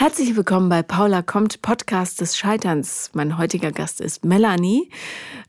[0.00, 3.10] Herzlich willkommen bei Paula kommt, Podcast des Scheiterns.
[3.14, 4.90] Mein heutiger Gast ist Melanie.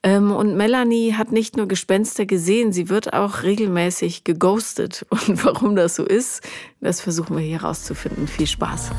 [0.01, 5.05] Ähm, und Melanie hat nicht nur Gespenster gesehen, sie wird auch regelmäßig geghostet.
[5.27, 6.41] Und warum das so ist,
[6.81, 8.27] das versuchen wir hier rauszufinden.
[8.27, 8.89] Viel Spaß.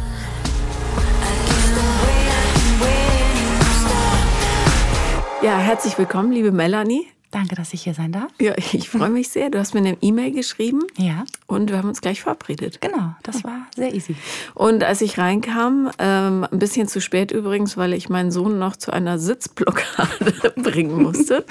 [5.43, 7.09] Ja, herzlich willkommen, liebe Melanie.
[7.31, 8.33] Danke, dass ich hier sein darf.
[8.41, 9.51] Ja, ich freue mich sehr.
[9.51, 10.81] Du hast mir eine E-Mail geschrieben.
[10.97, 11.25] Ja.
[11.47, 12.81] Und wir haben uns gleich verabredet.
[12.81, 14.17] Genau, das war sehr easy.
[14.55, 18.75] Und als ich reinkam, ähm, ein bisschen zu spät übrigens, weil ich meinen Sohn noch
[18.75, 21.45] zu einer Sitzblockade bringen musste.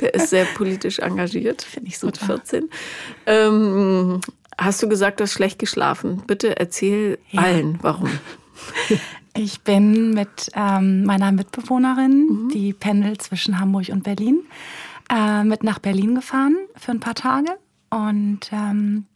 [0.00, 1.62] Der ist sehr politisch engagiert.
[1.62, 2.00] Finde ich.
[2.00, 2.70] Mit 14.
[3.26, 4.20] Ähm,
[4.56, 6.22] hast du gesagt, du hast schlecht geschlafen?
[6.28, 7.42] Bitte erzähl ja.
[7.42, 8.10] allen, warum.
[9.36, 12.48] Ich bin mit ähm, meiner Mitbewohnerin, mhm.
[12.50, 14.44] die pendelt zwischen Hamburg und Berlin,
[15.10, 17.50] äh, mit nach Berlin gefahren für ein paar Tage.
[17.90, 19.06] Und ähm,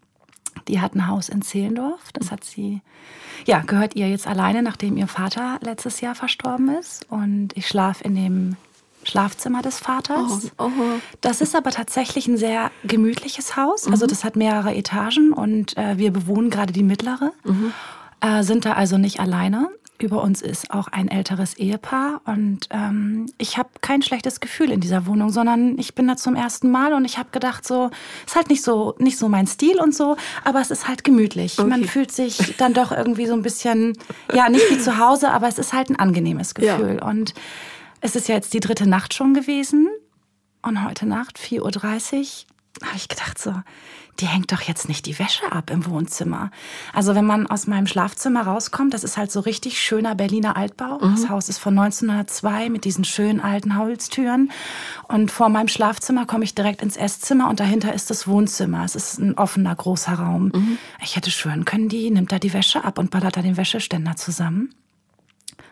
[0.68, 2.12] die hat ein Haus in Zehlendorf.
[2.12, 2.80] Das hat sie,
[3.46, 7.06] ja, gehört ihr jetzt alleine, nachdem ihr Vater letztes Jahr verstorben ist.
[7.10, 8.56] Und ich schlafe in dem
[9.04, 10.52] Schlafzimmer des Vaters.
[10.58, 10.70] Oh, oh.
[11.20, 13.86] Das ist aber tatsächlich ein sehr gemütliches Haus.
[13.86, 14.10] Also mhm.
[14.10, 17.32] das hat mehrere Etagen und äh, wir bewohnen gerade die mittlere.
[17.44, 17.72] Mhm.
[18.20, 19.68] Äh, sind da also nicht alleine
[19.98, 24.80] über uns ist auch ein älteres Ehepaar und ähm, ich habe kein schlechtes Gefühl in
[24.80, 27.90] dieser Wohnung, sondern ich bin da zum ersten Mal und ich habe gedacht, so
[28.26, 31.58] ist halt nicht so nicht so mein Stil und so, aber es ist halt gemütlich.
[31.58, 31.68] Okay.
[31.68, 33.94] Man fühlt sich dann doch irgendwie so ein bisschen
[34.32, 37.08] ja nicht wie zu Hause, aber es ist halt ein angenehmes Gefühl ja.
[37.08, 37.34] und
[38.00, 39.88] es ist ja jetzt die dritte Nacht schon gewesen
[40.62, 42.47] und heute Nacht 4:30 Uhr
[42.84, 43.54] habe ich gedacht so
[44.20, 46.50] die hängt doch jetzt nicht die Wäsche ab im Wohnzimmer.
[46.92, 50.98] Also wenn man aus meinem Schlafzimmer rauskommt, das ist halt so richtig schöner Berliner Altbau.
[50.98, 51.14] Mhm.
[51.14, 54.50] Das Haus ist von 1902 mit diesen schönen alten Holztüren.
[55.06, 58.84] Und vor meinem Schlafzimmer komme ich direkt ins Esszimmer und dahinter ist das Wohnzimmer.
[58.84, 60.50] Es ist ein offener, großer Raum.
[60.54, 60.78] Mhm.
[61.02, 64.16] Ich hätte schwören können, die nimmt da die Wäsche ab und ballert da den Wäscheständer
[64.16, 64.74] zusammen.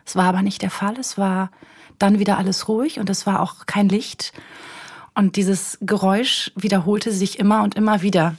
[0.05, 0.97] Es war aber nicht der Fall.
[1.01, 1.51] Es war
[1.99, 4.33] dann wieder alles ruhig und es war auch kein Licht.
[5.17, 8.35] Und dieses Geräusch wiederholte sich immer und immer wieder.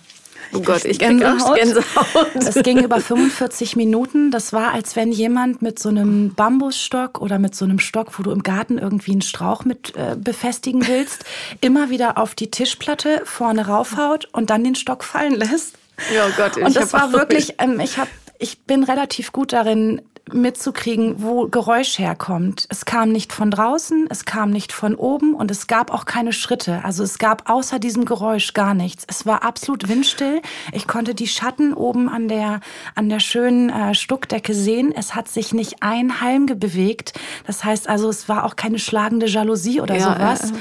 [0.53, 1.57] Oh Gott, ich Gänsehaut.
[1.57, 2.27] Gänsehaut.
[2.35, 4.31] Das ging über 45 Minuten.
[4.31, 8.23] Das war, als wenn jemand mit so einem Bambusstock oder mit so einem Stock, wo
[8.23, 11.25] du im Garten irgendwie einen Strauch mit äh, befestigen willst,
[11.61, 15.75] immer wieder auf die Tischplatte vorne raufhaut und dann den Stock fallen lässt.
[16.16, 19.51] Ja, oh Gott, ich und das war wirklich, ähm, ich habe ich bin relativ gut
[19.51, 20.01] darin,
[20.31, 22.65] mitzukriegen, wo Geräusch herkommt.
[22.69, 26.33] Es kam nicht von draußen, es kam nicht von oben und es gab auch keine
[26.33, 26.81] Schritte.
[26.83, 29.05] Also es gab außer diesem Geräusch gar nichts.
[29.07, 30.41] Es war absolut windstill.
[30.71, 32.61] Ich konnte die Schatten oben an der,
[32.95, 34.93] an der schönen äh, Stuckdecke sehen.
[34.95, 37.13] Es hat sich nicht ein Halm bewegt.
[37.45, 40.51] Das heißt also, es war auch keine schlagende Jalousie oder ja, sowas.
[40.51, 40.55] Äh,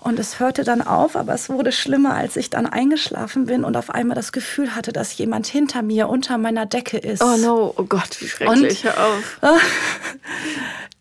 [0.00, 3.76] und es hörte dann auf, aber es wurde schlimmer, als ich dann eingeschlafen bin und
[3.76, 7.22] auf einmal das Gefühl hatte, dass jemand hinter mir unter meiner Decke ist.
[7.22, 9.38] Oh no, oh Gott, wie schrecklich, und, hör auf.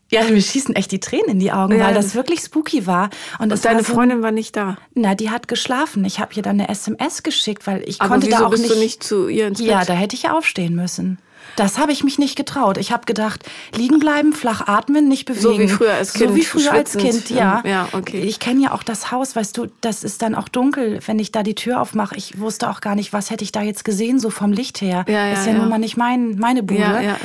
[0.09, 1.85] Ja, mir schießen echt die Tränen in die Augen, ja.
[1.85, 3.09] weil das wirklich spooky war.
[3.39, 4.77] Und, und deine war so, Freundin war nicht da?
[4.93, 6.05] Na, die hat geschlafen.
[6.05, 8.75] Ich habe ihr dann eine SMS geschickt, weil ich Aber konnte da auch bist nicht.
[8.75, 9.67] Du nicht zu ihr ins Bett?
[9.67, 11.19] Ja, da hätte ich aufstehen müssen.
[11.57, 12.77] Das habe ich mich nicht getraut.
[12.77, 13.43] Ich habe gedacht,
[13.75, 15.41] liegen bleiben, flach atmen, nicht bewegen.
[15.41, 16.29] So wie früher als Kind.
[16.29, 17.63] So wie früher als Kind, ja.
[17.65, 18.21] ja okay.
[18.21, 21.31] Ich kenne ja auch das Haus, weißt du, das ist dann auch dunkel, wenn ich
[21.31, 22.15] da die Tür aufmache.
[22.15, 25.03] Ich wusste auch gar nicht, was hätte ich da jetzt gesehen, so vom Licht her.
[25.07, 25.57] Ja, ja, ist ja, ja.
[25.57, 26.79] nun mal nicht mein, meine Bude.
[26.79, 27.17] Ja, ja, ja.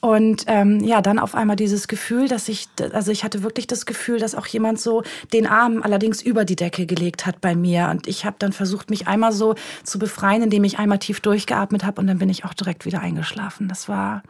[0.00, 3.86] Und ähm, ja, dann auf einmal dieses Gefühl, dass ich, also ich hatte wirklich das
[3.86, 7.88] Gefühl, dass auch jemand so den Arm allerdings über die Decke gelegt hat bei mir.
[7.90, 9.54] Und ich habe dann versucht, mich einmal so
[9.84, 13.00] zu befreien, indem ich einmal tief durchgeatmet habe und dann bin ich auch direkt wieder
[13.00, 13.68] eingeschlafen.
[13.68, 14.22] Das war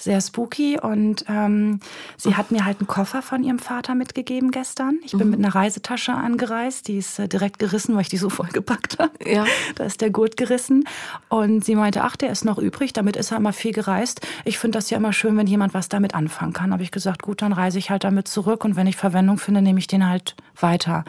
[0.00, 0.78] sehr spooky.
[0.80, 1.80] Und ähm,
[2.16, 4.98] sie hat mir halt einen Koffer von ihrem Vater mitgegeben gestern.
[5.04, 5.30] Ich bin mhm.
[5.30, 6.88] mit einer Reisetasche angereist.
[6.88, 9.12] Die ist äh, direkt gerissen, weil ich die so vollgepackt habe.
[9.24, 9.44] Ja.
[9.74, 10.84] Da ist der Gurt gerissen.
[11.28, 12.92] Und sie meinte, ach, der ist noch übrig.
[12.92, 14.26] Damit ist er immer viel gereist.
[14.44, 16.72] Ich finde das ja immer schön, wenn jemand was damit anfangen kann.
[16.72, 18.64] Habe ich gesagt, gut, dann reise ich halt damit zurück.
[18.64, 21.04] Und wenn ich Verwendung finde, nehme ich den halt weiter.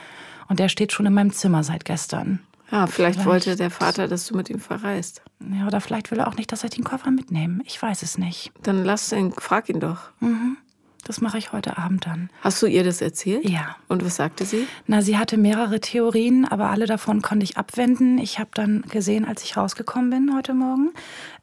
[0.48, 2.40] Und der steht schon in meinem Zimmer seit gestern.
[2.72, 5.22] Ja, vielleicht, vielleicht, wollte der Vater, dass du mit ihm verreist.
[5.40, 7.62] Ja, oder vielleicht will er auch nicht, dass ich den Koffer mitnehme.
[7.66, 8.52] Ich weiß es nicht.
[8.62, 10.12] Dann lass ihn, frag ihn doch.
[10.20, 10.58] Mhm.
[11.06, 12.30] Das mache ich heute Abend dann.
[12.42, 13.48] Hast du ihr das erzählt?
[13.50, 13.78] Ja.
[13.88, 14.68] Und was sagte sie?
[14.86, 18.18] Na, sie hatte mehrere Theorien, aber alle davon konnte ich abwenden.
[18.18, 20.92] Ich habe dann gesehen, als ich rausgekommen bin heute Morgen,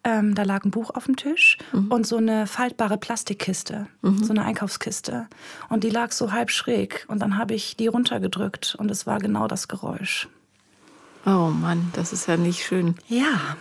[0.05, 1.90] ähm, da lag ein Buch auf dem Tisch mhm.
[1.90, 4.22] und so eine faltbare Plastikkiste, mhm.
[4.22, 5.26] so eine Einkaufskiste.
[5.69, 7.05] Und die lag so halb schräg.
[7.08, 10.29] Und dann habe ich die runtergedrückt und es war genau das Geräusch.
[11.26, 12.94] Oh Mann, das ist ja nicht schön.
[13.08, 13.56] Ja.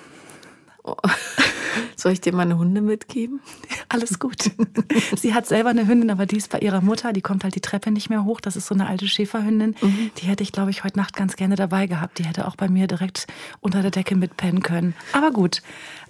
[0.83, 0.95] Oh.
[1.95, 3.39] Soll ich dir meine Hunde mitgeben?
[3.89, 4.51] Alles gut.
[5.15, 7.13] Sie hat selber eine Hündin, aber die ist bei ihrer Mutter.
[7.13, 8.41] Die kommt halt die Treppe nicht mehr hoch.
[8.41, 9.75] Das ist so eine alte Schäferhündin.
[9.81, 10.11] Mhm.
[10.17, 12.19] Die hätte ich, glaube ich, heute Nacht ganz gerne dabei gehabt.
[12.19, 13.27] Die hätte auch bei mir direkt
[13.61, 14.93] unter der Decke mitpennen können.
[15.13, 15.61] Aber gut.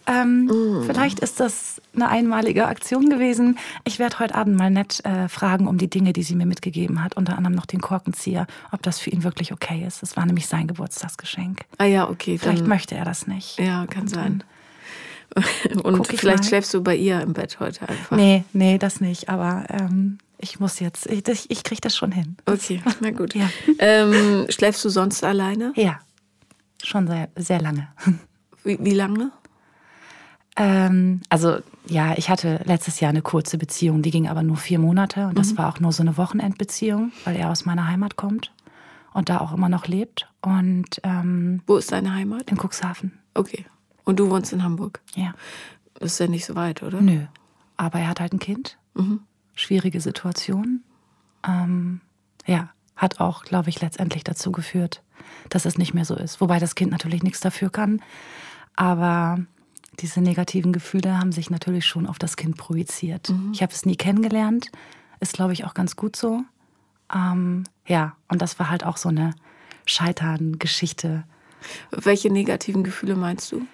[0.08, 0.84] Ähm, mm.
[0.86, 3.58] Vielleicht ist das eine einmalige Aktion gewesen.
[3.86, 7.04] Ich werde heute Abend mal nett äh, fragen um die Dinge, die sie mir mitgegeben
[7.04, 7.18] hat.
[7.18, 10.02] Unter anderem noch den Korkenzieher, ob das für ihn wirklich okay ist.
[10.02, 11.62] Das war nämlich sein Geburtstagsgeschenk.
[11.78, 12.38] Ah ja, okay.
[12.38, 13.58] Vielleicht möchte er das nicht.
[13.60, 14.44] Ja, kann sein.
[15.84, 16.48] Und vielleicht mal.
[16.48, 18.16] schläfst du bei ihr im Bett heute einfach.
[18.16, 19.30] Nee, nee, das nicht.
[19.30, 22.38] Aber ähm, ich muss jetzt, ich, ich kriege das schon hin.
[22.46, 23.36] Okay, na gut.
[23.36, 23.50] ja.
[23.80, 25.74] ähm, schläfst du sonst alleine?
[25.76, 26.00] Ja,
[26.84, 27.88] schon sehr, sehr lange.
[28.64, 29.32] Wie, wie lange?
[30.56, 34.80] Ähm, also ja, ich hatte letztes Jahr eine kurze Beziehung, die ging aber nur vier
[34.80, 35.60] Monate und das mhm.
[35.60, 38.52] war auch nur so eine Wochenendbeziehung, weil er aus meiner Heimat kommt
[39.14, 40.28] und da auch immer noch lebt.
[40.42, 42.50] Und ähm, wo ist deine Heimat?
[42.50, 43.12] In Cuxhaven.
[43.36, 43.66] Okay.
[44.06, 45.02] Und du wohnst in Hamburg?
[45.16, 45.34] Ja.
[45.96, 47.02] Das ist ja nicht so weit, oder?
[47.02, 47.26] Nö.
[47.78, 48.78] Aber er hat halt ein Kind.
[48.94, 49.22] Mhm.
[49.56, 50.84] Schwierige Situation.
[51.46, 52.02] Ähm,
[52.46, 55.02] ja, hat auch, glaube ich, letztendlich dazu geführt,
[55.50, 56.40] dass es nicht mehr so ist.
[56.42, 58.02] Wobei das Kind natürlich nichts dafür kann.
[58.76, 59.40] Aber
[60.00, 63.30] diese negativen Gefühle haben sich natürlich schon auf das Kind projiziert.
[63.30, 63.52] Mhm.
[63.54, 64.72] Ich habe es nie kennengelernt,
[65.20, 66.44] ist, glaube ich, auch ganz gut so.
[67.14, 69.34] Ähm, ja, und das war halt auch so eine
[69.86, 71.24] Scheitern-Geschichte.
[71.92, 73.66] Welche negativen Gefühle meinst du?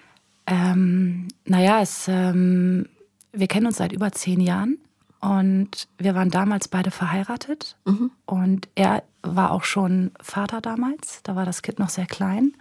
[0.46, 2.86] Ähm, naja, es, ähm,
[3.32, 4.78] wir kennen uns seit über zehn Jahren
[5.20, 7.76] und wir waren damals beide verheiratet.
[7.84, 8.10] Mhm.
[8.26, 12.52] Und er war auch schon Vater damals, da war das Kind noch sehr klein.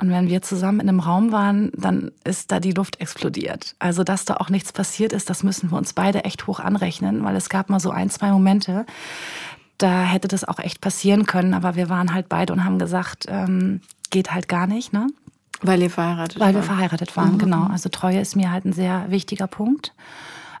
[0.00, 3.76] Und wenn wir zusammen in einem Raum waren, dann ist da die Luft explodiert.
[3.78, 7.22] Also, dass da auch nichts passiert ist, das müssen wir uns beide echt hoch anrechnen,
[7.22, 8.86] weil es gab mal so ein, zwei Momente,
[9.76, 11.52] da hätte das auch echt passieren können.
[11.52, 15.06] Aber wir waren halt beide und haben gesagt, ähm, geht halt gar nicht, ne?
[15.62, 17.38] Weil ihr verheiratet Weil wir verheiratet waren, mhm.
[17.38, 17.66] genau.
[17.66, 19.94] Also Treue ist mir halt ein sehr wichtiger Punkt.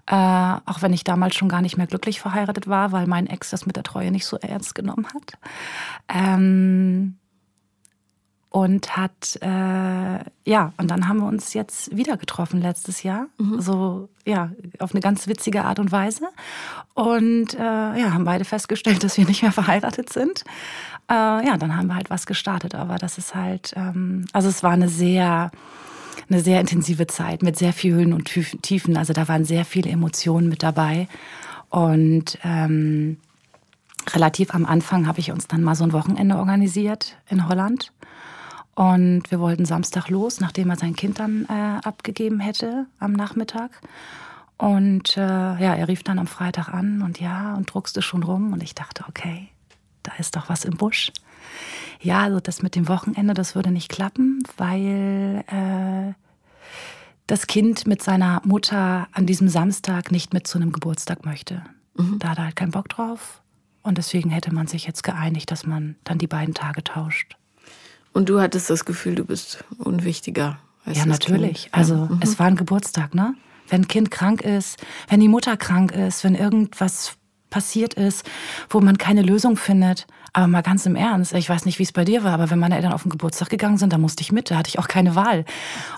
[0.06, 3.50] Äh, auch wenn ich damals schon gar nicht mehr glücklich verheiratet war, weil mein Ex
[3.50, 5.38] das mit der Treue nicht so ernst genommen hat.
[6.08, 7.16] Ähm,
[8.50, 13.28] und hat, äh, ja, und dann haben wir uns jetzt wieder getroffen letztes Jahr.
[13.38, 13.60] Mhm.
[13.60, 14.50] So, ja,
[14.80, 16.28] auf eine ganz witzige Art und Weise.
[16.94, 20.44] Und äh, ja, haben beide festgestellt, dass wir nicht mehr verheiratet sind.
[21.10, 22.74] Äh, ja, dann haben wir halt was gestartet.
[22.74, 25.50] Aber das ist halt, ähm, also es war eine sehr,
[26.28, 28.24] eine sehr intensive Zeit mit sehr vielen Höhen und
[28.62, 28.96] Tiefen.
[28.96, 31.08] Also da waren sehr viele Emotionen mit dabei.
[31.68, 33.18] Und ähm,
[34.14, 37.92] relativ am Anfang habe ich uns dann mal so ein Wochenende organisiert in Holland
[38.80, 43.70] und wir wollten Samstag los, nachdem er sein Kind dann äh, abgegeben hätte am Nachmittag.
[44.56, 48.54] Und äh, ja, er rief dann am Freitag an und ja, und druckste schon rum.
[48.54, 49.48] Und ich dachte, okay,
[50.02, 51.12] da ist doch was im Busch.
[52.00, 56.14] Ja, also das mit dem Wochenende, das würde nicht klappen, weil äh,
[57.26, 61.62] das Kind mit seiner Mutter an diesem Samstag nicht mit zu einem Geburtstag möchte.
[61.94, 62.18] Mhm.
[62.18, 63.42] Da hat er halt keinen Bock drauf.
[63.82, 67.36] Und deswegen hätte man sich jetzt geeinigt, dass man dann die beiden Tage tauscht.
[68.12, 70.58] Und du hattest das Gefühl, du bist unwichtiger.
[70.86, 71.64] ja, natürlich.
[71.64, 71.74] Kind.
[71.74, 72.20] Also mhm.
[72.22, 73.34] es war ein Geburtstag, ne?
[73.68, 77.16] Wenn ein Kind krank ist, wenn die Mutter krank ist, wenn irgendwas
[77.50, 78.28] passiert ist,
[78.68, 81.92] wo man keine Lösung findet, aber mal ganz im Ernst, ich weiß nicht, wie es
[81.92, 84.32] bei dir war, aber wenn meine Eltern auf den Geburtstag gegangen sind, da musste ich
[84.32, 85.44] mit, da hatte ich auch keine Wahl.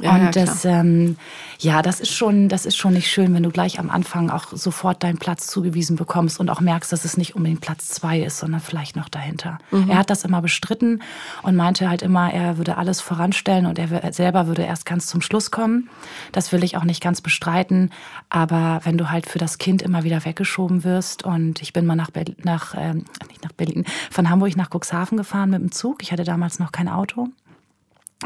[0.00, 1.17] Ja, und ja, das, ähm,
[1.58, 4.46] ja, das ist schon, das ist schon nicht schön, wenn du gleich am Anfang auch
[4.52, 8.38] sofort deinen Platz zugewiesen bekommst und auch merkst, dass es nicht unbedingt Platz zwei ist,
[8.38, 9.58] sondern vielleicht noch dahinter.
[9.70, 9.90] Mhm.
[9.90, 11.02] Er hat das immer bestritten
[11.43, 15.20] und meinte halt immer, er würde alles voranstellen und er selber würde erst ganz zum
[15.20, 15.88] Schluss kommen.
[16.32, 17.90] Das will ich auch nicht ganz bestreiten,
[18.31, 21.97] aber wenn du halt für das Kind immer wieder weggeschoben wirst und ich bin mal
[21.97, 25.73] nach, Berlin, nach ähm, nicht nach Berlin, von von Hamburg nach Cuxhaven gefahren mit dem
[25.73, 26.00] Zug.
[26.00, 27.31] Ich hatte damals noch kein Auto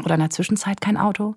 [0.03, 1.35] oder in der Zwischenzeit kein Auto.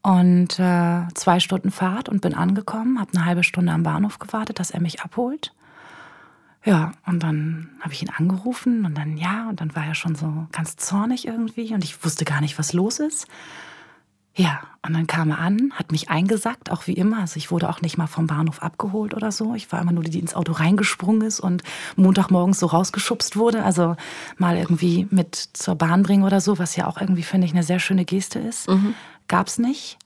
[0.00, 4.58] Und äh, zwei Stunden Fahrt und bin angekommen, habe eine halbe Stunde am Bahnhof gewartet,
[4.58, 5.52] dass er mich abholt.
[6.64, 10.14] Ja, und dann habe ich ihn angerufen und dann ja, und dann war er schon
[10.14, 13.26] so ganz zornig irgendwie und ich wusste gar nicht, was los ist.
[14.34, 17.18] Ja, und dann kam er an, hat mich eingesackt, auch wie immer.
[17.20, 19.54] Also ich wurde auch nicht mal vom Bahnhof abgeholt oder so.
[19.54, 21.62] Ich war immer nur die, die ins Auto reingesprungen ist und
[21.96, 23.62] Montagmorgens so rausgeschubst wurde.
[23.62, 23.96] Also
[24.38, 27.62] mal irgendwie mit zur Bahn bringen oder so, was ja auch irgendwie, finde ich, eine
[27.62, 28.68] sehr schöne Geste ist.
[28.68, 28.94] Mhm.
[29.28, 29.98] Gab's nicht.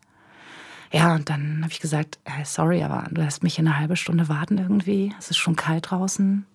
[0.93, 4.29] Ja, und dann habe ich gesagt, hey, sorry, aber du lässt mich eine halbe Stunde
[4.29, 5.15] warten irgendwie.
[5.19, 6.47] Es ist schon kalt draußen.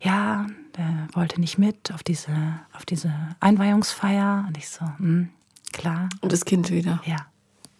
[0.00, 0.46] Ja,
[0.76, 2.32] der wollte nicht mit auf diese,
[2.72, 4.44] auf diese Einweihungsfeier.
[4.46, 5.30] Und ich so, hm,
[5.74, 6.08] Klar.
[6.20, 7.00] Und das Kind wieder.
[7.04, 7.16] Ja.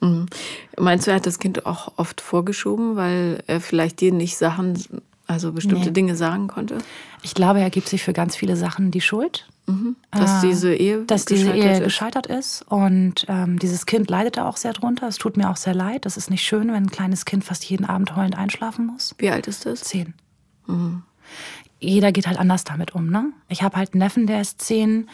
[0.01, 0.27] Mhm.
[0.79, 4.79] Meinst du, er hat das Kind auch oft vorgeschoben, weil er vielleicht dir nicht Sachen
[5.27, 5.93] Also bestimmte Nee.
[5.93, 6.79] Dinge sagen konnte?
[7.23, 9.49] Ich glaube, er gibt sich für ganz viele Sachen die Schuld.
[10.11, 11.85] Dass Äh, diese Ehe dass diese gescheitert Ehe ist?
[11.85, 12.63] gescheitert ist.
[12.69, 15.09] Und ähm, dieses Kind leidet da auch sehr drunter.
[15.09, 16.05] Es tut mir auch sehr leid.
[16.05, 19.15] Das ist nicht schön, wenn ein kleines Kind fast jeden Abend heulend einschlafen muss.
[19.17, 19.81] Wie alt ist das?
[19.81, 20.13] Zehn.
[21.81, 23.09] Jeder geht halt anders damit um.
[23.11, 23.33] Ne?
[23.49, 25.09] Ich habe halt einen Neffen, der ist zehn.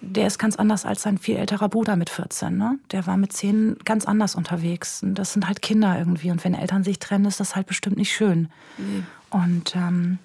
[0.00, 2.56] Der ist ganz anders als sein viel älterer Bruder mit 14.
[2.56, 2.78] Ne?
[2.92, 5.02] Der war mit zehn ganz anders unterwegs.
[5.02, 6.30] Und das sind halt Kinder irgendwie.
[6.30, 8.48] Und wenn Eltern sich trennen, ist das halt bestimmt nicht schön.
[9.30, 10.18] Und ähm,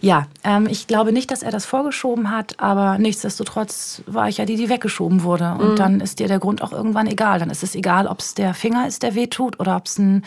[0.00, 4.44] ja, ähm, ich glaube nicht, dass er das vorgeschoben hat, aber nichtsdestotrotz war ich ja
[4.44, 5.54] die, die weggeschoben wurde.
[5.58, 7.38] Und dann ist dir der Grund auch irgendwann egal.
[7.38, 10.24] Dann ist es egal, ob es der Finger ist, der wehtut oder ob es ein,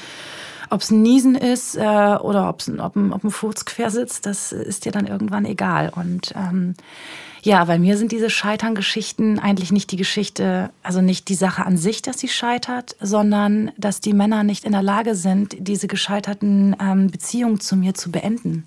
[0.70, 4.26] ob's ein Niesen ist äh, oder ob's ob, ein, ob ein Furz quer sitzt.
[4.26, 5.92] Das ist dir dann irgendwann egal.
[5.96, 6.76] Und ähm,
[7.44, 11.78] ja, bei mir sind diese Scheitern-Geschichten eigentlich nicht die Geschichte, also nicht die Sache an
[11.78, 16.74] sich, dass sie scheitert, sondern dass die Männer nicht in der Lage sind, diese gescheiterten
[16.80, 18.64] ähm, Beziehungen zu mir zu beenden.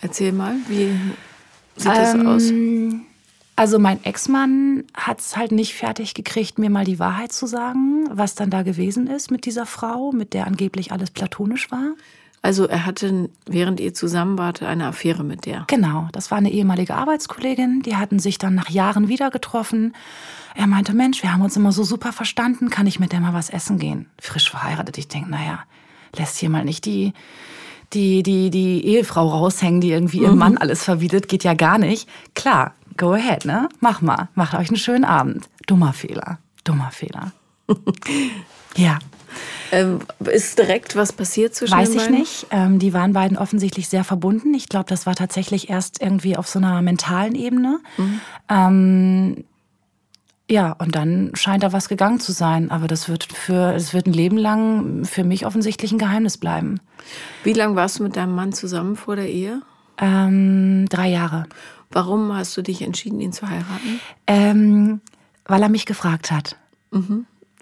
[0.00, 0.94] Erzähl mal, wie
[1.76, 2.52] sieht das Ähm, aus?
[3.56, 8.08] Also mein Ex-Mann hat es halt nicht fertig gekriegt, mir mal die Wahrheit zu sagen,
[8.10, 11.94] was dann da gewesen ist mit dieser Frau, mit der angeblich alles platonisch war.
[12.42, 15.64] Also er hatte, während ihr zusammen wart, eine Affäre mit der.
[15.66, 19.94] Genau, das war eine ehemalige Arbeitskollegin, die hatten sich dann nach Jahren wieder getroffen.
[20.54, 23.34] Er meinte, Mensch, wir haben uns immer so super verstanden, kann ich mit der mal
[23.34, 24.08] was essen gehen?
[24.18, 25.60] Frisch verheiratet, ich denke, naja,
[26.16, 27.12] lässt hier mal nicht die,
[27.92, 32.08] die, die, die Ehefrau raushängen, die irgendwie ihrem Mann alles verbietet, geht ja gar nicht.
[32.34, 33.68] Klar, go ahead, ne?
[33.80, 35.48] Mach mal, macht euch einen schönen Abend.
[35.66, 37.32] Dummer Fehler, dummer Fehler.
[38.76, 38.98] ja.
[39.72, 42.18] Ähm, ist direkt was passiert zwischen Weiß den ich beiden?
[42.18, 42.46] nicht.
[42.50, 44.54] Ähm, die waren beiden offensichtlich sehr verbunden.
[44.54, 47.80] Ich glaube, das war tatsächlich erst irgendwie auf so einer mentalen Ebene.
[48.48, 49.44] Ähm,
[50.50, 52.70] ja, und dann scheint da was gegangen zu sein.
[52.72, 56.80] Aber das wird für, es wird ein Leben lang für mich offensichtlich ein Geheimnis bleiben.
[57.44, 59.62] Wie lange warst du mit deinem Mann zusammen vor der Ehe?
[59.98, 61.46] Ähm, drei Jahre.
[61.90, 64.00] Warum hast du dich entschieden, ihn zu heiraten?
[64.26, 65.00] Ähm,
[65.44, 66.56] weil er mich gefragt hat.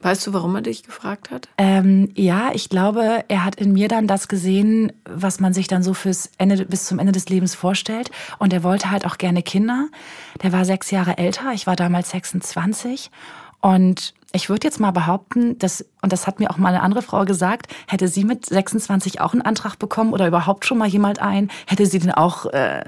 [0.00, 1.48] Weißt du, warum er dich gefragt hat?
[1.58, 5.82] Ähm, ja, ich glaube, er hat in mir dann das gesehen, was man sich dann
[5.82, 8.10] so fürs Ende, bis zum Ende des Lebens vorstellt.
[8.38, 9.88] Und er wollte halt auch gerne Kinder.
[10.42, 13.10] Der war sechs Jahre älter, ich war damals 26.
[13.60, 17.02] Und ich würde jetzt mal behaupten, dass, und das hat mir auch mal eine andere
[17.02, 21.20] Frau gesagt, hätte sie mit 26 auch einen Antrag bekommen oder überhaupt schon mal jemand
[21.20, 22.84] einen, hätte sie den auch äh,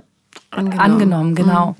[0.50, 0.80] Angenommen.
[0.80, 1.76] angenommen, genau.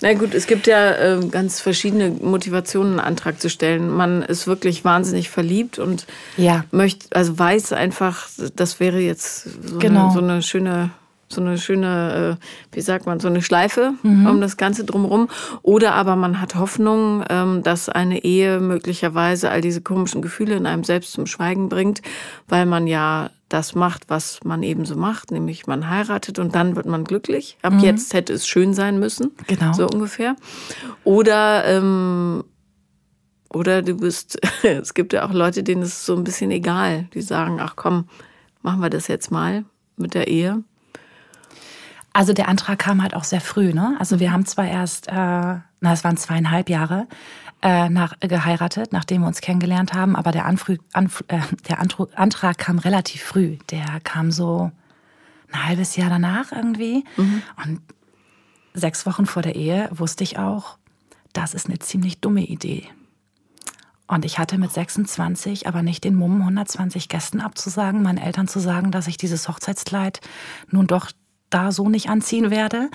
[0.00, 3.88] Na gut, es gibt ja äh, ganz verschiedene Motivationen, einen Antrag zu stellen.
[3.90, 6.06] Man ist wirklich wahnsinnig verliebt und
[6.36, 6.64] Ja.
[6.70, 10.04] möchte, also weiß einfach, das wäre jetzt so, Genau.
[10.04, 10.90] eine, so eine schöne,
[11.28, 14.26] so eine schöne, äh, wie sagt man, so eine Schleife Mhm.
[14.26, 15.28] um das Ganze drumherum.
[15.62, 20.66] Oder aber man hat Hoffnung, ähm, dass eine Ehe möglicherweise all diese komischen Gefühle in
[20.66, 22.02] einem selbst zum Schweigen bringt,
[22.48, 26.76] weil man ja das macht, was man eben so macht, nämlich man heiratet und dann
[26.76, 27.58] wird man glücklich.
[27.62, 29.26] Ab jetzt hätte es schön sein müssen.
[29.26, 29.46] Mhm.
[29.46, 29.72] Genau.
[29.72, 30.36] So ungefähr.
[31.04, 32.44] Oder, ähm,
[33.50, 37.08] oder du bist, es gibt ja auch Leute, denen ist es so ein bisschen egal.
[37.14, 38.08] Die sagen, ach komm,
[38.62, 39.64] machen wir das jetzt mal
[39.96, 40.64] mit der Ehe.
[42.12, 43.74] Also der Antrag kam halt auch sehr früh.
[43.74, 43.96] Ne?
[43.98, 47.08] Also wir haben zwar erst, äh, na es waren zweieinhalb Jahre
[47.64, 52.06] äh, nach, geheiratet, nachdem wir uns kennengelernt haben, aber der, Anfrü, Anf, äh, der Antru,
[52.14, 53.56] Antrag kam relativ früh.
[53.70, 54.70] Der kam so
[55.50, 57.04] ein halbes Jahr danach irgendwie.
[57.64, 57.80] Und
[58.74, 60.76] sechs Wochen vor der Ehe wusste ich auch,
[61.32, 62.86] das ist eine ziemlich dumme Idee.
[64.06, 68.60] Und ich hatte mit 26 aber nicht den Mumm, 120 Gästen abzusagen, meinen Eltern zu
[68.60, 70.20] sagen, dass ich dieses Hochzeitskleid
[70.70, 71.10] nun doch
[71.48, 72.90] da so nicht anziehen werde.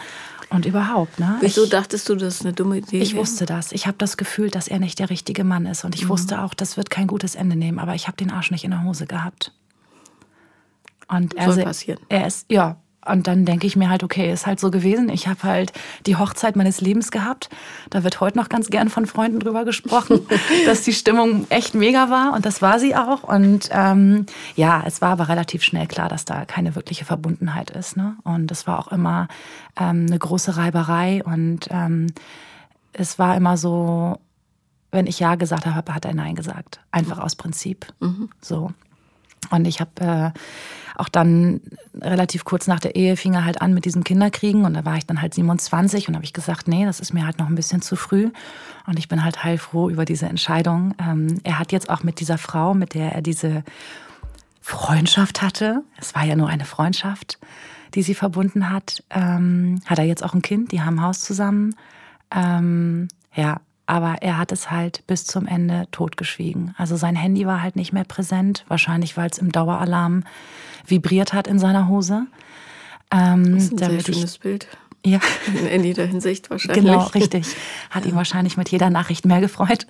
[0.50, 1.38] Und überhaupt, ne?
[1.42, 3.02] Wieso ich, dachtest du, das ist eine dumme Idee?
[3.02, 3.72] ich wusste das.
[3.72, 5.86] Ich habe das Gefühl, dass er nicht der richtige Mann ist.
[5.86, 7.78] Und ich wusste auch, das wird kein gutes Ende nehmen.
[7.78, 9.54] Aber ich habe den Arsch nicht in der Hose gehabt.
[11.08, 12.00] Und er, Soll passieren.
[12.10, 12.78] er ist, ja.
[13.06, 15.10] Und dann denke ich mir halt, okay, ist halt so gewesen.
[15.10, 15.72] Ich habe halt
[16.06, 17.50] die Hochzeit meines Lebens gehabt.
[17.90, 20.28] Da wird heute noch ganz gern von Freunden drüber gesprochen,
[20.66, 22.34] dass die Stimmung echt mega war.
[22.34, 23.24] Und das war sie auch.
[23.24, 24.26] Und ähm,
[24.56, 27.96] ja, es war aber relativ schnell klar, dass da keine wirkliche Verbundenheit ist.
[27.96, 28.18] Ne?
[28.24, 29.30] Und es war auch immer
[29.80, 31.24] ähm, eine große Reiberei.
[31.24, 32.08] Und ähm,
[32.92, 34.20] es war immer so,
[34.92, 36.82] wenn ich Ja gesagt habe, hat er Nein gesagt.
[36.92, 37.88] Einfach aus Prinzip.
[38.42, 38.72] So.
[39.52, 40.40] Und ich habe äh,
[41.00, 41.62] auch dann
[41.94, 44.98] relativ kurz nach der Ehe fing er halt an mit diesem Kinderkriegen und da war
[44.98, 47.56] ich dann halt 27 und habe ich gesagt, nee, das ist mir halt noch ein
[47.56, 48.32] bisschen zu früh.
[48.86, 50.96] Und ich bin halt heilfroh über diese Entscheidung.
[51.00, 53.64] Ähm, er hat jetzt auch mit dieser Frau, mit der er diese
[54.62, 57.40] Freundschaft hatte, es war ja nur eine Freundschaft,
[57.96, 61.22] die sie verbunden hat, ähm, hat er jetzt auch ein Kind, die haben ein Haus
[61.22, 61.76] zusammen.
[62.30, 66.76] Ähm, ja, aber er hat es halt bis zum Ende totgeschwiegen.
[66.78, 70.26] Also sein Handy war halt nicht mehr präsent, wahrscheinlich weil es im Daueralarm
[70.86, 72.28] vibriert hat in seiner Hose.
[73.12, 74.68] Ähm, das ist ein sehr schönes ich, Bild.
[75.06, 75.20] Ja.
[75.72, 76.84] In, jeder Hinsicht wahrscheinlich.
[76.84, 77.48] Genau, richtig.
[77.90, 79.88] Hat ihn wahrscheinlich mit jeder Nachricht mehr gefreut.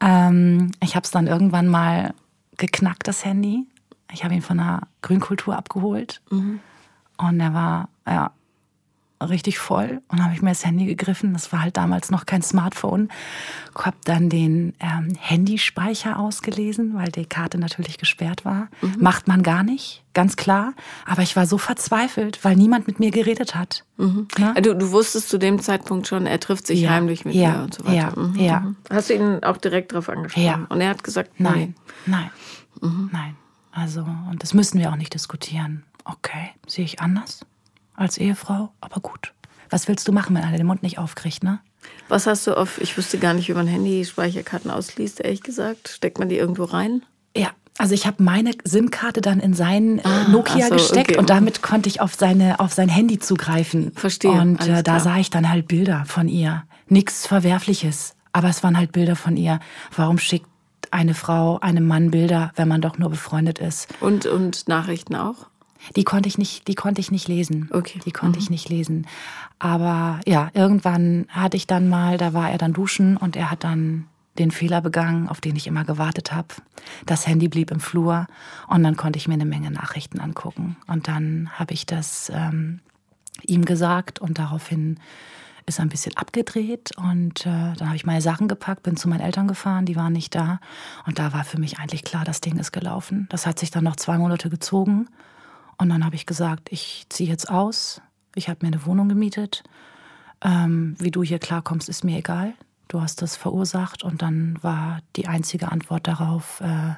[0.00, 2.14] Ähm, ich habe es dann irgendwann mal
[2.56, 3.66] geknackt, das Handy.
[4.12, 6.20] Ich habe ihn von der Grünkultur abgeholt.
[6.30, 6.60] Mhm.
[7.18, 8.32] Und er war, ja,
[9.28, 11.32] richtig voll und habe ich mir das Handy gegriffen.
[11.32, 13.08] Das war halt damals noch kein Smartphone.
[13.74, 18.68] Habe dann den ähm, Handyspeicher ausgelesen, weil die Karte natürlich gesperrt war.
[18.80, 18.96] Mhm.
[18.98, 20.72] Macht man gar nicht, ganz klar.
[21.06, 23.84] Aber ich war so verzweifelt, weil niemand mit mir geredet hat.
[23.98, 24.28] Mhm.
[24.62, 26.90] Du, du, wusstest zu dem Zeitpunkt schon, er trifft sich ja.
[26.90, 27.50] heimlich mit ja.
[27.50, 27.94] mir und so weiter.
[27.94, 28.12] Ja.
[28.16, 28.34] Mhm.
[28.36, 28.60] ja.
[28.60, 28.76] Mhm.
[28.88, 30.46] Hast du ihn auch direkt darauf angesprochen?
[30.46, 30.66] Ja.
[30.68, 31.74] Und er hat gesagt, nein,
[32.06, 32.30] nein,
[32.80, 32.90] nein.
[32.90, 33.10] Mhm.
[33.12, 33.36] nein.
[33.72, 34.00] Also,
[34.30, 35.84] und das müssen wir auch nicht diskutieren.
[36.04, 37.46] Okay, sehe ich anders?
[38.00, 39.32] Als Ehefrau, aber gut.
[39.68, 41.60] Was willst du machen, wenn einer den Mund nicht aufkriegt, ne?
[42.08, 45.88] Was hast du auf, ich wusste gar nicht, wie man Handy-Speicherkarten ausliest, ehrlich gesagt.
[45.88, 47.04] Steckt man die irgendwo rein?
[47.36, 51.18] Ja, also ich habe meine SIM-Karte dann in sein äh, ah, Nokia so, gesteckt okay.
[51.18, 53.92] und damit konnte ich auf, seine, auf sein Handy zugreifen.
[53.94, 54.32] Verstehe.
[54.32, 56.64] Und äh, da sah ich dann halt Bilder von ihr.
[56.88, 59.60] Nichts Verwerfliches, aber es waren halt Bilder von ihr.
[59.94, 60.46] Warum schickt
[60.90, 63.88] eine Frau einem Mann Bilder, wenn man doch nur befreundet ist?
[64.00, 65.46] Und, und Nachrichten auch?
[65.96, 67.68] Die konnte ich nicht, die konnte ich nicht lesen.
[67.72, 68.00] Okay.
[68.04, 68.42] Die konnte mhm.
[68.42, 69.06] ich nicht lesen.
[69.58, 73.64] Aber ja, irgendwann hatte ich dann mal, da war er dann duschen und er hat
[73.64, 74.06] dann
[74.38, 76.48] den Fehler begangen, auf den ich immer gewartet habe.
[77.06, 78.26] Das Handy blieb im Flur
[78.68, 80.76] und dann konnte ich mir eine Menge Nachrichten angucken.
[80.86, 82.80] Und dann habe ich das ähm,
[83.42, 84.98] ihm gesagt und daraufhin
[85.66, 89.08] ist er ein bisschen abgedreht und äh, dann habe ich meine Sachen gepackt, bin zu
[89.08, 90.58] meinen Eltern gefahren, die waren nicht da
[91.06, 93.26] und da war für mich eigentlich klar, das Ding ist gelaufen.
[93.30, 95.06] Das hat sich dann noch zwei Monate gezogen
[95.80, 98.02] und dann habe ich gesagt, ich ziehe jetzt aus.
[98.34, 99.64] Ich habe mir eine Wohnung gemietet.
[100.42, 102.52] Ähm, wie du hier klarkommst, ist mir egal.
[102.88, 104.02] Du hast das verursacht.
[104.02, 106.94] Und dann war die einzige Antwort darauf, äh,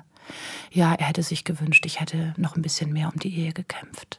[0.73, 4.19] ja, er hätte sich gewünscht, ich hätte noch ein bisschen mehr um die Ehe gekämpft.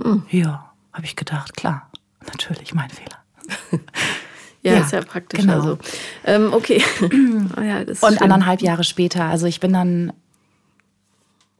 [0.00, 0.22] Hm.
[0.30, 1.90] Ja, habe ich gedacht, klar,
[2.26, 3.18] natürlich mein Fehler.
[4.62, 5.40] Ja, ja, ist ja praktisch.
[5.40, 5.54] Genau.
[5.54, 5.78] Also.
[6.24, 6.84] Ähm, okay.
[7.00, 8.18] oh ja, und schön.
[8.18, 10.12] anderthalb Jahre später, also ich bin dann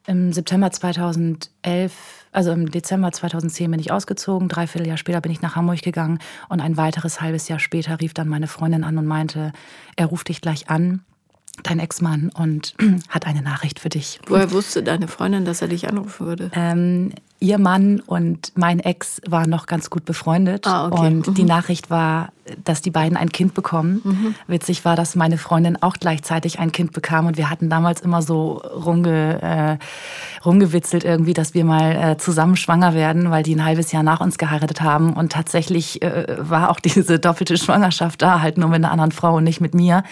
[0.07, 1.93] im September 2011,
[2.33, 4.49] also im Dezember 2010 bin ich ausgezogen.
[4.49, 8.15] Dreiviertel Jahr später bin ich nach Hamburg gegangen und ein weiteres halbes Jahr später rief
[8.15, 9.53] dann meine Freundin an und meinte,
[9.97, 11.03] er ruft dich gleich an
[11.63, 12.75] dein Ex-Mann und
[13.09, 14.21] hat eine Nachricht für dich.
[14.27, 16.51] Woher wusste deine Freundin, dass er dich anrufen würde?
[16.55, 20.67] Ähm, ihr Mann und mein Ex waren noch ganz gut befreundet.
[20.67, 21.07] Ah, okay.
[21.07, 21.35] Und mhm.
[21.35, 22.33] die Nachricht war,
[22.65, 24.01] dass die beiden ein Kind bekommen.
[24.05, 24.35] Mhm.
[24.47, 27.27] Witzig war, dass meine Freundin auch gleichzeitig ein Kind bekam.
[27.27, 32.57] Und wir hatten damals immer so rumge, äh, rumgewitzelt irgendwie, dass wir mal äh, zusammen
[32.57, 35.15] schwanger werden, weil die ein halbes Jahr nach uns geheiratet haben.
[35.15, 39.37] Und tatsächlich äh, war auch diese doppelte Schwangerschaft da, halt nur mit einer anderen Frau
[39.37, 40.05] und nicht mit mir.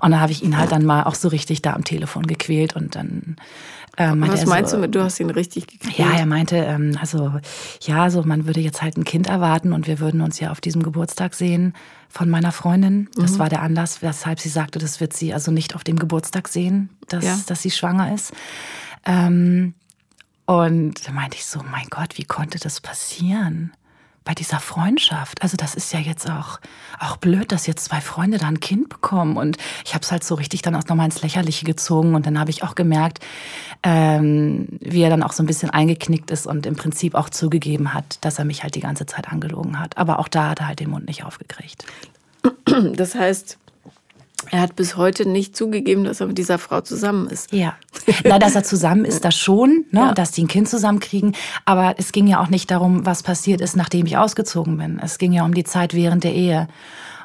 [0.00, 2.74] Und da habe ich ihn halt dann mal auch so richtig da am Telefon gequält
[2.76, 3.36] und dann
[3.96, 5.98] äh, Was meinst so, du mit, du hast ihn richtig gekriegt?
[5.98, 7.32] Ja, er meinte, ähm, also
[7.82, 10.60] ja, so man würde jetzt halt ein Kind erwarten und wir würden uns ja auf
[10.60, 11.74] diesem Geburtstag sehen
[12.08, 13.08] von meiner Freundin.
[13.16, 13.38] Das mhm.
[13.38, 16.90] war der Anlass, weshalb sie sagte, das wird sie also nicht auf dem Geburtstag sehen,
[17.08, 17.38] dass, ja.
[17.46, 18.32] dass sie schwanger ist.
[19.04, 19.74] Ähm,
[20.46, 23.72] und da meinte ich so, mein Gott, wie konnte das passieren?
[24.24, 25.42] Bei dieser Freundschaft.
[25.42, 26.60] Also das ist ja jetzt auch,
[26.98, 29.36] auch blöd, dass jetzt zwei Freunde da ein Kind bekommen.
[29.36, 32.14] Und ich habe es halt so richtig dann auch nochmal ins Lächerliche gezogen.
[32.14, 33.20] Und dann habe ich auch gemerkt,
[33.82, 37.94] ähm, wie er dann auch so ein bisschen eingeknickt ist und im Prinzip auch zugegeben
[37.94, 39.98] hat, dass er mich halt die ganze Zeit angelogen hat.
[39.98, 41.84] Aber auch da hat er halt den Mund nicht aufgekriegt.
[42.94, 43.58] Das heißt,
[44.50, 47.52] er hat bis heute nicht zugegeben, dass er mit dieser Frau zusammen ist.
[47.52, 47.74] Ja.
[48.24, 50.00] Na, dass er zusammen ist, das schon, ne?
[50.00, 50.12] Ja.
[50.12, 51.34] dass die ein Kind zusammenkriegen.
[51.64, 55.00] Aber es ging ja auch nicht darum, was passiert ist, nachdem ich ausgezogen bin.
[55.02, 56.68] Es ging ja um die Zeit während der Ehe.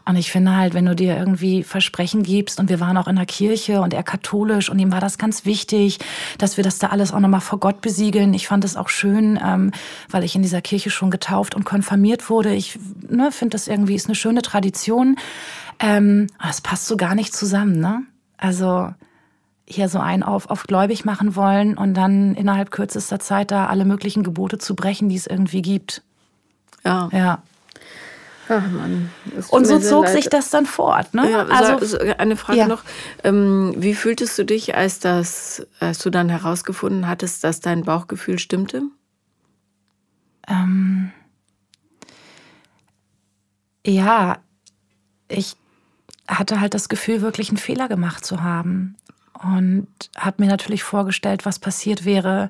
[0.08, 3.18] Und ich finde halt, wenn du dir irgendwie Versprechen gibst und wir waren auch in
[3.18, 6.00] der Kirche und er katholisch und ihm war das ganz wichtig,
[6.38, 8.34] dass wir das da alles auch nochmal vor Gott besiegeln.
[8.34, 9.72] Ich fand es auch schön, ähm,
[10.10, 12.54] weil ich in dieser Kirche schon getauft und konfirmiert wurde.
[12.54, 15.18] Ich ne, finde das irgendwie ist eine schöne Tradition.
[15.80, 18.04] Ähm, das passt so gar nicht zusammen, ne?
[18.38, 18.94] Also
[19.68, 23.86] hier so einen auf, auf gläubig machen wollen und dann innerhalb kürzester Zeit da alle
[23.86, 26.04] möglichen Gebote zu brechen, die es irgendwie gibt.
[26.86, 27.10] Ja.
[27.12, 27.44] Ja.
[28.50, 29.10] Ach Mann,
[29.50, 30.14] und so zog leid.
[30.14, 31.14] sich das dann fort.
[31.14, 31.30] Ne?
[31.30, 32.68] Ja, also eine Frage ja.
[32.68, 32.84] noch:
[33.26, 38.40] ähm, Wie fühltest du dich, als das, als du dann herausgefunden hattest, dass dein Bauchgefühl
[38.40, 38.84] stimmte?
[40.48, 41.12] Ähm,
[43.86, 44.38] ja,
[45.28, 45.58] ich
[46.28, 48.96] hatte halt das Gefühl, wirklich einen Fehler gemacht zu haben.
[49.34, 49.88] Und
[50.18, 52.50] habe mir natürlich vorgestellt, was passiert wäre,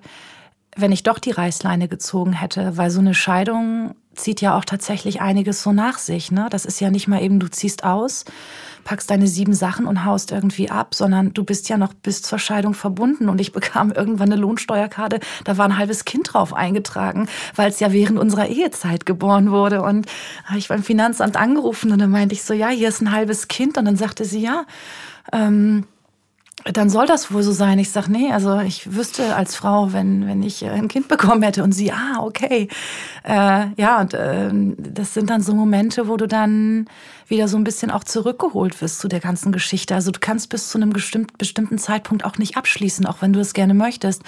[0.76, 5.22] wenn ich doch die Reißleine gezogen hätte, weil so eine Scheidung zieht ja auch tatsächlich
[5.22, 6.32] einiges so nach sich.
[6.32, 6.48] Ne?
[6.50, 8.26] Das ist ja nicht mal eben, du ziehst aus,
[8.88, 12.39] packst deine sieben Sachen und haust irgendwie ab, sondern du bist ja noch bis zur
[12.39, 13.28] Scheidung verbunden.
[13.28, 17.82] Und ich bekam irgendwann eine Lohnsteuerkarte, da war ein halbes Kind drauf eingetragen, weil es
[17.82, 19.82] ja während unserer Ehezeit geboren wurde.
[19.82, 20.06] Und
[20.45, 23.50] habe ich beim Finanzamt angerufen und dann meinte ich so, ja, hier ist ein halbes
[23.50, 23.78] Kind.
[23.78, 24.63] Und dann sagte sie, ja,
[25.34, 25.84] ähm,
[26.63, 27.80] dann soll das wohl so sein.
[27.80, 31.62] Ich sage, nee, also ich wüsste als Frau, wenn, wenn ich ein Kind bekommen hätte
[31.62, 32.69] und sie, ah, okay.
[33.23, 36.88] Äh, ja, und äh, das sind dann so Momente, wo du dann
[37.28, 39.96] wieder so ein bisschen auch zurückgeholt wirst zu der ganzen Geschichte.
[39.96, 43.54] Also du kannst bis zu einem bestimmten Zeitpunkt auch nicht abschließen, auch wenn du es
[43.54, 44.24] gerne möchtest.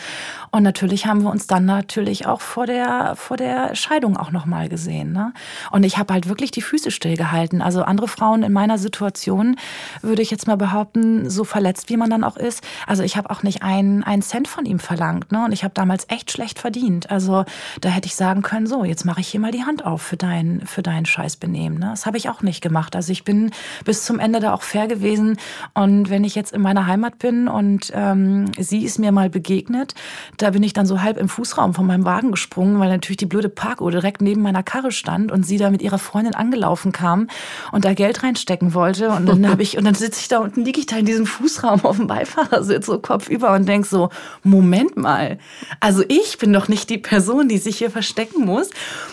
[0.51, 4.69] Und natürlich haben wir uns dann natürlich auch vor der, vor der Scheidung auch nochmal
[4.69, 5.13] gesehen.
[5.13, 5.33] Ne?
[5.71, 7.61] Und ich habe halt wirklich die Füße stillgehalten.
[7.61, 9.55] Also andere Frauen in meiner Situation,
[10.01, 12.63] würde ich jetzt mal behaupten, so verletzt wie man dann auch ist.
[12.85, 15.31] Also ich habe auch nicht einen, einen Cent von ihm verlangt.
[15.31, 15.45] Ne?
[15.45, 17.09] Und ich habe damals echt schlecht verdient.
[17.09, 17.45] Also
[17.79, 20.17] da hätte ich sagen können, so, jetzt mache ich hier mal die Hand auf für
[20.17, 21.79] dein, für dein Scheißbenehmen.
[21.79, 21.87] Ne?
[21.91, 22.95] Das habe ich auch nicht gemacht gemacht.
[22.95, 23.51] Also ich bin
[23.85, 25.37] bis zum Ende da auch fair gewesen.
[25.73, 29.93] Und wenn ich jetzt in meiner Heimat bin und ähm, sie ist mir mal begegnet,
[30.37, 33.25] da bin ich dann so halb im Fußraum von meinem Wagen gesprungen, weil natürlich die
[33.25, 37.27] blöde Parkuhr direkt neben meiner Karre stand und sie da mit ihrer Freundin angelaufen kam
[37.71, 39.09] und da Geld reinstecken wollte.
[39.09, 41.25] Und dann habe ich, und dann sitze ich da unten, liege ich da in diesem
[41.25, 44.09] Fußraum auf dem Beifahrersitz, so kopfüber und denk so,
[44.43, 45.37] Moment mal.
[45.79, 48.69] Also ich bin doch nicht die Person, die sich hier verstecken muss.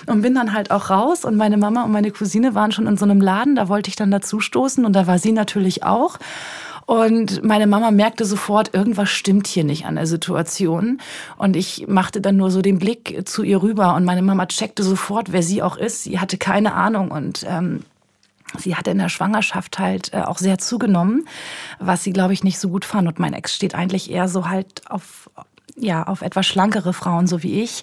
[0.07, 2.97] Und bin dann halt auch raus und meine Mama und meine Cousine waren schon in
[2.97, 6.19] so einem Laden, da wollte ich dann dazu stoßen und da war sie natürlich auch.
[6.87, 11.01] Und meine Mama merkte sofort, irgendwas stimmt hier nicht an der Situation.
[11.37, 14.85] Und ich machte dann nur so den Blick zu ihr rüber und meine Mama checkte
[14.85, 16.05] sofort, wer sie auch ist.
[16.05, 17.83] Sie hatte keine Ahnung und ähm,
[18.59, 21.27] Sie hatte in der Schwangerschaft halt äh, auch sehr zugenommen,
[21.79, 23.09] was sie, glaube ich, nicht so gut fand.
[23.09, 25.29] Und mein Ex steht eigentlich eher so halt auf,
[25.77, 27.83] ja, auf etwas schlankere Frauen, so wie ich.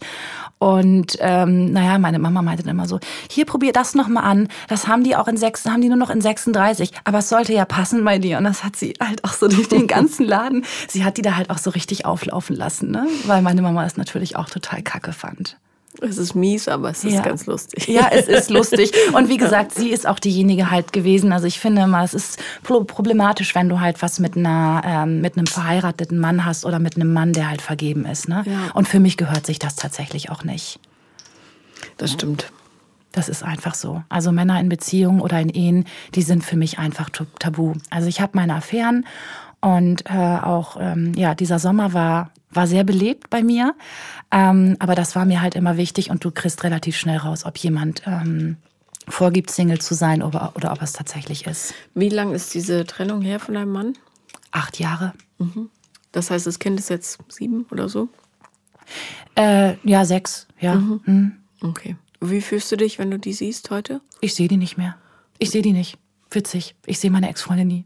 [0.63, 2.97] Und ähm, naja, meine Mama meinte dann immer so,
[3.29, 4.47] hier probier das nochmal an.
[4.69, 6.93] Das haben die auch in sechs, haben die nur noch in 36.
[7.03, 8.37] Aber es sollte ja passen bei dir.
[8.37, 10.63] Und das hat sie halt auch so durch den ganzen Laden.
[10.87, 13.07] Sie hat die da halt auch so richtig auflaufen lassen, ne?
[13.25, 15.57] Weil meine Mama es natürlich auch total kacke fand.
[16.01, 17.21] Es ist mies, aber es ist ja.
[17.21, 17.87] ganz lustig.
[17.87, 18.91] Ja, es ist lustig.
[19.13, 21.31] Und wie gesagt, sie ist auch diejenige halt gewesen.
[21.31, 25.37] Also ich finde immer, es ist problematisch, wenn du halt was mit einer ähm, mit
[25.37, 28.27] einem verheirateten Mann hast oder mit einem Mann, der halt vergeben ist.
[28.27, 28.43] Ne?
[28.45, 28.71] Ja.
[28.73, 30.79] Und für mich gehört sich das tatsächlich auch nicht.
[31.97, 32.51] Das stimmt.
[33.11, 34.03] Das ist einfach so.
[34.09, 37.73] Also Männer in Beziehungen oder in Ehen, die sind für mich einfach tabu.
[37.91, 39.05] Also ich habe meine Affären
[39.61, 43.75] und äh, auch ähm, ja dieser Sommer war war sehr belebt bei mir.
[44.31, 47.57] Ähm, aber das war mir halt immer wichtig und du kriegst relativ schnell raus, ob
[47.57, 48.57] jemand ähm,
[49.07, 51.73] vorgibt, Single zu sein oder, oder ob es tatsächlich ist.
[51.93, 53.93] Wie lang ist diese Trennung her von deinem Mann?
[54.51, 55.13] Acht Jahre.
[55.39, 55.69] Mhm.
[56.11, 58.09] Das heißt, das Kind ist jetzt sieben oder so?
[59.35, 60.75] Äh, ja, sechs, ja.
[60.75, 61.01] Mhm.
[61.05, 61.31] Mhm.
[61.61, 61.95] Okay.
[62.21, 64.01] Wie fühlst du dich, wenn du die siehst heute?
[64.21, 64.95] Ich sehe die nicht mehr.
[65.39, 65.97] Ich sehe die nicht.
[66.31, 66.75] Witzig.
[66.85, 67.85] Ich sehe meine Ex-Freundin nie.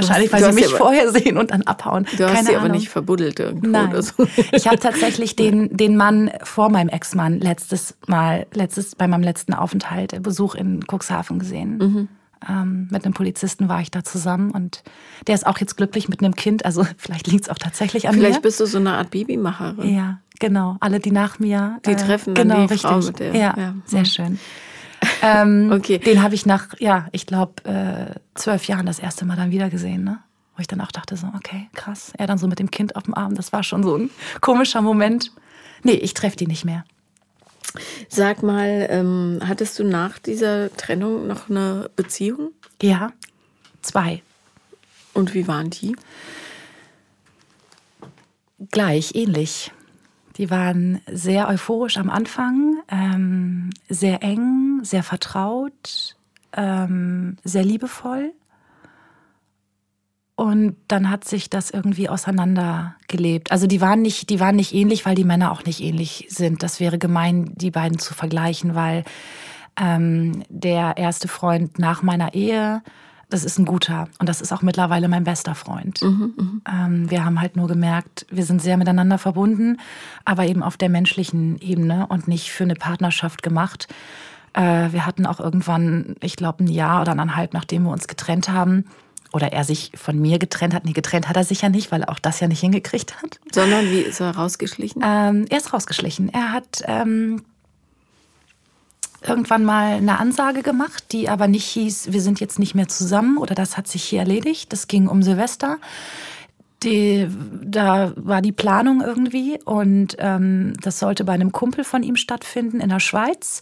[0.00, 2.06] Wahrscheinlich, weil sie mich vorher sehen und dann abhauen.
[2.16, 2.64] Du hast Keine sie Ahnung.
[2.64, 3.90] aber nicht verbuddelt irgendwo Nein.
[3.90, 4.14] oder so.
[4.52, 9.54] Ich habe tatsächlich den, den Mann vor meinem Ex-Mann letztes Mal, letztes, bei meinem letzten
[9.54, 11.78] Aufenthalt, äh, Besuch in Cuxhaven gesehen.
[11.78, 12.08] Mhm.
[12.48, 14.84] Ähm, mit einem Polizisten war ich da zusammen und
[15.26, 16.64] der ist auch jetzt glücklich mit einem Kind.
[16.64, 18.28] Also vielleicht liegt es auch tatsächlich an vielleicht mir.
[18.34, 19.94] Vielleicht bist du so eine Art Babymacherin.
[19.94, 20.76] Ja, genau.
[20.80, 21.80] Alle, die nach mir.
[21.84, 22.82] Die äh, treffen dann genau, die richtig.
[22.82, 23.34] Frau mit der.
[23.34, 23.74] Ja, ja.
[23.84, 24.04] sehr mhm.
[24.04, 24.38] schön.
[25.22, 25.98] Ähm, okay.
[25.98, 29.70] Den habe ich nach, ja, ich glaube, äh, zwölf Jahren das erste Mal dann wieder
[29.70, 30.04] gesehen.
[30.04, 30.18] Ne?
[30.56, 32.12] Wo ich dann auch dachte, so, okay, krass.
[32.16, 34.82] Er dann so mit dem Kind auf dem Arm, das war schon so ein komischer
[34.82, 35.32] Moment.
[35.82, 36.84] Nee, ich treffe die nicht mehr.
[38.08, 42.52] Sag mal, ähm, hattest du nach dieser Trennung noch eine Beziehung?
[42.82, 43.12] Ja,
[43.82, 44.22] zwei.
[45.12, 45.94] Und wie waren die?
[48.70, 49.70] Gleich, ähnlich.
[50.38, 56.16] Die waren sehr euphorisch am Anfang, ähm, sehr eng, sehr vertraut,
[56.56, 58.32] ähm, sehr liebevoll.
[60.36, 63.50] Und dann hat sich das irgendwie auseinandergelebt.
[63.50, 66.62] Also die waren nicht, die waren nicht ähnlich, weil die Männer auch nicht ähnlich sind.
[66.62, 69.02] Das wäre gemein, die beiden zu vergleichen, weil
[69.76, 72.82] ähm, der erste Freund nach meiner Ehe,
[73.30, 76.00] das ist ein guter und das ist auch mittlerweile mein bester Freund.
[76.02, 76.86] Mhm, mh.
[76.86, 79.78] ähm, wir haben halt nur gemerkt, wir sind sehr miteinander verbunden,
[80.24, 83.88] aber eben auf der menschlichen Ebene und nicht für eine Partnerschaft gemacht.
[84.54, 88.48] Äh, wir hatten auch irgendwann, ich glaube, ein Jahr oder eineinhalb, nachdem wir uns getrennt
[88.48, 88.84] haben,
[89.32, 90.84] oder er sich von mir getrennt hat.
[90.84, 93.38] Nee, getrennt hat er sich ja nicht, weil er auch das ja nicht hingekriegt hat.
[93.52, 95.02] Sondern wie ist er rausgeschlichen?
[95.04, 96.30] Ähm, er ist rausgeschlichen.
[96.32, 97.42] Er hat ähm,
[99.26, 103.38] irgendwann mal eine Ansage gemacht, die aber nicht hieß, wir sind jetzt nicht mehr zusammen
[103.38, 104.72] oder das hat sich hier erledigt.
[104.72, 105.78] Das ging um Silvester.
[106.84, 107.26] Die,
[107.60, 112.80] da war die Planung irgendwie und ähm, das sollte bei einem Kumpel von ihm stattfinden
[112.80, 113.60] in der Schweiz.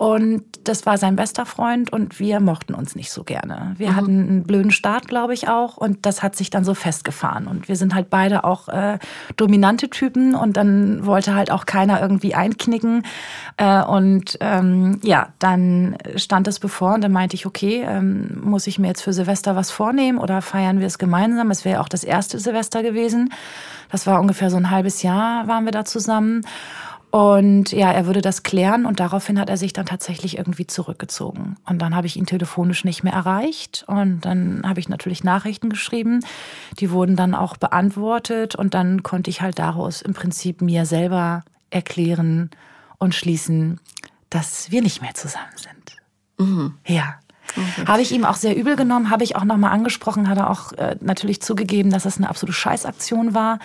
[0.00, 3.74] Und das war sein bester Freund und wir mochten uns nicht so gerne.
[3.76, 3.96] Wir mhm.
[3.96, 5.76] hatten einen blöden Start, glaube ich, auch.
[5.76, 7.46] Und das hat sich dann so festgefahren.
[7.46, 8.98] Und wir sind halt beide auch äh,
[9.36, 13.02] dominante Typen und dann wollte halt auch keiner irgendwie einknicken.
[13.58, 18.66] Äh, und ähm, ja, dann stand es bevor und dann meinte ich, okay, ähm, muss
[18.66, 21.50] ich mir jetzt für Silvester was vornehmen oder feiern wir es gemeinsam?
[21.50, 23.34] Es wäre auch das erste Silvester gewesen.
[23.92, 26.40] Das war ungefähr so ein halbes Jahr, waren wir da zusammen.
[27.10, 31.56] Und ja, er würde das klären und daraufhin hat er sich dann tatsächlich irgendwie zurückgezogen.
[31.68, 35.70] Und dann habe ich ihn telefonisch nicht mehr erreicht und dann habe ich natürlich Nachrichten
[35.70, 36.20] geschrieben.
[36.78, 41.42] Die wurden dann auch beantwortet und dann konnte ich halt daraus im Prinzip mir selber
[41.70, 42.50] erklären
[42.98, 43.80] und schließen,
[44.28, 45.96] dass wir nicht mehr zusammen sind.
[46.38, 46.74] Mhm.
[46.86, 47.16] Ja.
[47.50, 47.86] Okay.
[47.88, 50.72] Habe ich ihm auch sehr übel genommen, habe ich auch nochmal angesprochen, hat er auch
[50.74, 53.58] äh, natürlich zugegeben, dass es eine absolute Scheißaktion war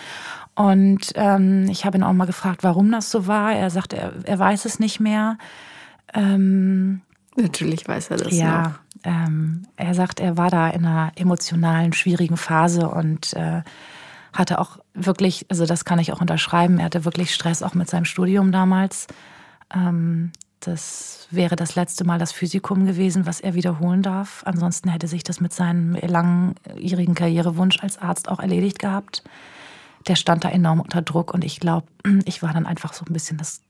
[0.56, 3.52] und ähm, ich habe ihn auch mal gefragt, warum das so war.
[3.52, 5.36] Er sagt, er, er weiß es nicht mehr.
[6.14, 7.02] Ähm,
[7.36, 8.32] Natürlich weiß er das.
[8.32, 13.62] Ja, ähm, er sagt, er war da in einer emotionalen, schwierigen Phase und äh,
[14.32, 17.90] hatte auch wirklich, also das kann ich auch unterschreiben, er hatte wirklich Stress auch mit
[17.90, 19.08] seinem Studium damals.
[19.74, 24.42] Ähm, das wäre das letzte Mal das Physikum gewesen, was er wiederholen darf.
[24.46, 29.22] Ansonsten hätte sich das mit seinem langjährigen Karrierewunsch als Arzt auch erledigt gehabt
[30.06, 31.86] der stand da enorm unter Druck und ich glaube,
[32.24, 33.60] ich war dann einfach so ein bisschen das,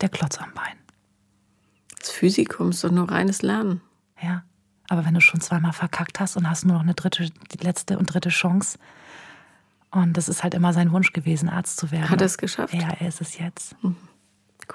[0.00, 0.76] der Klotz am Bein.
[1.98, 3.80] Das Physikum ist doch nur reines Lernen.
[4.20, 4.42] Ja,
[4.88, 7.98] aber wenn du schon zweimal verkackt hast und hast nur noch eine dritte, die letzte
[7.98, 8.78] und dritte Chance.
[9.90, 12.08] Und das ist halt immer sein Wunsch gewesen, Arzt zu werden.
[12.10, 12.74] Hat er es geschafft?
[12.74, 13.76] Ja, er ist es jetzt.
[13.82, 13.96] Mhm.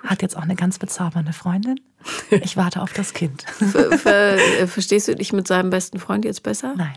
[0.03, 1.79] Hat jetzt auch eine ganz bezaubernde Freundin.
[2.29, 3.43] Ich warte auf das Kind.
[3.43, 6.75] ver ver verstehst du dich mit seinem besten Freund jetzt besser?
[6.75, 6.95] Nein.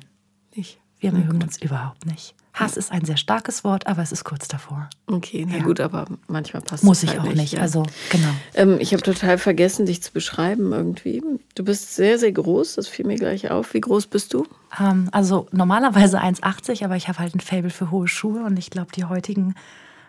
[0.54, 0.78] Nicht.
[0.98, 2.34] Wir mögen uns überhaupt nicht.
[2.52, 4.90] Hass ist ein sehr starkes Wort, aber es ist kurz davor.
[5.06, 5.62] Okay, na ja.
[5.62, 7.54] gut, aber manchmal passt Muss es ich halt auch nicht.
[7.54, 7.60] Ja.
[7.60, 8.28] Also, genau.
[8.54, 11.22] Ähm, ich habe total vergessen, dich zu beschreiben irgendwie.
[11.54, 13.72] Du bist sehr, sehr groß, das fiel mir gleich auf.
[13.74, 14.46] Wie groß bist du?
[14.80, 18.70] Ähm, also normalerweise 1,80, aber ich habe halt ein Faible für hohe Schuhe und ich
[18.70, 19.54] glaube, die heutigen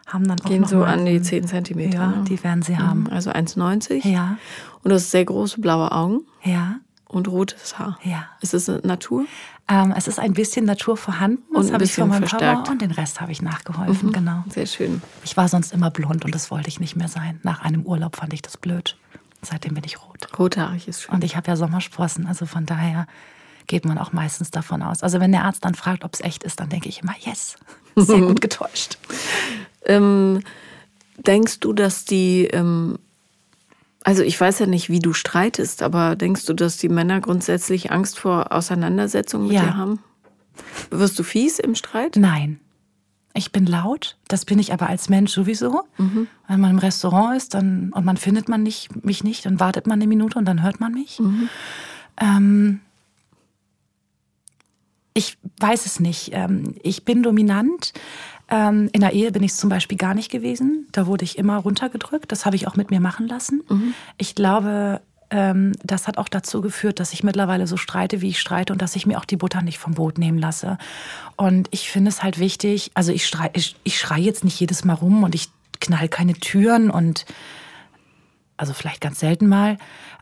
[0.08, 1.98] haben dann auch Gehen so an die 10 Zentimeter.
[1.98, 2.24] Ja, ne?
[2.28, 3.08] die werden sie haben.
[3.10, 4.08] Also 1,90.
[4.08, 4.38] Ja.
[4.84, 6.22] Und du hast sehr große blaue Augen.
[6.44, 6.80] Ja.
[7.08, 8.00] Und rotes Haar.
[8.04, 8.28] Ja.
[8.42, 9.26] Ist es Natur?
[9.72, 11.42] Ähm, es ist ein bisschen Natur vorhanden.
[11.54, 12.58] Das und ein bisschen ich von verstärkt.
[12.58, 14.44] Papa und den Rest habe ich nachgeholfen, mhm, genau.
[14.50, 15.02] Sehr schön.
[15.24, 17.40] Ich war sonst immer blond und das wollte ich nicht mehr sein.
[17.44, 18.98] Nach einem Urlaub fand ich das blöd.
[19.42, 20.28] Seitdem bin ich rot.
[20.38, 21.16] Rothaarig ist schön.
[21.16, 23.08] Und ich habe ja Sommersprossen, also von daher
[23.68, 25.04] geht man auch meistens davon aus.
[25.04, 27.56] Also wenn der Arzt dann fragt, ob es echt ist, dann denke ich immer, yes,
[27.96, 28.98] sehr gut getäuscht.
[29.86, 30.42] ähm,
[31.18, 33.00] denkst du, dass die ähm
[34.04, 37.92] also ich weiß ja nicht, wie du streitest, aber denkst du, dass die Männer grundsätzlich
[37.92, 39.64] Angst vor Auseinandersetzungen mit ja.
[39.64, 40.00] dir haben?
[40.90, 42.16] Wirst du fies im Streit?
[42.16, 42.60] Nein.
[43.34, 45.84] Ich bin laut, das bin ich aber als Mensch sowieso.
[45.98, 46.28] Mhm.
[46.50, 49.88] Wenn man im Restaurant ist dann, und man findet man nicht, mich nicht, dann wartet
[49.88, 51.20] man eine Minute und dann hört man mich.
[51.20, 51.50] Mhm.
[52.20, 52.80] Ähm,
[55.14, 56.32] ich weiß es nicht.
[56.34, 57.94] Ähm, ich bin dominant.
[58.52, 60.88] Ähm, in der Ehe bin ich zum Beispiel gar nicht gewesen.
[60.92, 62.32] Da wurde ich immer runtergedrückt.
[62.32, 63.64] Das habe ich auch mit mir machen lassen.
[63.70, 63.94] Mhm.
[64.18, 68.40] Ich glaube, ähm, das hat auch dazu geführt, dass ich mittlerweile so streite, wie ich
[68.40, 70.78] streite und dass ich mir auch die Butter nicht vom Boot nehmen lasse.
[71.38, 74.84] Und ich finde es halt wichtig, also ich schreie ich, ich schrei jetzt nicht jedes
[74.84, 77.26] Mal rum und ich knall keine Türen und
[78.58, 79.78] also vielleicht ganz selten mal,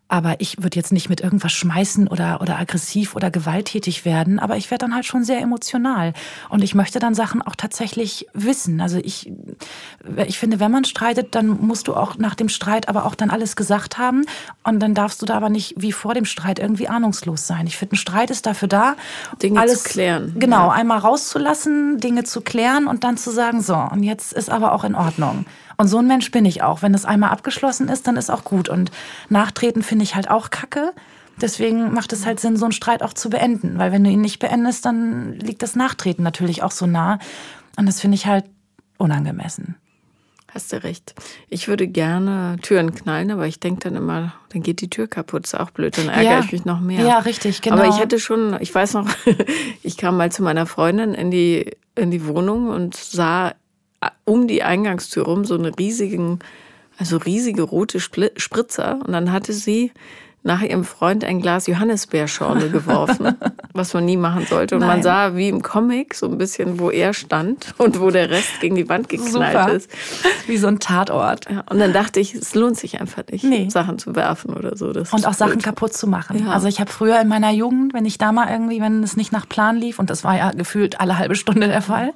[0.10, 4.40] aber ich würde jetzt nicht mit irgendwas schmeißen oder, oder aggressiv oder gewalttätig werden.
[4.40, 6.14] Aber ich werde dann halt schon sehr emotional.
[6.50, 8.82] Und ich möchte dann Sachen auch tatsächlich wissen.
[8.82, 9.32] Also ich,
[10.26, 13.30] ich finde, wenn man streitet, dann musst du auch nach dem Streit aber auch dann
[13.30, 14.26] alles gesagt haben.
[14.64, 17.68] Und dann darfst du da aber nicht wie vor dem Streit irgendwie ahnungslos sein.
[17.68, 18.96] Ich finde, ein Streit ist dafür da,
[19.44, 20.34] Dinge alles zu klären.
[20.40, 20.72] Genau, ja.
[20.72, 24.84] einmal rauszulassen, Dinge zu klären und dann zu sagen, so, und jetzt ist aber auch
[24.84, 25.46] in Ordnung.
[25.80, 26.82] Und so ein Mensch bin ich auch.
[26.82, 28.68] Wenn das einmal abgeschlossen ist, dann ist auch gut.
[28.68, 28.92] Und
[29.30, 30.92] nachtreten finde ich halt auch kacke.
[31.40, 33.78] Deswegen macht es halt Sinn, so einen Streit auch zu beenden.
[33.78, 37.18] Weil wenn du ihn nicht beendest, dann liegt das Nachtreten natürlich auch so nah.
[37.78, 38.44] Und das finde ich halt
[38.98, 39.76] unangemessen.
[40.54, 41.16] Hast du recht.
[41.48, 45.46] Ich würde gerne Türen knallen, aber ich denke dann immer, dann geht die Tür kaputt.
[45.46, 46.40] Ist auch blöd, dann ärgere ja.
[46.42, 47.06] ich mich noch mehr.
[47.06, 47.78] Ja, richtig, genau.
[47.78, 49.08] Aber ich hätte schon, ich weiß noch,
[49.82, 53.54] ich kam mal zu meiner Freundin in die, in die Wohnung und sah
[54.26, 56.40] um die Eingangstür rum so eine riesigen,
[56.98, 59.00] also riesige rote Spritzer.
[59.06, 59.92] Und dann hatte sie
[60.44, 63.36] nach ihrem Freund ein Glas Johannisbeerschorle geworfen,
[63.74, 64.76] was man nie machen sollte.
[64.76, 64.90] Und Nein.
[64.90, 68.62] man sah wie im Comic so ein bisschen, wo er stand und wo der Rest
[68.62, 69.72] gegen die Wand geknallt Super.
[69.74, 69.92] ist.
[70.48, 71.50] Wie so ein Tatort.
[71.50, 73.70] Ja, und dann dachte ich, es lohnt sich einfach nicht, nee.
[73.70, 74.94] Sachen zu werfen oder so.
[74.94, 75.64] Das und auch Sachen blöd.
[75.64, 76.46] kaputt zu machen.
[76.46, 76.52] Ja.
[76.52, 79.32] Also ich habe früher in meiner Jugend, wenn ich da mal irgendwie, wenn es nicht
[79.32, 82.14] nach Plan lief, und das war ja gefühlt alle halbe Stunde der Fall,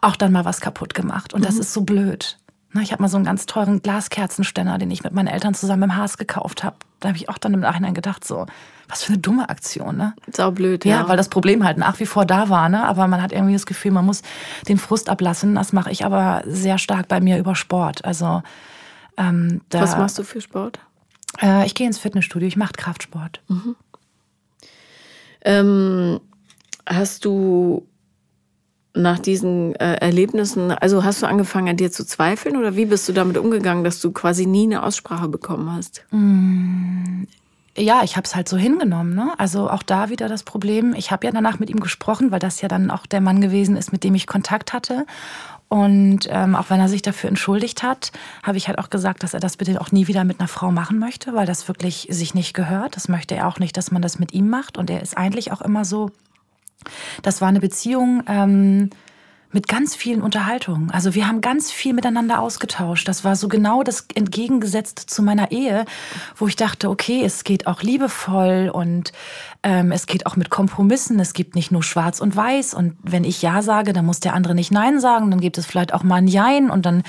[0.00, 1.34] auch dann mal was kaputt gemacht.
[1.34, 1.44] Und mhm.
[1.44, 2.38] das ist so blöd.
[2.80, 5.96] Ich habe mal so einen ganz teuren Glaskerzenständer, den ich mit meinen Eltern zusammen im
[5.96, 6.76] Haas gekauft habe.
[7.00, 8.46] Da habe ich auch dann im Nachhinein gedacht, so,
[8.88, 10.14] was für eine dumme Aktion, ne?
[10.32, 11.00] Sau blöd, ja.
[11.00, 12.86] Ja, weil das Problem halt nach wie vor da war, ne?
[12.86, 14.22] Aber man hat irgendwie das Gefühl, man muss
[14.68, 15.56] den Frust ablassen.
[15.56, 18.04] Das mache ich aber sehr stark bei mir über Sport.
[18.04, 18.42] Also
[19.16, 20.78] ähm, da, Was machst du für Sport?
[21.42, 23.40] Äh, ich gehe ins Fitnessstudio, ich mache Kraftsport.
[23.48, 23.76] Mhm.
[25.42, 26.20] Ähm,
[26.86, 27.86] hast du
[28.94, 33.08] nach diesen äh, Erlebnissen, also hast du angefangen an dir zu zweifeln oder wie bist
[33.08, 36.04] du damit umgegangen, dass du quasi nie eine Aussprache bekommen hast?
[36.10, 37.24] Mm,
[37.76, 39.14] ja, ich habe es halt so hingenommen.
[39.14, 39.32] Ne?
[39.38, 40.94] Also auch da wieder das Problem.
[40.94, 43.76] Ich habe ja danach mit ihm gesprochen, weil das ja dann auch der Mann gewesen
[43.76, 45.06] ist, mit dem ich Kontakt hatte.
[45.68, 48.10] Und ähm, auch wenn er sich dafür entschuldigt hat,
[48.42, 50.72] habe ich halt auch gesagt, dass er das bitte auch nie wieder mit einer Frau
[50.72, 52.96] machen möchte, weil das wirklich sich nicht gehört.
[52.96, 54.76] Das möchte er auch nicht, dass man das mit ihm macht.
[54.76, 56.10] Und er ist eigentlich auch immer so,
[57.22, 58.90] das war eine Beziehung ähm,
[59.52, 60.90] mit ganz vielen Unterhaltungen.
[60.92, 63.08] Also wir haben ganz viel miteinander ausgetauscht.
[63.08, 65.86] Das war so genau das entgegengesetzte zu meiner Ehe,
[66.36, 69.12] wo ich dachte, okay, es geht auch liebevoll und
[69.64, 71.18] ähm, es geht auch mit Kompromissen.
[71.18, 72.74] Es gibt nicht nur Schwarz und Weiß.
[72.74, 75.30] Und wenn ich Ja sage, dann muss der andere nicht Nein sagen.
[75.30, 77.02] Dann gibt es vielleicht auch mal ein Jein und dann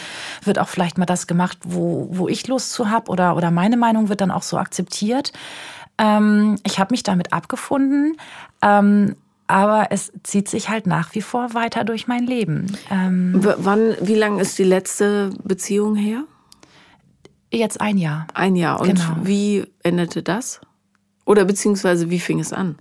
[0.44, 3.78] wird auch vielleicht mal das gemacht, wo, wo ich Lust zu habe oder, oder meine
[3.78, 5.32] Meinung wird dann auch so akzeptiert.
[6.00, 8.18] Ähm, ich habe mich damit abgefunden.
[9.52, 12.78] Aber es zieht sich halt nach wie vor weiter durch mein Leben.
[12.90, 16.24] Ähm, wann, wie lange ist die letzte Beziehung her?
[17.52, 18.28] Jetzt ein Jahr.
[18.34, 18.80] Ein Jahr.
[18.80, 19.18] Und genau.
[19.24, 20.62] wie endete das?
[21.26, 22.78] Oder beziehungsweise wie fing es an?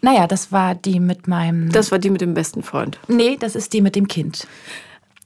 [0.00, 1.72] Naja, das war die mit meinem.
[1.72, 3.00] Das war die mit dem besten Freund.
[3.08, 4.46] Nee, das ist die mit dem Kind.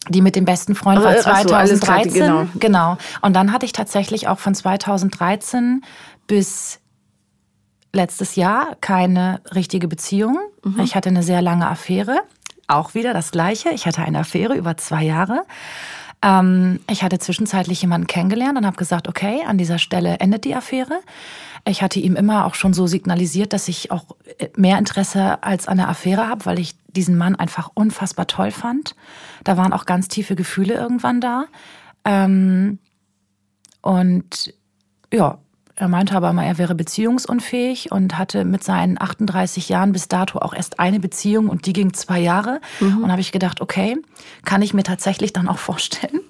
[0.08, 2.10] Die mit dem besten Freund war 2013.
[2.10, 2.46] So, genau.
[2.58, 2.98] genau.
[3.20, 5.82] Und dann hatte ich tatsächlich auch von 2013
[6.26, 6.79] bis
[7.92, 10.38] letztes Jahr keine richtige Beziehung.
[10.64, 10.80] Mhm.
[10.80, 12.20] Ich hatte eine sehr lange Affäre.
[12.66, 13.70] Auch wieder das Gleiche.
[13.70, 15.44] Ich hatte eine Affäre über zwei Jahre.
[16.22, 20.54] Ähm, ich hatte zwischenzeitlich jemanden kennengelernt und habe gesagt, okay, an dieser Stelle endet die
[20.54, 21.00] Affäre.
[21.66, 24.04] Ich hatte ihm immer auch schon so signalisiert, dass ich auch
[24.56, 28.94] mehr Interesse als an der Affäre habe, weil ich diesen Mann einfach unfassbar toll fand.
[29.44, 31.46] Da waren auch ganz tiefe Gefühle irgendwann da.
[32.04, 32.78] Ähm,
[33.82, 34.54] und
[35.12, 35.38] ja,
[35.80, 40.38] er meinte aber mal, er wäre beziehungsunfähig und hatte mit seinen 38 Jahren bis dato
[40.38, 42.60] auch erst eine Beziehung und die ging zwei Jahre.
[42.80, 43.04] Mhm.
[43.04, 43.96] Und habe ich gedacht, okay,
[44.44, 46.20] kann ich mir tatsächlich dann auch vorstellen.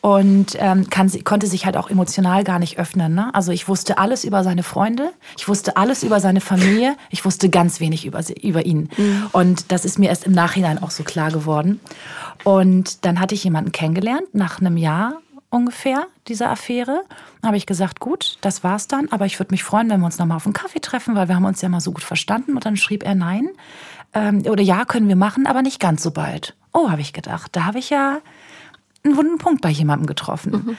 [0.00, 3.16] Und ähm, kann, konnte sich halt auch emotional gar nicht öffnen.
[3.16, 3.34] Ne?
[3.34, 7.50] Also ich wusste alles über seine Freunde, ich wusste alles über seine Familie, ich wusste
[7.50, 8.90] ganz wenig über, über ihn.
[8.96, 9.26] Mhm.
[9.32, 11.80] Und das ist mir erst im Nachhinein auch so klar geworden.
[12.44, 15.14] Und dann hatte ich jemanden kennengelernt nach einem Jahr
[15.50, 17.02] ungefähr, dieser Affäre.
[17.44, 20.18] habe ich gesagt, gut, das war's dann, aber ich würde mich freuen, wenn wir uns
[20.18, 22.54] nochmal auf einen Kaffee treffen, weil wir haben uns ja mal so gut verstanden.
[22.54, 23.48] Und dann schrieb er nein.
[24.14, 26.54] Ähm, oder ja, können wir machen, aber nicht ganz so bald.
[26.72, 28.18] Oh, habe ich gedacht, da habe ich ja
[29.04, 30.52] einen wunden Punkt bei jemandem getroffen.
[30.52, 30.76] Mhm.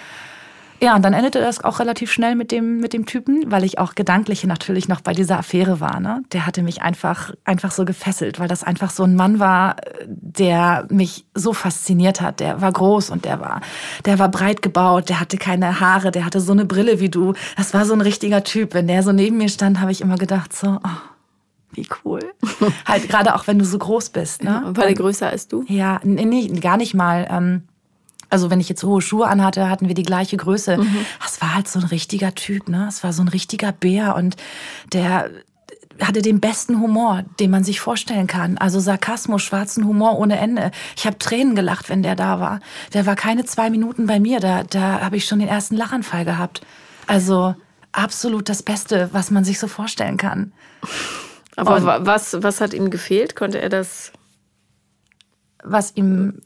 [0.82, 3.80] Ja, und dann endete das auch relativ schnell mit dem, mit dem Typen, weil ich
[3.80, 6.00] auch gedanklich natürlich noch bei dieser Affäre war.
[6.00, 6.24] Ne?
[6.32, 10.88] Der hatte mich einfach, einfach so gefesselt, weil das einfach so ein Mann war, der
[10.90, 12.40] mich so fasziniert hat.
[12.40, 13.62] Der war groß und der war,
[14.06, 17.34] der war breit gebaut, der hatte keine Haare, der hatte so eine Brille wie du.
[17.58, 18.74] Das war so ein richtiger Typ.
[18.74, 21.00] Wenn der so neben mir stand, habe ich immer gedacht, so, oh,
[21.72, 22.22] wie cool.
[22.86, 24.44] halt gerade auch, wenn du so groß bist.
[24.44, 24.62] Ne?
[24.66, 25.64] Ja, war der größer als du?
[25.68, 27.28] Ja, nee, gar nicht mal.
[27.30, 27.64] Ähm,
[28.30, 30.78] also wenn ich jetzt hohe Schuhe anhatte, hatten wir die gleiche Größe.
[30.78, 31.06] Mhm.
[31.22, 32.86] Das war halt so ein richtiger Typ, ne?
[32.88, 34.36] Es war so ein richtiger Bär und
[34.94, 35.30] der
[36.02, 38.58] hatte den besten Humor, den man sich vorstellen kann.
[38.58, 40.72] Also Sarkasmus, schwarzen Humor ohne Ende.
[40.96, 42.60] Ich habe Tränen gelacht, wenn der da war.
[42.94, 44.40] Der war keine zwei Minuten bei mir.
[44.40, 46.62] Da, da habe ich schon den ersten Lachanfall gehabt.
[47.08, 47.56] Also
[47.92, 50.54] absolut das Beste, was man sich so vorstellen kann.
[51.56, 53.36] Aber und was, was hat ihm gefehlt?
[53.36, 54.14] Konnte er das
[55.64, 56.42] was ihm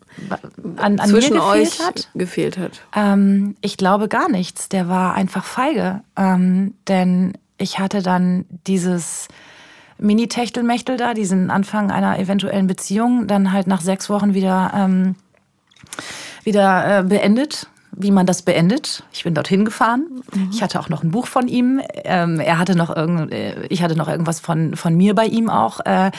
[0.78, 2.10] an, an Zwischen mir gefehlt euch hat?
[2.15, 2.82] gefehlt hat?
[2.95, 4.69] Ähm, ich glaube gar nichts.
[4.69, 6.02] Der war einfach feige.
[6.17, 9.28] Ähm, denn ich hatte dann dieses
[9.99, 15.15] Mini-Techtelmechtel da, diesen Anfang einer eventuellen Beziehung, dann halt nach sechs Wochen wieder, ähm,
[16.43, 19.03] wieder äh, beendet wie man das beendet.
[19.13, 20.08] Ich bin dorthin gefahren.
[20.34, 20.49] Mhm.
[20.51, 21.82] Ich hatte auch noch ein Buch von ihm.
[22.03, 25.79] Ähm, er hatte noch äh, ich hatte noch irgendwas von, von mir bei ihm auch.
[25.86, 26.12] Äh,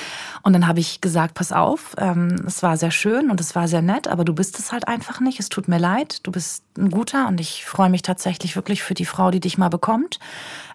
[0.43, 3.69] und dann habe ich gesagt, pass auf, ähm, es war sehr schön und es war
[3.69, 5.41] sehr nett, aber du bist es halt einfach nicht.
[5.41, 6.21] Es tut mir leid.
[6.23, 9.59] Du bist ein guter und ich freue mich tatsächlich wirklich für die Frau, die dich
[9.59, 10.19] mal bekommt.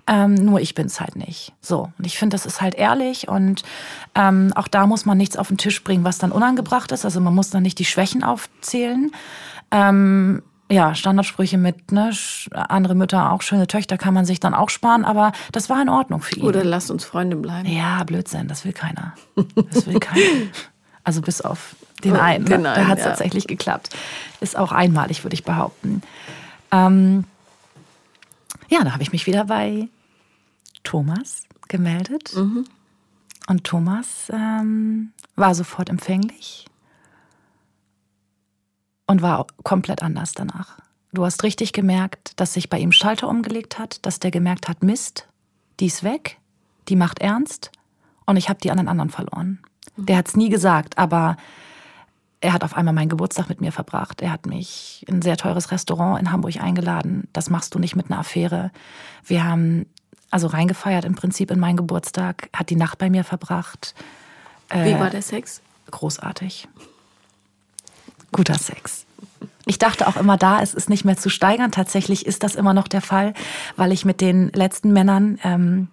[0.07, 1.53] Ähm, nur ich bin es halt nicht.
[1.61, 1.91] So.
[1.97, 3.63] Und ich finde, das ist halt ehrlich und
[4.15, 7.05] ähm, auch da muss man nichts auf den Tisch bringen, was dann unangebracht ist.
[7.05, 9.11] Also man muss dann nicht die Schwächen aufzählen.
[9.71, 12.11] Ähm, ja, Standardsprüche mit, ne,
[12.51, 15.89] andere Mütter auch schöne Töchter kann man sich dann auch sparen, aber das war in
[15.89, 16.43] Ordnung für ihn.
[16.45, 17.67] Oder lasst uns Freunde bleiben.
[17.67, 19.15] Ja, Blödsinn, das will keiner.
[19.71, 20.21] Das will keiner.
[21.05, 22.45] Also bis auf den oh, einen.
[22.45, 22.73] Den ne?
[22.75, 23.09] da hat es ja.
[23.09, 23.95] tatsächlich geklappt.
[24.41, 26.03] Ist auch einmalig, würde ich behaupten.
[26.71, 27.23] Ähm,
[28.67, 29.87] ja, da habe ich mich wieder bei
[30.83, 32.35] Thomas gemeldet.
[32.35, 32.65] Mhm.
[33.47, 36.68] Und Thomas ähm, war sofort empfänglich
[39.09, 40.77] und war komplett anders danach.
[41.13, 44.83] Du hast richtig gemerkt, dass sich bei ihm Schalter umgelegt hat, dass der gemerkt hat,
[44.83, 45.27] Mist,
[45.79, 46.37] die ist weg,
[46.89, 47.71] die macht ernst
[48.27, 49.63] und ich habe die an den anderen verloren.
[49.97, 51.37] Der hat es nie gesagt, aber
[52.39, 54.21] er hat auf einmal meinen Geburtstag mit mir verbracht.
[54.21, 57.27] Er hat mich in ein sehr teures Restaurant in Hamburg eingeladen.
[57.33, 58.69] Das machst du nicht mit einer Affäre.
[59.25, 59.87] Wir haben
[60.29, 63.95] also reingefeiert im Prinzip in meinen Geburtstag, hat die Nacht bei mir verbracht.
[64.71, 65.63] Wie äh, war der Sex?
[65.89, 66.67] Großartig
[68.31, 69.05] guter Sex.
[69.65, 71.71] Ich dachte auch immer da, es ist nicht mehr zu steigern.
[71.71, 73.33] Tatsächlich ist das immer noch der Fall,
[73.75, 75.89] weil ich mit den letzten Männern, ähm,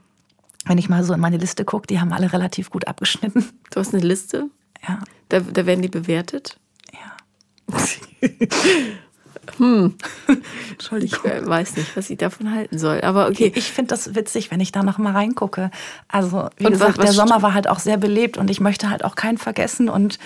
[0.64, 3.44] wenn ich mal so in meine Liste gucke, die haben alle relativ gut abgeschnitten.
[3.70, 4.48] Du hast eine Liste?
[4.88, 5.00] Ja.
[5.28, 6.58] Da, da werden die bewertet?
[6.94, 7.78] Ja.
[9.58, 9.94] hm.
[10.70, 11.20] Entschuldigung.
[11.24, 13.02] Ich weiß nicht, was ich davon halten soll.
[13.02, 13.52] Aber okay.
[13.54, 15.70] Ich finde das witzig, wenn ich da noch mal reingucke.
[16.08, 18.60] Also, wie und gesagt, was, was der Sommer war halt auch sehr belebt und ich
[18.60, 20.18] möchte halt auch keinen vergessen und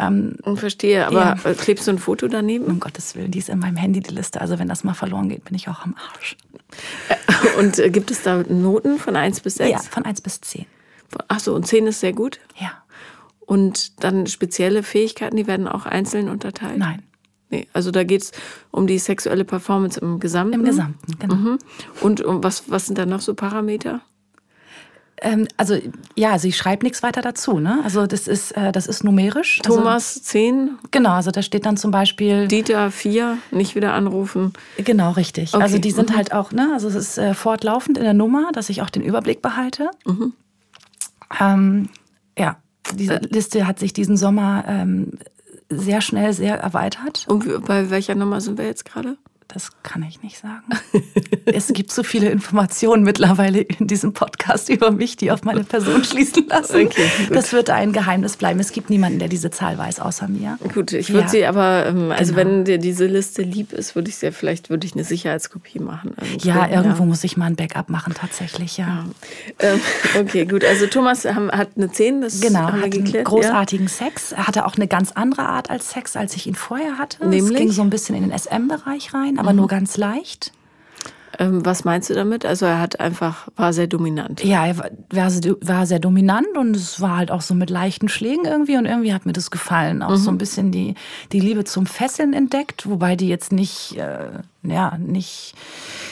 [0.00, 1.54] ähm, Verstehe, aber ja.
[1.54, 2.64] klebst du ein Foto daneben?
[2.66, 4.40] Um Gottes Willen, die ist in meinem Handy, die Liste.
[4.40, 6.36] Also wenn das mal verloren geht, bin ich auch am Arsch.
[7.08, 9.70] Äh, und äh, gibt es da Noten von 1 bis 6?
[9.70, 10.66] Ja, von 1 bis 10.
[11.28, 12.40] Ach so, und 10 ist sehr gut?
[12.58, 12.72] Ja.
[13.40, 16.78] Und dann spezielle Fähigkeiten, die werden auch einzeln unterteilt?
[16.78, 17.02] Nein.
[17.50, 18.32] Nee, also da geht es
[18.70, 20.54] um die sexuelle Performance im Gesamten?
[20.54, 21.34] Im Gesamten, genau.
[21.34, 21.58] Mhm.
[22.00, 24.02] Und um was, was sind da noch so Parameter?
[25.22, 25.76] Ähm, also
[26.16, 27.58] ja, sie schreibt nichts weiter dazu.
[27.58, 27.80] Ne?
[27.84, 29.60] Also das ist, äh, das ist numerisch.
[29.64, 30.78] Also Thomas also, 10.
[30.90, 32.48] Genau, also da steht dann zum Beispiel.
[32.48, 34.52] Dieter 4, nicht wieder anrufen.
[34.78, 35.54] Genau, richtig.
[35.54, 35.62] Okay.
[35.62, 36.16] Also die sind mhm.
[36.16, 39.02] halt auch, ne, also es ist äh, fortlaufend in der Nummer, dass ich auch den
[39.02, 39.90] Überblick behalte.
[40.06, 40.32] Mhm.
[41.38, 41.88] Ähm,
[42.38, 42.56] ja,
[42.94, 43.26] diese äh.
[43.30, 45.12] Liste hat sich diesen Sommer ähm,
[45.68, 47.26] sehr schnell sehr erweitert.
[47.28, 49.16] Und bei welcher Nummer sind wir jetzt gerade?
[49.52, 50.62] Das kann ich nicht sagen.
[51.46, 56.04] es gibt so viele Informationen mittlerweile in diesem Podcast über mich, die auf meine Person
[56.04, 56.86] schließen lassen.
[56.86, 58.60] Okay, das wird ein Geheimnis bleiben.
[58.60, 60.58] Es gibt niemanden, der diese Zahl weiß, außer mir.
[60.72, 61.28] Gut, ich würde ja.
[61.28, 62.36] sie aber, ähm, also genau.
[62.36, 66.14] wenn dir diese Liste lieb ist, würde ich sie vielleicht würde ich eine Sicherheitskopie machen.
[66.20, 66.48] Irgendwo.
[66.48, 67.06] Ja, irgendwo ja.
[67.06, 68.86] muss ich mal ein Backup machen, tatsächlich, ja.
[68.86, 69.04] ja.
[69.58, 69.80] Ähm,
[70.20, 70.64] okay, gut.
[70.64, 73.14] Also Thomas hat eine 10, das genau, haben hat geklärt.
[73.16, 74.32] Einen großartigen Sex.
[74.32, 77.26] Er hatte auch eine ganz andere Art als Sex, als ich ihn vorher hatte.
[77.26, 77.52] Nämlich?
[77.52, 79.58] Es ging so ein bisschen in den SM-Bereich rein aber mhm.
[79.58, 80.52] nur ganz leicht.
[81.40, 82.44] Ähm, was meinst du damit?
[82.44, 84.44] Also er hat einfach, war sehr dominant.
[84.44, 88.44] Ja, er war, war, sehr dominant und es war halt auch so mit leichten Schlägen
[88.44, 90.02] irgendwie und irgendwie hat mir das gefallen.
[90.02, 90.16] Auch mhm.
[90.16, 90.96] so ein bisschen die,
[91.32, 95.54] die Liebe zum Fesseln entdeckt, wobei die jetzt nicht, äh, ja, nicht,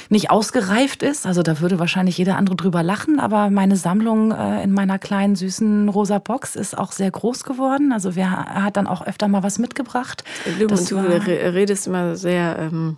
[0.08, 1.26] nicht ausgereift ist.
[1.26, 5.36] Also da würde wahrscheinlich jeder andere drüber lachen, aber meine Sammlung äh, in meiner kleinen
[5.36, 7.92] süßen rosa Box ist auch sehr groß geworden.
[7.92, 10.24] Also wer, er hat dann auch öfter mal was mitgebracht.
[10.58, 12.56] Du, du redest immer sehr...
[12.58, 12.96] Ähm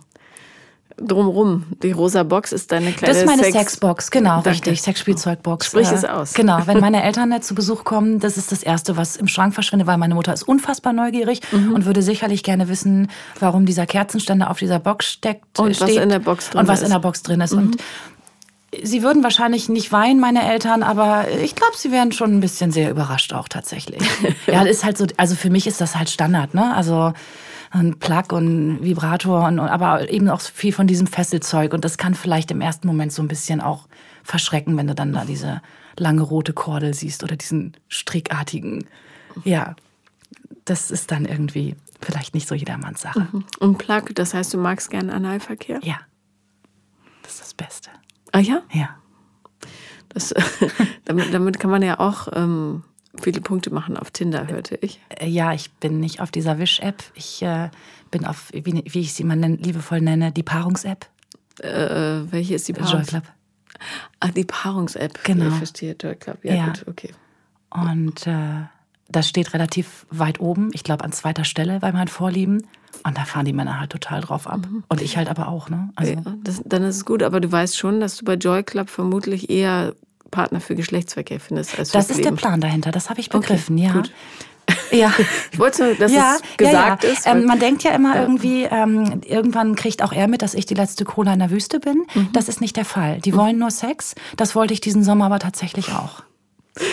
[0.97, 1.65] drumrum.
[1.83, 4.49] Die rosa Box ist deine kleine Das ist meine Sex Sexbox, genau, Danke.
[4.51, 4.81] richtig.
[4.81, 5.67] Sexspielzeugbox.
[5.67, 6.33] Sprich es aus.
[6.33, 9.87] Genau, wenn meine Eltern zu Besuch kommen, das ist das Erste, was im Schrank verschwindet,
[9.87, 11.73] weil meine Mutter ist unfassbar neugierig mhm.
[11.73, 15.59] und würde sicherlich gerne wissen, warum dieser Kerzenständer auf dieser Box steckt.
[15.59, 16.61] Und steht, was in der Box drin ist.
[16.61, 17.53] Und was in der Box drin ist.
[17.53, 17.59] Mhm.
[17.59, 17.77] Und
[18.83, 22.71] Sie würden wahrscheinlich nicht weinen, meine Eltern, aber ich glaube, sie wären schon ein bisschen
[22.71, 24.01] sehr überrascht auch tatsächlich.
[24.47, 26.73] ja, ist halt so, also für mich ist das halt Standard, ne?
[26.73, 27.11] Also
[27.71, 31.73] ein Plug und Vibrator und, aber eben auch viel von diesem Fesselzeug.
[31.73, 33.87] Und das kann vielleicht im ersten Moment so ein bisschen auch
[34.23, 35.61] verschrecken, wenn du dann da diese
[35.97, 38.85] lange rote Kordel siehst oder diesen strickartigen.
[39.45, 39.75] Ja,
[40.65, 43.27] das ist dann irgendwie vielleicht nicht so jedermanns Sache.
[43.31, 43.45] Mhm.
[43.59, 45.79] Und Plug, das heißt, du magst gerne Analverkehr?
[45.81, 45.99] Ja.
[47.23, 47.89] Das ist das Beste.
[48.31, 48.61] Ah ja?
[48.73, 48.89] Ja.
[50.09, 50.33] Das,
[51.05, 52.83] damit, damit kann man ja auch ähm,
[53.19, 54.99] viele Punkte machen auf Tinder, hörte ich.
[55.09, 57.03] Äh, ja, ich bin nicht auf dieser Wish-App.
[57.15, 57.69] Ich äh,
[58.09, 61.07] bin auf, wie, wie, ich sie mal nenn, liebevoll nenne, die Paarungs-App.
[61.59, 62.91] Äh, welche ist die Paarungs?
[62.91, 63.23] Joy Club.
[64.19, 65.23] Ach, die Paarungs-App.
[65.23, 65.47] Genau.
[65.47, 66.39] Ich verstehe, Joy Club.
[66.43, 66.65] Ja, ja.
[66.67, 67.11] gut, okay.
[67.69, 68.65] Und äh,
[69.09, 72.67] das steht relativ weit oben, ich glaube an zweiter Stelle bei meinen Vorlieben.
[73.03, 74.67] Und da fahren die Männer halt total drauf ab.
[74.69, 74.83] Mhm.
[74.87, 75.89] Und ich halt aber auch, ne?
[75.95, 76.13] Also.
[76.13, 78.89] Ja, das, dann ist es gut, aber du weißt schon, dass du bei Joy Club
[78.89, 79.95] vermutlich eher
[80.31, 82.29] Partner für Geschlechtsverkehr findest als Das ist Leben.
[82.29, 83.93] der Plan dahinter, das habe ich begriffen, okay, ja.
[83.93, 84.11] Gut.
[84.91, 85.13] Ja.
[85.51, 87.13] Ich wollte, dass ja, es gesagt ja, ja.
[87.13, 87.27] ist.
[87.27, 90.73] Ähm, man denkt ja immer irgendwie, ähm, irgendwann kriegt auch er mit, dass ich die
[90.73, 92.05] letzte Cola in der Wüste bin.
[92.13, 92.29] Mhm.
[92.33, 93.19] Das ist nicht der Fall.
[93.19, 93.37] Die mhm.
[93.37, 94.15] wollen nur Sex.
[94.37, 96.23] Das wollte ich diesen Sommer aber tatsächlich auch.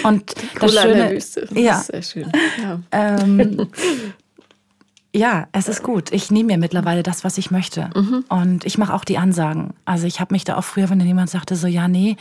[0.04, 1.40] Und Cola das Schöne, in der Wüste.
[1.50, 1.78] Das ja.
[1.78, 2.32] ist sehr schön.
[2.62, 2.80] Ja.
[2.92, 3.68] Ähm,
[5.14, 6.12] ja, es ist gut.
[6.12, 7.90] Ich nehme mir mittlerweile das, was ich möchte.
[7.94, 8.24] Mhm.
[8.28, 9.74] Und ich mache auch die Ansagen.
[9.84, 12.16] Also ich habe mich da auch früher, wenn jemand sagte, so, ja, nee,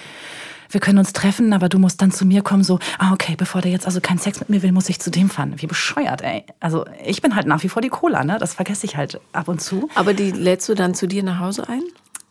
[0.70, 3.62] wir können uns treffen, aber du musst dann zu mir kommen, so, ah, okay, bevor
[3.62, 5.54] der jetzt also keinen Sex mit mir will, muss ich zu dem fahren.
[5.58, 6.44] Wie bescheuert, ey.
[6.60, 8.38] Also ich bin halt nach wie vor die Cola, ne?
[8.40, 9.90] Das vergesse ich halt ab und zu.
[9.96, 11.84] Aber die lädst du dann zu dir nach Hause ein?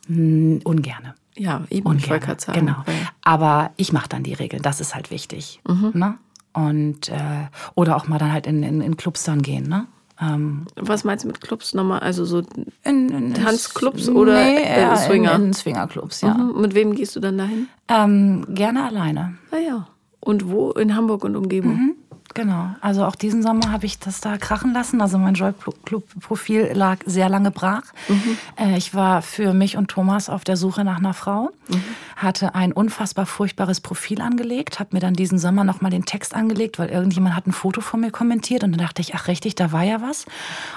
[0.08, 1.14] Mm, ungerne.
[1.36, 1.86] Ja, eben.
[1.86, 2.84] Ungerne, genau.
[3.22, 5.60] Aber ich mache dann die Regeln, das ist halt wichtig.
[5.68, 5.92] Mhm.
[5.94, 6.14] Ne?
[6.52, 9.86] Und, äh, oder auch mal dann halt in, in, in Clubs dann gehen, ne?
[10.20, 12.00] Ähm, Was meinst du mit Clubs nochmal?
[12.00, 12.42] Also so
[12.84, 15.34] in, in Tanzclubs oder nee, äh, Swinger?
[15.34, 16.34] In, in Swingerclubs, ja.
[16.34, 16.60] Mhm.
[16.60, 17.68] Mit wem gehst du dann dahin?
[17.88, 19.34] Ähm, gerne alleine.
[19.50, 19.86] Ah ja.
[20.20, 20.72] Und wo?
[20.72, 21.74] In Hamburg und Umgebung?
[21.76, 21.94] Mhm.
[22.36, 22.68] Genau.
[22.82, 25.00] Also auch diesen Sommer habe ich das da krachen lassen.
[25.00, 25.54] Also mein Joy
[25.86, 27.84] Club Profil lag sehr lange brach.
[28.08, 28.36] Mhm.
[28.56, 31.82] Äh, ich war für mich und Thomas auf der Suche nach einer Frau, mhm.
[32.16, 36.34] hatte ein unfassbar furchtbares Profil angelegt, habe mir dann diesen Sommer noch mal den Text
[36.34, 39.54] angelegt, weil irgendjemand hat ein Foto von mir kommentiert und dann dachte ich, ach richtig,
[39.54, 40.26] da war ja was.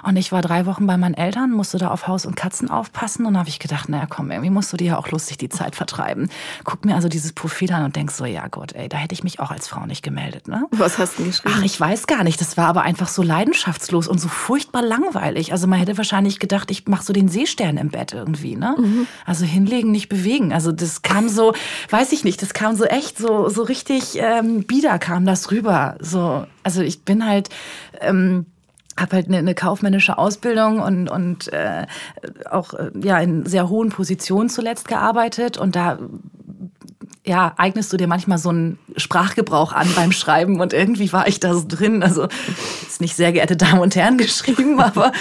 [0.03, 3.25] Und ich war drei Wochen bei meinen Eltern, musste da auf Haus und Katzen aufpassen
[3.25, 5.75] und habe ich gedacht, naja komm, irgendwie musst du dir ja auch lustig die Zeit
[5.75, 6.29] vertreiben.
[6.63, 9.25] Guck mir also dieses Profil an und denk so, ja Gott, ey, da hätte ich
[9.25, 10.47] mich auch als Frau nicht gemeldet.
[10.47, 10.65] Ne?
[10.71, 11.48] Was hast du geschrieben?
[11.51, 12.39] Ach, ich weiß gar nicht.
[12.41, 15.51] Das war aber einfach so leidenschaftslos und so furchtbar langweilig.
[15.51, 18.55] Also man hätte wahrscheinlich gedacht, ich mache so den Seestern im Bett irgendwie.
[18.55, 18.75] Ne?
[18.77, 19.07] Mhm.
[19.25, 20.53] Also hinlegen, nicht bewegen.
[20.53, 21.53] Also das kam so,
[21.89, 25.95] weiß ich nicht, das kam so echt so, so richtig ähm, bieder kam das rüber.
[25.99, 27.49] So, also ich bin halt.
[27.99, 28.45] Ähm,
[28.97, 31.85] habe halt eine, eine, kaufmännische Ausbildung und, und äh,
[32.49, 35.97] auch äh, ja in sehr hohen Positionen zuletzt gearbeitet und da
[37.29, 41.39] ja, eignest du dir manchmal so einen Sprachgebrauch an beim Schreiben und irgendwie war ich
[41.39, 42.01] da so drin.
[42.01, 42.27] Also
[42.87, 45.11] ist nicht sehr geehrte Damen und Herren geschrieben, aber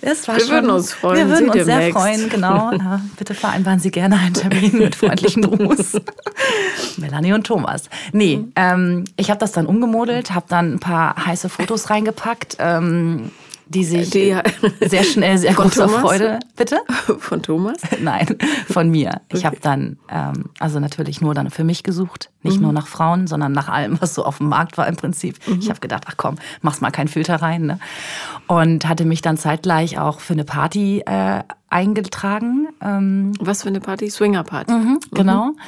[0.00, 0.48] es war wir schon.
[0.48, 1.16] Wir würden uns freuen.
[1.16, 2.72] Wir würden uns sehr freuen, genau.
[2.78, 6.00] Ja, bitte vereinbaren Sie gerne einen Termin mit freundlichen Gruß.
[6.96, 7.84] Melanie und Thomas.
[8.12, 12.56] Nee, ähm, ich habe das dann umgemodelt, habe dann ein paar heiße Fotos reingepackt.
[12.58, 13.30] Ähm,
[13.68, 14.36] die sich die,
[14.80, 16.00] sehr schnell sehr große Thomas?
[16.00, 16.38] Freude.
[16.56, 16.80] Bitte?
[17.18, 17.78] Von Thomas?
[18.00, 19.20] Nein, von mir.
[19.32, 22.62] Ich habe dann ähm, also natürlich nur dann für mich gesucht, nicht mhm.
[22.62, 25.38] nur nach Frauen, sondern nach allem, was so auf dem Markt war im Prinzip.
[25.46, 25.58] Mhm.
[25.60, 27.66] Ich habe gedacht, ach komm, mach's mal keinen Filter rein.
[27.66, 27.78] Ne?
[28.46, 32.68] Und hatte mich dann zeitgleich auch für eine Party äh, eingetragen.
[32.80, 34.08] Ähm, was für eine Party?
[34.10, 34.72] Swinger Party.
[34.72, 35.46] Mhm, genau.
[35.46, 35.58] Mhm.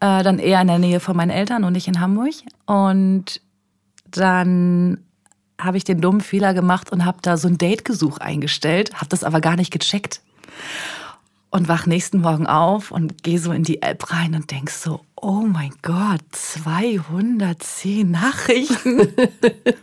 [0.00, 2.34] Äh, dann eher in der Nähe von meinen Eltern und nicht in Hamburg.
[2.66, 3.40] Und
[4.10, 4.98] dann
[5.60, 9.24] habe ich den dummen Fehler gemacht und habe da so ein Dategesuch eingestellt, habe das
[9.24, 10.20] aber gar nicht gecheckt.
[11.50, 15.02] Und wach nächsten Morgen auf und gehe so in die App rein und denk so,
[15.14, 18.98] oh mein Gott, 210 Nachrichten.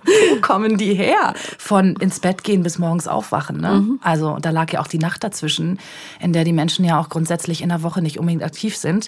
[0.04, 1.34] Wo kommen die her?
[1.58, 3.62] Von ins Bett gehen bis morgens aufwachen.
[3.62, 3.82] Ne?
[3.82, 4.00] Mhm.
[4.04, 5.80] Also da lag ja auch die Nacht dazwischen,
[6.20, 9.08] in der die Menschen ja auch grundsätzlich in der Woche nicht unbedingt aktiv sind.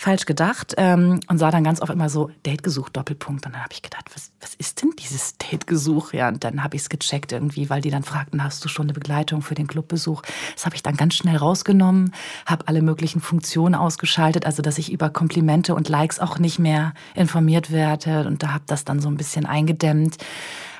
[0.00, 3.44] Falsch gedacht ähm, und sah dann ganz oft immer so Dategesuch Doppelpunkt.
[3.44, 6.14] Und dann habe ich gedacht, was, was ist denn dieses Dategesuch?
[6.14, 8.86] Ja, und dann habe ich es gecheckt irgendwie, weil die dann fragten, hast du schon
[8.86, 10.22] eine Begleitung für den Clubbesuch?
[10.54, 12.14] Das habe ich dann ganz schnell rausgenommen,
[12.46, 16.94] habe alle möglichen Funktionen ausgeschaltet, also dass ich über Komplimente und Likes auch nicht mehr
[17.14, 18.26] informiert werde.
[18.26, 20.16] Und da habe das dann so ein bisschen eingedämmt.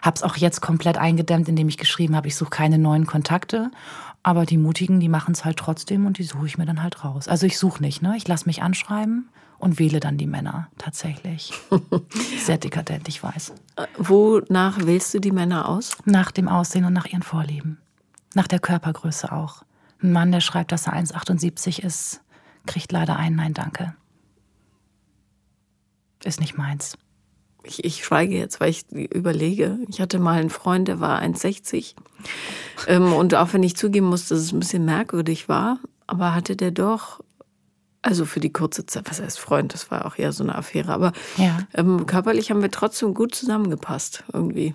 [0.00, 3.70] Habe es auch jetzt komplett eingedämmt, indem ich geschrieben habe, ich suche keine neuen Kontakte.
[4.22, 7.04] Aber die Mutigen, die machen es halt trotzdem und die suche ich mir dann halt
[7.04, 7.26] raus.
[7.26, 8.16] Also ich suche nicht, ne?
[8.16, 11.52] Ich lasse mich anschreiben und wähle dann die Männer tatsächlich.
[12.38, 13.54] Sehr dekadent, ich weiß.
[13.96, 15.96] Wonach wählst du die Männer aus?
[16.04, 17.78] Nach dem Aussehen und nach ihren Vorlieben.
[18.34, 19.62] Nach der Körpergröße auch.
[20.02, 22.22] Ein Mann, der schreibt, dass er 1,78 ist,
[22.66, 23.94] kriegt leider ein Nein, danke
[26.24, 26.96] ist nicht meins.
[27.62, 29.78] Ich, ich schweige jetzt, weil ich überlege.
[29.88, 31.94] Ich hatte mal einen Freund, der war 1,60.
[32.86, 36.56] Ähm, und auch wenn ich zugeben muss, dass es ein bisschen merkwürdig war, aber hatte
[36.56, 37.20] der doch,
[38.02, 40.92] also für die kurze Zeit, was heißt Freund, das war auch eher so eine Affäre,
[40.92, 41.58] aber ja.
[41.74, 44.74] ähm, körperlich haben wir trotzdem gut zusammengepasst irgendwie.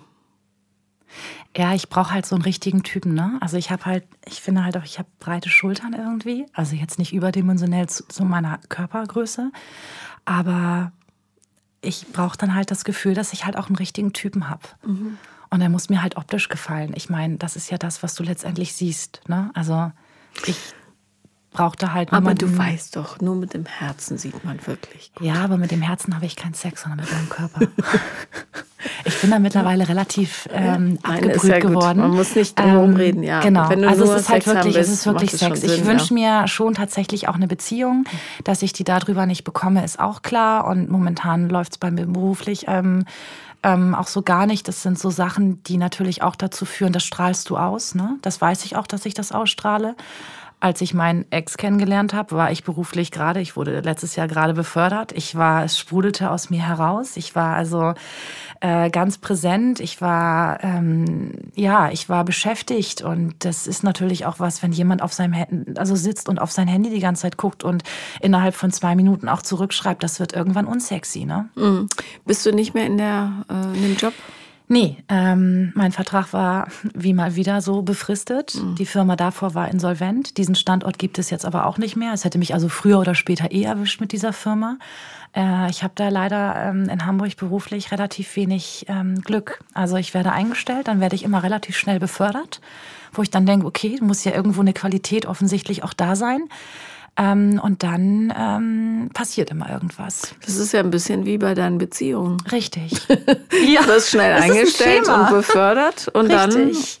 [1.56, 3.38] Ja, ich brauche halt so einen richtigen Typen, ne?
[3.40, 6.44] Also ich habe halt, ich finde halt auch, ich habe breite Schultern irgendwie.
[6.52, 9.50] Also jetzt nicht überdimensionell zu, zu meiner Körpergröße,
[10.24, 10.92] aber
[11.80, 14.62] ich brauche dann halt das Gefühl, dass ich halt auch einen richtigen Typen habe.
[14.84, 15.18] Mhm.
[15.50, 16.92] Und er muss mir halt optisch gefallen.
[16.96, 19.20] Ich meine, das ist ja das, was du letztendlich siehst.
[19.28, 19.50] Ne?
[19.54, 19.92] Also
[20.46, 20.56] ich
[21.56, 25.10] brauchte halt Aber du weißt doch, nur mit dem Herzen sieht man wirklich.
[25.14, 25.26] Gut.
[25.26, 27.60] Ja, aber mit dem Herzen habe ich keinen Sex, sondern mit meinem Körper.
[29.04, 32.00] ich bin da mittlerweile relativ ähm, Nein, abgebrüht ja geworden.
[32.00, 33.40] Man muss nicht drum Ähm, reden, ja.
[33.40, 33.68] Genau.
[33.68, 35.62] Also es ist halt Sex haben wirklich, es willst, ist wirklich es Sex.
[35.62, 36.40] ich Sinn, wünsche ja.
[36.42, 38.04] mir schon tatsächlich auch eine Beziehung,
[38.44, 40.66] dass ich die darüber nicht bekomme, ist auch klar.
[40.66, 43.06] Und momentan läuft es bei mir beruflich ähm,
[43.62, 44.68] ähm, auch so gar nicht.
[44.68, 47.94] Das sind so Sachen, die natürlich auch dazu führen, das strahlst du aus.
[47.94, 48.18] Ne?
[48.20, 49.96] Das weiß ich auch, dass ich das ausstrahle.
[50.58, 54.54] Als ich meinen Ex kennengelernt habe, war ich beruflich gerade, ich wurde letztes Jahr gerade
[54.54, 55.12] befördert.
[55.12, 57.18] Ich war, es sprudelte aus mir heraus.
[57.18, 57.92] Ich war also
[58.60, 59.80] äh, ganz präsent.
[59.80, 65.02] Ich war, ähm, ja, ich war beschäftigt und das ist natürlich auch was, wenn jemand
[65.02, 67.82] auf seinem Handy, also sitzt und auf sein Handy die ganze Zeit guckt und
[68.20, 71.50] innerhalb von zwei Minuten auch zurückschreibt, das wird irgendwann unsexy, ne?
[71.54, 71.88] Mhm.
[72.24, 74.14] Bist du nicht mehr in, der, äh, in dem Job?
[74.68, 78.58] Nee, ähm, mein Vertrag war wie mal wieder so befristet.
[78.78, 80.38] Die Firma davor war insolvent.
[80.38, 82.12] Diesen Standort gibt es jetzt aber auch nicht mehr.
[82.12, 84.78] Es hätte mich also früher oder später eh erwischt mit dieser Firma.
[85.36, 89.62] Äh, ich habe da leider ähm, in Hamburg beruflich relativ wenig ähm, Glück.
[89.72, 92.60] Also ich werde eingestellt, dann werde ich immer relativ schnell befördert,
[93.12, 96.48] wo ich dann denke, okay, muss ja irgendwo eine Qualität offensichtlich auch da sein.
[97.18, 100.34] Ähm, und dann ähm, passiert immer irgendwas.
[100.44, 102.36] Das ist ja ein bisschen wie bei deinen Beziehungen.
[102.52, 102.92] Richtig.
[103.08, 105.28] ja, du wirst schnell das ist ein eingestellt Schema.
[105.28, 107.00] und befördert und dann Richtig.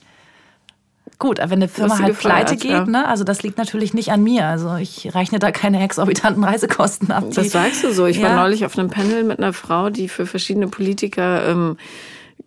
[1.18, 2.84] Gut, aber wenn eine Firma halt pleite geht, ja.
[2.84, 3.08] ne?
[3.08, 4.46] also das liegt natürlich nicht an mir.
[4.46, 7.24] Also ich rechne da keine exorbitanten Reisekosten ab.
[7.34, 8.04] Das sagst du so.
[8.04, 8.36] Ich war Ja.
[8.36, 11.78] neulich auf einem Panel mit einer Frau, die für verschiedene Politiker ähm,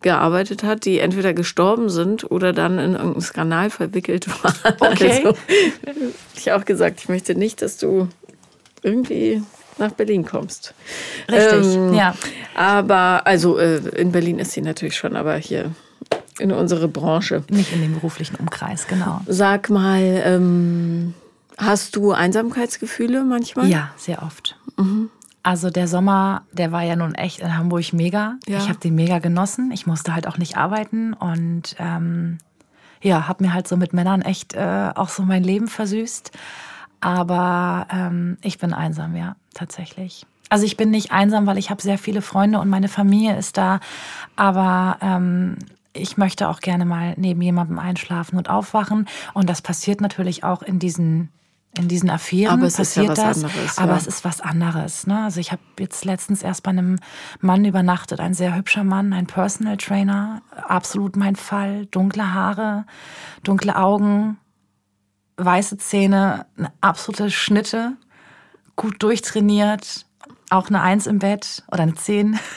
[0.01, 4.75] gearbeitet hat, die entweder gestorben sind oder dann in irgendeinen Skandal verwickelt waren.
[4.79, 5.23] Okay.
[5.25, 5.35] Also,
[6.35, 8.07] ich auch gesagt, ich möchte nicht, dass du
[8.81, 9.41] irgendwie
[9.77, 10.73] nach Berlin kommst.
[11.31, 12.15] Richtig, Ähm, ja.
[12.55, 15.71] Aber, also äh, in Berlin ist sie natürlich schon, aber hier
[16.39, 17.43] in unsere Branche.
[17.49, 19.21] Nicht in dem beruflichen Umkreis, genau.
[19.27, 21.13] Sag mal, ähm,
[21.57, 23.67] hast du Einsamkeitsgefühle manchmal?
[23.67, 24.57] Ja, sehr oft.
[25.41, 28.35] Also der Sommer, der war ja nun echt in Hamburg mega.
[28.47, 28.57] Ja.
[28.57, 29.71] Ich habe den mega genossen.
[29.71, 32.39] Ich musste halt auch nicht arbeiten und ähm,
[33.01, 36.31] ja, habe mir halt so mit Männern echt äh, auch so mein Leben versüßt.
[37.01, 40.25] Aber ähm, ich bin einsam, ja, tatsächlich.
[40.49, 43.57] Also ich bin nicht einsam, weil ich habe sehr viele Freunde und meine Familie ist
[43.57, 43.79] da.
[44.35, 45.57] Aber ähm,
[45.93, 49.07] ich möchte auch gerne mal neben jemandem einschlafen und aufwachen.
[49.33, 51.29] Und das passiert natürlich auch in diesen
[51.77, 53.43] in diesen Affären Aber es ist ja passiert das.
[53.43, 53.97] anderes, aber ja.
[53.97, 55.07] es ist was anderes.
[55.07, 55.23] Ne?
[55.23, 56.97] Also ich habe jetzt letztens erst bei einem
[57.41, 62.85] Mann übernachtet, ein sehr hübscher Mann, ein Personal Trainer, absolut mein Fall, dunkle Haare,
[63.43, 64.37] dunkle Augen,
[65.37, 67.93] weiße Zähne, eine absolute Schnitte,
[68.75, 70.05] gut durchtrainiert,
[70.49, 72.39] auch eine Eins im Bett oder eine Zehn.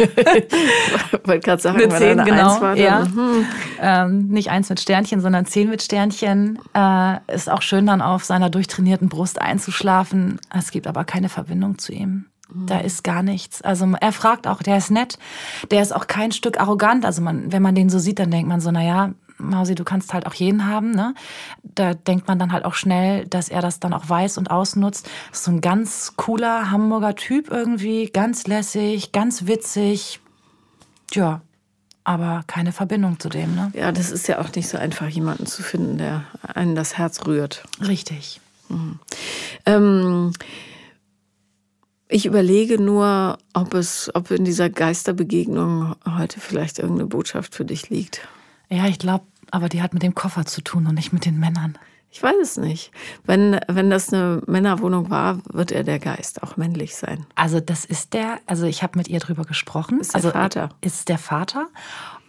[1.25, 2.53] Wollte gerade sagen, Eine wenn Zehn, eine genau.
[2.53, 3.05] Eins war, dann, ja.
[3.05, 3.47] mhm.
[3.81, 6.59] ähm, nicht eins mit Sternchen, sondern zehn mit Sternchen.
[6.75, 10.41] Äh, ist auch schön, dann auf seiner durchtrainierten Brust einzuschlafen.
[10.57, 12.27] Es gibt aber keine Verbindung zu ihm.
[12.55, 13.63] Da ist gar nichts.
[13.63, 15.19] Also er fragt auch, der ist nett,
[15.71, 17.07] der ist auch kein Stück arrogant.
[17.07, 19.11] Also man, wenn man den so sieht, dann denkt man so, na ja,
[19.43, 20.93] Mausi, du kannst halt auch jeden haben.
[20.93, 21.15] Ne?
[21.63, 25.09] Da denkt man dann halt auch schnell, dass er das dann auch weiß und ausnutzt.
[25.33, 30.21] Ist so ein ganz cooler Hamburger Typ irgendwie, ganz lässig, ganz witzig.
[31.13, 31.43] Ja,
[32.05, 33.71] aber keine Verbindung zu dem, ne?
[33.75, 37.27] Ja, das ist ja auch nicht so einfach, jemanden zu finden, der einen das Herz
[37.27, 37.65] rührt.
[37.87, 38.41] Richtig.
[39.67, 40.33] Ähm,
[42.09, 47.89] ich überlege nur, ob es, ob in dieser Geisterbegegnung heute vielleicht irgendeine Botschaft für dich
[47.91, 48.27] liegt.
[48.69, 51.39] Ja, ich glaube, aber die hat mit dem Koffer zu tun und nicht mit den
[51.39, 51.79] Männern.
[52.15, 52.91] Ich weiß es nicht.
[53.25, 57.25] Wenn, wenn das eine Männerwohnung war, wird er der Geist auch männlich sein.
[57.37, 59.99] Also das ist der, also ich habe mit ihr drüber gesprochen.
[59.99, 60.69] Ist der also Vater.
[60.83, 61.69] Ist der Vater.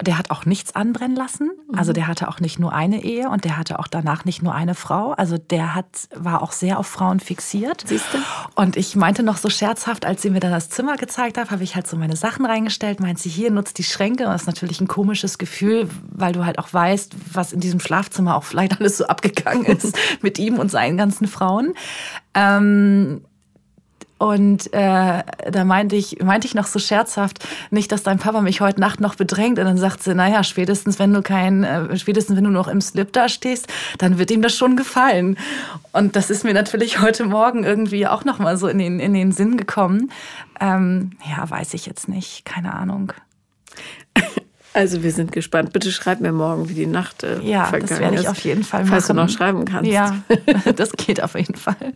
[0.01, 1.51] Der hat auch nichts anbrennen lassen.
[1.75, 4.53] Also der hatte auch nicht nur eine Ehe und der hatte auch danach nicht nur
[4.53, 5.11] eine Frau.
[5.11, 7.83] Also der hat, war auch sehr auf Frauen fixiert.
[7.85, 8.17] Siehst du?
[8.55, 11.63] Und ich meinte noch so scherzhaft, als sie mir dann das Zimmer gezeigt hat, habe
[11.63, 14.25] ich halt so meine Sachen reingestellt, meint sie, hier nutzt die Schränke.
[14.25, 17.79] Und das ist natürlich ein komisches Gefühl, weil du halt auch weißt, was in diesem
[17.79, 21.73] Schlafzimmer auch vielleicht alles so abgegangen ist mit ihm und seinen ganzen Frauen.
[22.33, 23.21] Ähm,
[24.23, 25.21] und äh,
[25.51, 29.01] da meinte ich, meinte ich noch so scherzhaft, nicht, dass dein Papa mich heute Nacht
[29.01, 29.59] noch bedrängt.
[29.59, 32.79] Und dann sagt sie, naja, spätestens wenn du kein, äh, spätestens wenn du noch im
[32.79, 33.67] Slip da stehst,
[33.97, 35.37] dann wird ihm das schon gefallen.
[35.91, 39.33] Und das ist mir natürlich heute Morgen irgendwie auch nochmal so in den, in den
[39.33, 40.09] Sinn gekommen.
[40.61, 43.11] Ähm, ja, weiß ich jetzt nicht, keine Ahnung.
[44.73, 45.71] Also wir sind gespannt.
[45.71, 48.39] Bitte schreib mir morgen, wie die Nacht äh, Ja, vergangen das werde ich ist, auf
[48.39, 48.89] jeden Fall machen.
[48.91, 49.91] Falls du noch schreiben kannst.
[49.91, 50.23] Ja,
[50.75, 51.93] das geht auf jeden Fall.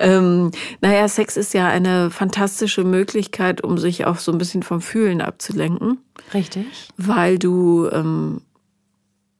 [0.00, 0.50] Ähm,
[0.80, 5.20] naja, Sex ist ja eine fantastische Möglichkeit, um sich auch so ein bisschen vom Fühlen
[5.20, 5.98] abzulenken,
[6.34, 6.66] Richtig.
[6.96, 8.42] weil du, ähm,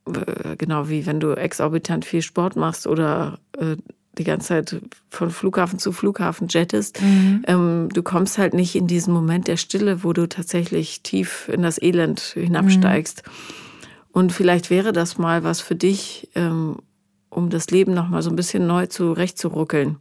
[0.06, 3.76] äh, genau wie wenn du exorbitant viel Sport machst oder äh,
[4.18, 7.42] die ganze Zeit von Flughafen zu Flughafen jettest, mhm.
[7.46, 11.62] ähm, du kommst halt nicht in diesen Moment der Stille, wo du tatsächlich tief in
[11.62, 13.22] das Elend hinabsteigst.
[13.24, 13.32] Mhm.
[14.12, 16.76] Und vielleicht wäre das mal was für dich, ähm,
[17.30, 19.96] um das Leben noch mal so ein bisschen neu zurechtzuruckeln.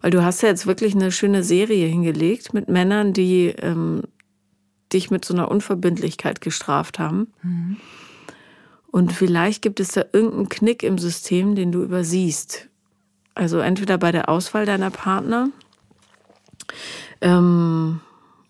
[0.00, 4.02] Weil du hast ja jetzt wirklich eine schöne Serie hingelegt mit Männern, die ähm,
[4.92, 7.28] dich mit so einer Unverbindlichkeit gestraft haben.
[7.42, 7.76] Mhm.
[8.90, 12.68] Und vielleicht gibt es da irgendeinen Knick im System, den du übersiehst.
[13.34, 15.48] Also entweder bei der Auswahl deiner Partner,
[17.20, 18.00] ähm,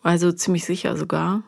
[0.02, 1.42] also ziemlich sicher sogar.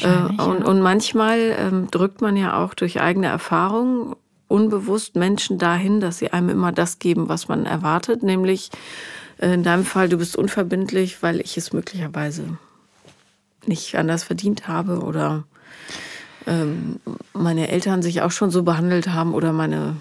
[0.00, 0.44] Äh, und, ja.
[0.44, 4.16] und, manchmal ähm, drückt man ja auch durch eigene Erfahrung
[4.48, 8.22] unbewusst Menschen dahin, dass sie einem immer das geben, was man erwartet.
[8.22, 8.70] Nämlich
[9.38, 12.58] äh, in deinem Fall, du bist unverbindlich, weil ich es möglicherweise
[13.66, 15.44] nicht anders verdient habe oder
[16.46, 17.00] ähm,
[17.32, 19.96] meine Eltern sich auch schon so behandelt haben oder meine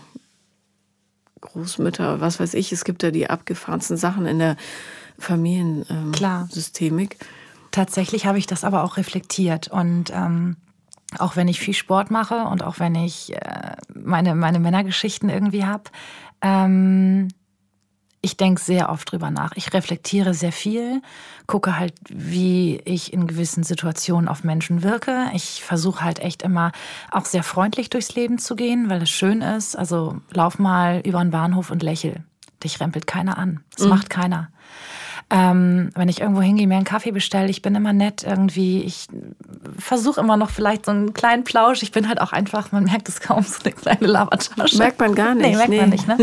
[1.42, 2.72] Großmütter, was weiß ich.
[2.72, 4.56] Es gibt ja die abgefahrensten Sachen in der
[5.20, 7.18] Familiensystemik.
[7.72, 10.58] Tatsächlich habe ich das aber auch reflektiert und ähm,
[11.18, 15.66] auch wenn ich viel Sport mache und auch wenn ich äh, meine, meine Männergeschichten irgendwie
[15.66, 15.84] habe,
[16.42, 17.28] ähm,
[18.22, 19.53] ich denke sehr oft drüber nach.
[19.55, 21.01] Ich reflektiere sehr viel,
[21.47, 25.32] gucke halt, wie ich in gewissen Situationen auf Menschen wirke.
[25.34, 26.72] Ich versuche halt echt immer
[27.11, 29.76] auch sehr freundlich durchs Leben zu gehen, weil es schön ist.
[29.76, 32.24] Also lauf mal über einen Bahnhof und lächel.
[32.63, 33.61] Dich rempelt keiner an.
[33.76, 33.89] Das mhm.
[33.89, 34.49] macht keiner.
[35.34, 38.82] Ähm, wenn ich irgendwo hingehe, mir einen Kaffee bestelle, ich bin immer nett irgendwie.
[38.82, 39.08] Ich
[39.80, 41.84] versuche immer noch vielleicht so einen kleinen Plausch.
[41.84, 44.78] Ich bin halt auch einfach, man merkt es kaum, so eine kleine Lavatasche.
[44.78, 45.48] Merkt man gar nicht.
[45.48, 45.80] Nee, merkt nee.
[45.80, 46.06] man nicht.
[46.06, 46.18] Ne?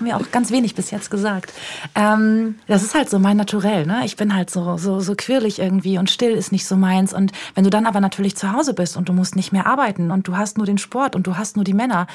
[0.00, 1.50] mir auch ganz wenig bis jetzt gesagt.
[1.94, 3.86] Ähm, das ist halt so mein Naturell.
[3.86, 4.02] Ne?
[4.04, 7.14] Ich bin halt so, so, so quirlig irgendwie und still ist nicht so meins.
[7.14, 10.10] Und wenn du dann aber natürlich zu Hause bist und du musst nicht mehr arbeiten
[10.10, 12.06] und du hast nur den Sport und du hast nur die Männer,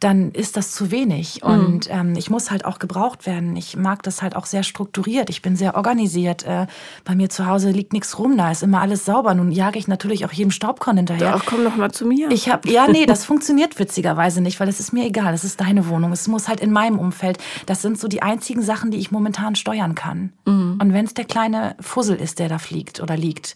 [0.00, 1.40] dann ist das zu wenig.
[1.42, 1.50] Mhm.
[1.50, 3.56] Und ähm, ich muss halt auch gebraucht werden.
[3.56, 5.30] Ich mag das halt auch sehr strukturiert.
[5.30, 6.44] Ich bin sehr organisiert.
[6.44, 6.66] Äh,
[7.04, 9.32] bei mir zu Hause liegt nichts rum, da ist immer alles sauber.
[9.32, 11.32] Nun jage ich natürlich auch jedem Staubkorn hinterher.
[11.32, 12.30] Doch, komm doch mal zu mir.
[12.30, 15.32] Ich habe ja, nee, das funktioniert witzigerweise nicht, weil es ist mir egal.
[15.32, 16.12] Es ist deine Wohnung.
[16.12, 17.38] Es muss halt in meinem Umfeld.
[17.64, 20.32] Das sind so die einzigen Sachen, die ich momentan steuern kann.
[20.44, 20.78] Mhm.
[20.82, 23.54] Und wenn es der kleine Fussel ist, der da fliegt oder liegt,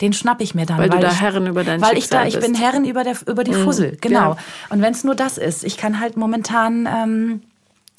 [0.00, 0.78] den schnapp ich mir dann.
[0.78, 3.04] Weil, weil du da ich, Herrin über dein Weil ich da, ich bin Herrin über,
[3.04, 3.64] der, über die mhm.
[3.64, 4.34] Fussel, genau.
[4.34, 4.36] Ja.
[4.70, 7.42] Und wenn es nur das ist, ich kann halt momentan ähm,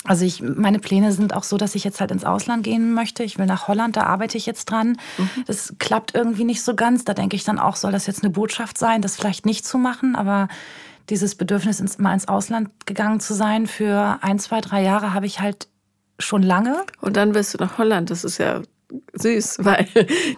[0.06, 3.24] also ich, meine Pläne sind auch so, dass ich jetzt halt ins Ausland gehen möchte.
[3.24, 4.98] Ich will nach Holland, da arbeite ich jetzt dran.
[5.18, 5.30] Mhm.
[5.48, 7.06] Das klappt irgendwie nicht so ganz.
[7.06, 9.78] Da denke ich dann auch, soll das jetzt eine Botschaft sein, das vielleicht nicht zu
[9.78, 10.16] machen.
[10.16, 10.48] Aber
[11.10, 15.26] dieses Bedürfnis, ins, mal ins Ausland gegangen zu sein für ein, zwei, drei Jahre, habe
[15.26, 15.68] ich halt
[16.20, 16.84] schon lange.
[17.02, 18.10] Und dann wirst du nach Holland.
[18.10, 18.62] Das ist ja
[19.14, 19.88] süß, weil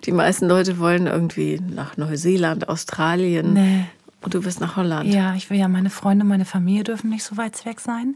[0.05, 3.53] die meisten Leute wollen irgendwie nach Neuseeland, Australien.
[3.53, 3.85] Nee.
[4.21, 5.13] Und du wirst nach Holland.
[5.13, 8.15] Ja, ich will ja, meine Freunde, meine Familie dürfen nicht so weit weg sein.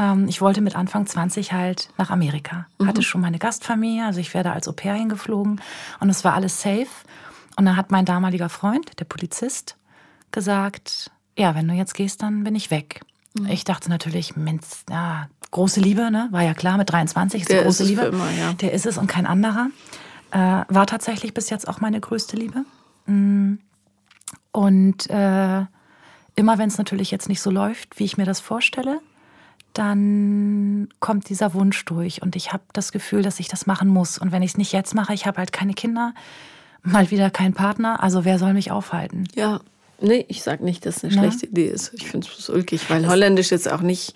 [0.00, 2.66] Ähm, ich wollte mit Anfang 20 halt nach Amerika.
[2.78, 2.88] Mhm.
[2.88, 5.60] Hatte schon meine Gastfamilie, also ich werde als Au pair hingeflogen
[6.00, 6.88] und es war alles safe.
[7.56, 9.76] Und dann hat mein damaliger Freund, der Polizist,
[10.30, 13.02] gesagt, ja, wenn du jetzt gehst, dann bin ich weg.
[13.38, 13.46] Mhm.
[13.46, 16.28] Ich dachte natürlich, Mensch, ja, große Liebe, ne?
[16.30, 18.02] War ja klar, mit 23 ist der die große ist Liebe.
[18.02, 18.52] Immer, ja.
[18.54, 19.68] Der ist es und kein anderer.
[20.30, 22.64] Äh, war tatsächlich bis jetzt auch meine größte Liebe.
[23.06, 23.54] Mm.
[24.52, 25.64] Und äh,
[26.36, 29.00] immer wenn es natürlich jetzt nicht so läuft, wie ich mir das vorstelle,
[29.74, 34.18] dann kommt dieser Wunsch durch und ich habe das Gefühl, dass ich das machen muss.
[34.18, 36.14] Und wenn ich es nicht jetzt mache, ich habe halt keine Kinder,
[36.82, 39.28] mal wieder keinen Partner, also wer soll mich aufhalten?
[39.34, 39.60] Ja,
[40.00, 41.22] nee, ich sage nicht, dass es eine Na?
[41.22, 41.92] schlechte Idee ist.
[41.94, 44.14] Ich finde es ulkig, weil Holländisch jetzt auch nicht,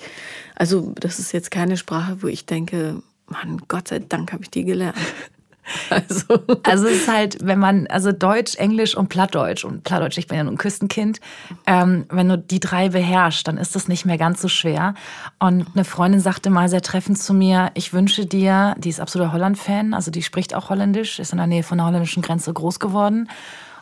[0.55, 4.51] also das ist jetzt keine Sprache, wo ich denke, Mann, Gott sei Dank habe ich
[4.51, 4.97] die gelernt.
[5.91, 6.41] Also.
[6.63, 10.37] also es ist halt, wenn man, also Deutsch, Englisch und Plattdeutsch und Plattdeutsch, ich bin
[10.37, 11.21] ja nur ein Küstenkind,
[11.67, 14.95] ähm, wenn du die drei beherrschst, dann ist das nicht mehr ganz so schwer.
[15.39, 19.33] Und eine Freundin sagte mal sehr treffend zu mir, ich wünsche dir, die ist absoluter
[19.33, 22.81] Holland-Fan, also die spricht auch Holländisch, ist in der Nähe von der holländischen Grenze groß
[22.81, 23.29] geworden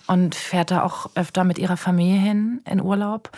[0.07, 3.31] und fährt da auch öfter mit ihrer Familie hin in Urlaub.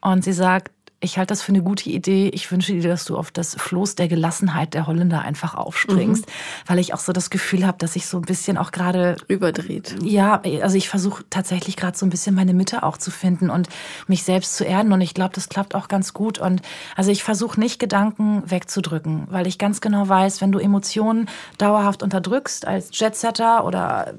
[0.00, 0.72] Und sie sagt,
[1.02, 2.28] ich halte das für eine gute Idee.
[2.28, 6.30] Ich wünsche dir, dass du auf das Floß der Gelassenheit der Holländer einfach aufspringst, mhm.
[6.66, 9.96] weil ich auch so das Gefühl habe, dass ich so ein bisschen auch gerade überdreht.
[10.02, 13.68] Ja, also ich versuche tatsächlich gerade so ein bisschen meine Mitte auch zu finden und
[14.08, 16.60] mich selbst zu erden und ich glaube, das klappt auch ganz gut und
[16.96, 22.02] also ich versuche nicht Gedanken wegzudrücken, weil ich ganz genau weiß, wenn du Emotionen dauerhaft
[22.02, 24.12] unterdrückst als Jetsetter oder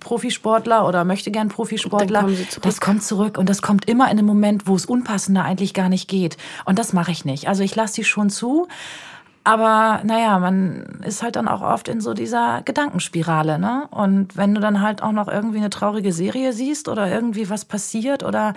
[0.00, 2.28] Profisportler oder möchte gern Profisportler,
[2.62, 5.88] das kommt zurück und das kommt immer in einem Moment, wo es unpassender eigentlich gar
[5.88, 6.36] nicht geht geht.
[6.64, 7.48] Und das mache ich nicht.
[7.48, 8.68] Also ich lasse die schon zu.
[9.46, 13.86] Aber naja, man ist halt dann auch oft in so dieser Gedankenspirale, ne?
[13.90, 17.66] Und wenn du dann halt auch noch irgendwie eine traurige Serie siehst oder irgendwie was
[17.66, 18.54] passiert oder,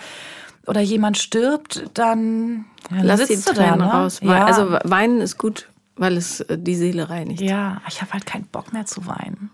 [0.66, 3.92] oder jemand stirbt, dann ja, lass die Tränen da, ne?
[3.92, 4.20] raus.
[4.24, 4.46] Ja.
[4.46, 5.68] Also weinen ist gut.
[5.98, 7.42] weil es äh, die Seele reinigt.
[7.42, 9.50] Ja, ich habe halt keinen Bock mehr zu weinen.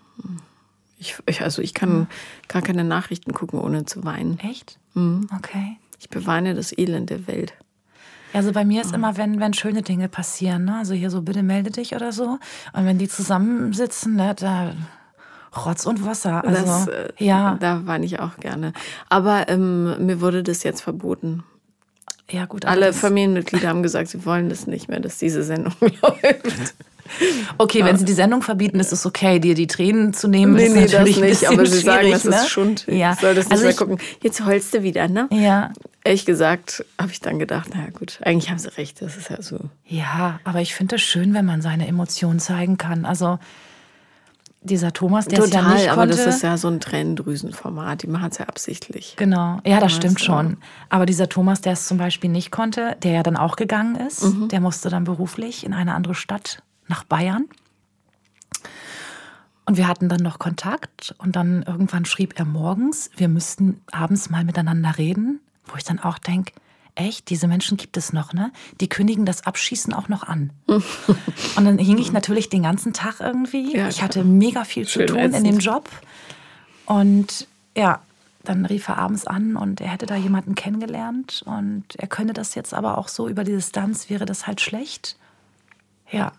[0.99, 2.07] Ich, ich, also ich kann
[2.47, 4.39] gar keine Nachrichten gucken, ohne zu weinen.
[4.39, 4.79] Echt?
[4.93, 5.27] Mhm.
[5.35, 5.77] Okay.
[5.99, 7.53] Ich beweine das Elend der Welt.
[8.33, 10.77] Also bei mir ist immer, wenn, wenn schöne Dinge passieren, ne?
[10.77, 12.39] also hier so, bitte melde dich oder so.
[12.73, 14.73] Und wenn die zusammensitzen, ne, da
[15.55, 16.43] Rotz und Wasser.
[16.43, 17.57] Also, das, äh, ja.
[17.59, 18.73] Da weine ich auch gerne.
[19.09, 21.43] Aber ähm, mir wurde das jetzt verboten.
[22.29, 22.65] Ja, gut.
[22.65, 26.75] Alle Familienmitglieder haben gesagt, sie wollen das nicht mehr, dass diese Sendung läuft.
[27.57, 30.53] Okay, wenn sie die Sendung verbieten, ist es okay, dir die Tränen zu nehmen.
[30.53, 31.47] Nee, ist nee, das natürlich ein nicht.
[31.49, 32.47] Aber sie sagen, das ist ne?
[32.47, 32.85] Schund.
[32.87, 33.15] Ja.
[33.19, 33.97] Soll das nicht also mehr gucken.
[34.21, 35.27] Jetzt heulst du wieder, ne?
[35.31, 35.71] Ja,
[36.05, 39.01] Ehrlich gesagt, habe ich dann gedacht, na gut, eigentlich haben sie recht.
[39.01, 39.57] Das ist ja so.
[39.85, 43.05] ja, aber ich finde es schön, wenn man seine Emotionen zeigen kann.
[43.05, 43.39] Also
[44.61, 46.17] dieser Thomas, der es ja Total, nicht aber konnte.
[46.17, 48.03] das ist ja so ein Tränendrüsenformat.
[48.03, 49.15] Die machen es ja absichtlich.
[49.17, 50.23] Genau, ja, das stimmt du.
[50.25, 50.57] schon.
[50.89, 54.23] Aber dieser Thomas, der es zum Beispiel nicht konnte, der ja dann auch gegangen ist,
[54.23, 54.49] Mhm.
[54.49, 57.45] der musste dann beruflich in eine andere Stadt nach Bayern.
[59.65, 64.29] Und wir hatten dann noch Kontakt und dann irgendwann schrieb er morgens, wir müssten abends
[64.29, 66.51] mal miteinander reden, wo ich dann auch denke,
[66.95, 68.51] echt, diese Menschen gibt es noch, ne?
[68.81, 70.51] Die kündigen das Abschießen auch noch an.
[70.67, 70.85] und
[71.55, 73.75] dann hing ich natürlich den ganzen Tag irgendwie.
[73.75, 75.47] Ja, ich hatte mega viel zu tun in ätzend.
[75.47, 75.89] dem Job.
[76.85, 78.01] Und ja,
[78.43, 82.55] dann rief er abends an und er hätte da jemanden kennengelernt und er könne das
[82.55, 85.17] jetzt aber auch so über die Distanz, wäre das halt schlecht.
[86.11, 86.33] Ja.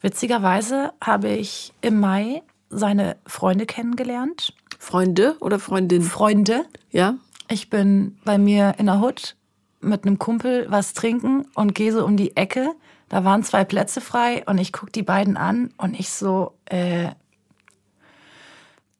[0.00, 4.54] Witzigerweise habe ich im Mai seine Freunde kennengelernt.
[4.78, 6.02] Freunde oder Freundin?
[6.02, 6.64] Freunde.
[6.90, 7.14] Ja?
[7.48, 9.36] Ich bin bei mir in der Hut
[9.80, 12.74] mit einem Kumpel was trinken und gehe so um die Ecke.
[13.08, 17.10] Da waren zwei Plätze frei und ich gucke die beiden an und ich so, äh,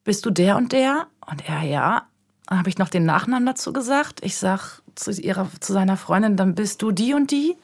[0.03, 1.07] bist du der und der?
[1.29, 2.07] Und er, ja.
[2.47, 4.21] Dann habe ich noch den Nachnamen dazu gesagt.
[4.23, 7.55] Ich sag zu, ihrer, zu seiner Freundin, dann bist du die und die.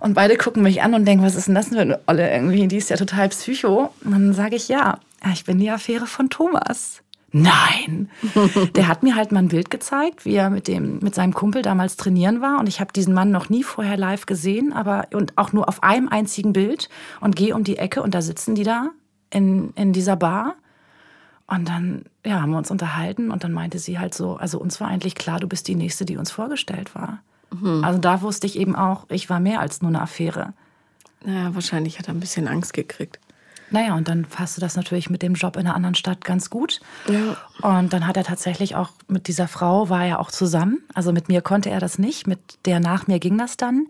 [0.00, 2.32] Und beide gucken mich an und denken, was ist denn das denn für eine Olle
[2.32, 2.66] irgendwie?
[2.68, 3.92] Die ist ja total psycho.
[4.04, 7.02] Und dann sage ich, ja, ja, ich bin die Affäre von Thomas.
[7.32, 8.10] Nein.
[8.74, 11.62] Der hat mir halt mal ein Bild gezeigt, wie er mit, dem, mit seinem Kumpel
[11.62, 12.58] damals trainieren war.
[12.58, 15.82] Und ich habe diesen Mann noch nie vorher live gesehen, aber und auch nur auf
[15.82, 16.88] einem einzigen Bild.
[17.20, 18.90] Und gehe um die Ecke und da sitzen die da
[19.30, 20.56] in, in dieser Bar.
[21.46, 24.80] Und dann ja, haben wir uns unterhalten und dann meinte sie halt so, also uns
[24.80, 27.22] war eigentlich klar, du bist die Nächste, die uns vorgestellt war.
[27.82, 30.52] Also da wusste ich eben auch, ich war mehr als nur eine Affäre.
[31.24, 33.18] Naja, wahrscheinlich hat er ein bisschen Angst gekriegt.
[33.72, 36.80] Naja, und dann passte das natürlich mit dem Job in einer anderen Stadt ganz gut.
[37.08, 37.36] Ja.
[37.62, 40.78] Und dann hat er tatsächlich auch mit dieser Frau, war er auch zusammen.
[40.94, 43.86] Also mit mir konnte er das nicht, mit der nach mir ging das dann.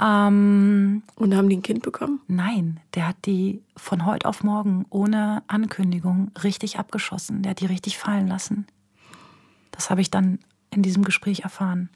[0.00, 2.20] Ähm, Und haben die ein Kind bekommen?
[2.26, 7.42] nein, der hat die von heute auf morgen ohne Ankündigung richtig abgeschossen.
[7.42, 8.66] Der hat die richtig fallen lassen.
[9.70, 10.40] Das habe ich dann
[10.70, 11.90] in diesem Gespräch erfahren.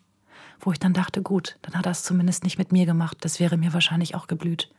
[0.61, 3.19] Wo ich dann dachte, gut, dann hat er es zumindest nicht mit mir gemacht.
[3.21, 4.71] Das wäre mir wahrscheinlich auch geblüht.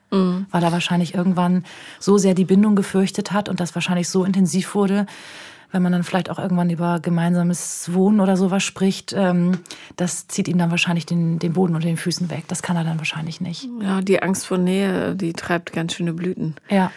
[0.52, 1.64] Weil er wahrscheinlich irgendwann
[2.00, 5.06] so sehr die Bindung gefürchtet hat und das wahrscheinlich so intensiv wurde,
[5.72, 9.60] wenn man dann vielleicht auch irgendwann über gemeinsames Wohnen oder sowas spricht, ähm,
[9.98, 12.46] das zieht ihm dann wahrscheinlich den, den Boden unter den Füßen weg.
[12.48, 13.68] Das kann er dann wahrscheinlich nicht.
[13.82, 16.56] Ja, die Angst vor Nähe, die treibt ganz schöne Blüten.
[16.70, 16.92] Ja,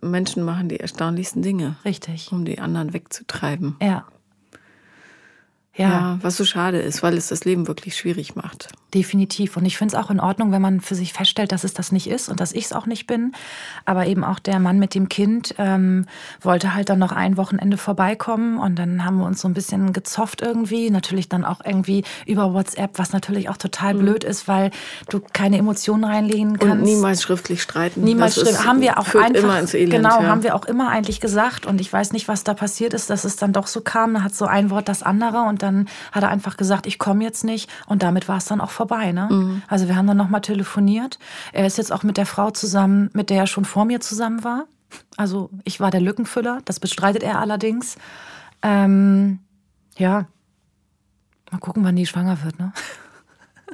[0.00, 2.30] Menschen machen die erstaunlichsten Dinge, richtig.
[2.32, 3.76] um die anderen wegzutreiben.
[3.82, 4.04] Ja.
[5.78, 8.68] Ja, Ja, was so schade ist, weil es das Leben wirklich schwierig macht.
[8.94, 9.58] definitiv.
[9.58, 11.92] Und ich finde es auch in Ordnung, wenn man für sich feststellt, dass es das
[11.92, 13.32] nicht ist und dass ich es auch nicht bin.
[13.84, 16.06] Aber eben auch der Mann mit dem Kind ähm,
[16.40, 19.92] wollte halt dann noch ein Wochenende vorbeikommen und dann haben wir uns so ein bisschen
[19.92, 20.90] gezofft irgendwie.
[20.90, 24.70] Natürlich dann auch irgendwie über WhatsApp, was natürlich auch total blöd ist, weil
[25.10, 26.76] du keine Emotionen reinlegen kannst.
[26.76, 28.02] Und niemals schriftlich streiten.
[28.02, 28.66] Niemals stimmt.
[28.66, 29.92] Haben wir auch einfach, immer ins Elend.
[29.92, 30.28] genau, ja.
[30.28, 31.66] haben wir auch immer eigentlich gesagt.
[31.66, 34.14] Und ich weiß nicht, was da passiert ist, dass es dann doch so kam.
[34.14, 37.24] Da hat so ein Wort das andere und dann hat er einfach gesagt, ich komme
[37.24, 37.70] jetzt nicht.
[37.86, 39.12] Und damit war es dann auch vorbei.
[39.12, 39.28] Ne?
[39.30, 39.62] Mhm.
[39.68, 41.18] Also wir haben dann nochmal telefoniert.
[41.52, 44.44] Er ist jetzt auch mit der Frau zusammen, mit der er schon vor mir zusammen
[44.44, 44.66] war.
[45.16, 47.96] Also ich war der Lückenfüller, das bestreitet er allerdings.
[48.62, 49.40] Ähm,
[49.96, 50.26] ja,
[51.50, 52.58] mal gucken, wann die schwanger wird.
[52.58, 52.72] Ne?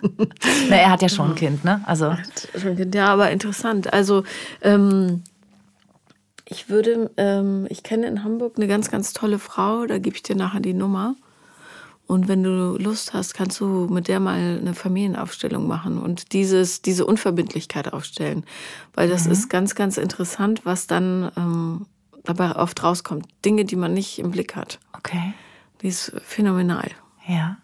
[0.69, 1.83] Na, er hat ja schon ein Kind, ne?
[1.87, 2.17] Also
[2.95, 3.93] Ja, aber interessant.
[3.93, 4.25] Also
[4.63, 5.23] ähm,
[6.47, 10.23] ich würde, ähm, ich kenne in Hamburg eine ganz, ganz tolle Frau, da gebe ich
[10.23, 11.17] dir nachher die Nummer.
[12.07, 16.83] Und wenn du Lust hast, kannst du mit der mal eine Familienaufstellung machen und dieses,
[16.83, 18.45] diese Unverbindlichkeit aufstellen.
[18.93, 21.87] Weil das ist ganz, ganz interessant, was dann ähm,
[22.25, 23.27] dabei oft rauskommt.
[23.45, 24.79] Dinge, die man nicht im Blick hat.
[24.93, 25.33] okay.
[25.83, 26.91] Die ist phänomenal.
[27.27, 27.57] Ja,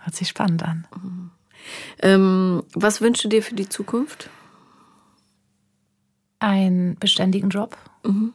[0.00, 0.86] hört sich spannend an.
[2.00, 4.30] Ähm, was wünschst du dir für die Zukunft?
[6.40, 7.76] Einen beständigen Job.
[8.04, 8.32] In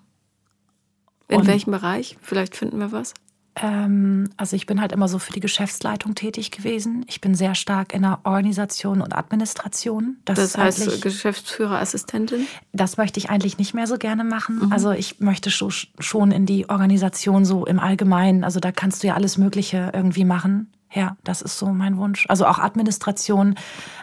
[1.29, 2.17] Und- welchem Bereich?
[2.21, 3.13] Vielleicht finden wir was.
[3.55, 7.05] Ähm, also ich bin halt immer so für die Geschäftsleitung tätig gewesen.
[7.07, 10.17] Ich bin sehr stark in der Organisation und Administration.
[10.25, 12.47] Das, das heißt Geschäftsführerassistentin?
[12.71, 14.65] Das möchte ich eigentlich nicht mehr so gerne machen.
[14.65, 14.71] Mhm.
[14.71, 18.43] Also ich möchte schon in die Organisation so im Allgemeinen.
[18.43, 20.71] Also da kannst du ja alles Mögliche irgendwie machen.
[20.91, 22.25] Ja, das ist so mein Wunsch.
[22.29, 23.55] Also auch Administration.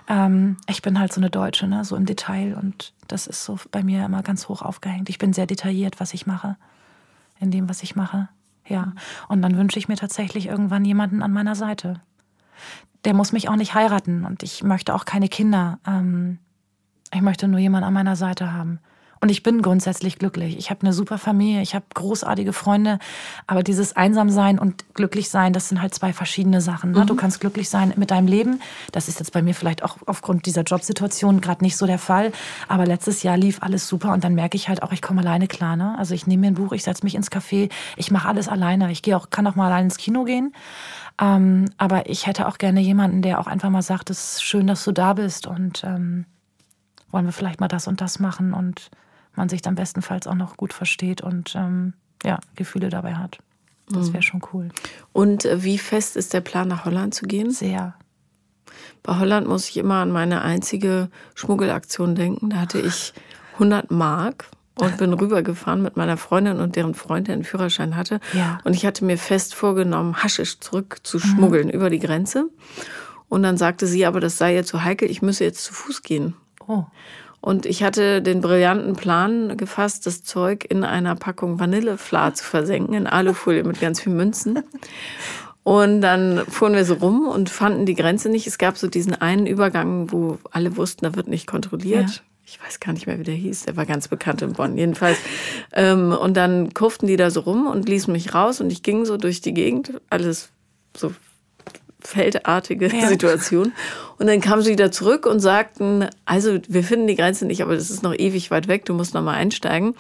[0.09, 1.85] Ähm, ich bin halt so eine Deutsche, ne?
[1.85, 2.57] so im Detail.
[2.61, 5.09] Und das ist so bei mir immer ganz hoch aufgehängt.
[5.09, 6.57] Ich bin sehr detailliert, was ich mache.
[7.41, 8.29] In dem, was ich mache.
[8.71, 8.95] Ja.
[9.29, 12.01] Und dann wünsche ich mir tatsächlich irgendwann jemanden an meiner Seite.
[13.05, 15.79] Der muss mich auch nicht heiraten und ich möchte auch keine Kinder.
[15.87, 16.39] Ähm,
[17.13, 18.79] ich möchte nur jemanden an meiner Seite haben.
[19.23, 20.57] Und ich bin grundsätzlich glücklich.
[20.57, 22.99] Ich habe eine super Familie, ich habe großartige Freunde,
[23.47, 26.93] aber dieses Einsamsein und Glücklichsein, das sind halt zwei verschiedene Sachen.
[26.93, 27.01] Ne?
[27.01, 27.07] Mhm.
[27.07, 28.63] Du kannst glücklich sein mit deinem Leben.
[28.93, 32.33] Das ist jetzt bei mir vielleicht auch aufgrund dieser Jobsituation gerade nicht so der Fall.
[32.67, 35.49] Aber letztes Jahr lief alles super und dann merke ich halt auch, ich komme alleine
[35.49, 35.77] klar.
[35.77, 35.99] Ne?
[35.99, 38.91] Also ich nehme mir ein Buch, ich setze mich ins Café, ich mache alles alleine.
[38.91, 40.55] Ich gehe auch, kann auch mal allein ins Kino gehen.
[41.21, 44.67] Ähm, aber ich hätte auch gerne jemanden, der auch einfach mal sagt, es ist schön,
[44.67, 46.25] dass du da bist und ähm,
[47.11, 48.91] wollen wir vielleicht mal das und das machen und
[49.41, 53.39] man sich dann bestenfalls auch noch gut versteht und ähm, ja, Gefühle dabei hat.
[53.89, 54.13] Das mhm.
[54.13, 54.69] wäre schon cool.
[55.13, 57.51] Und äh, wie fest ist der Plan, nach Holland zu gehen?
[57.51, 57.95] Sehr.
[59.03, 62.51] Bei Holland muss ich immer an meine einzige Schmuggelaktion denken.
[62.51, 63.15] Da hatte ich
[63.55, 68.21] 100 Mark und bin rübergefahren mit meiner Freundin und deren Freund, der einen Führerschein hatte.
[68.35, 68.59] Ja.
[68.65, 71.23] Und ich hatte mir fest vorgenommen, Haschisch zurück zu mhm.
[71.23, 71.73] schmuggeln mhm.
[71.73, 72.51] über die Grenze.
[73.31, 75.73] Und dann sagte sie, aber das sei jetzt zu so heikel, ich müsse jetzt zu
[75.73, 76.35] Fuß gehen.
[76.67, 76.85] Oh.
[77.41, 82.95] Und ich hatte den brillanten Plan gefasst, das Zeug in einer Packung Vanillefla zu versenken,
[82.95, 84.63] in Alufolie mit ganz vielen Münzen.
[85.63, 88.47] Und dann fuhren wir so rum und fanden die Grenze nicht.
[88.47, 92.11] Es gab so diesen einen Übergang, wo alle wussten, da wird nicht kontrolliert.
[92.11, 92.23] Ja.
[92.47, 93.67] Ich weiß gar nicht mehr, wie der hieß.
[93.67, 95.19] Der war ganz bekannt in Bonn, jedenfalls.
[95.73, 98.61] Ähm, und dann kurften die da so rum und ließen mich raus.
[98.61, 100.51] Und ich ging so durch die Gegend, alles
[100.97, 101.13] so
[102.03, 103.07] feldartige ja.
[103.09, 103.73] Situation.
[104.19, 107.75] Und dann kamen sie wieder zurück und sagten, also wir finden die Grenze nicht, aber
[107.75, 109.95] das ist noch ewig weit weg, du musst noch mal einsteigen.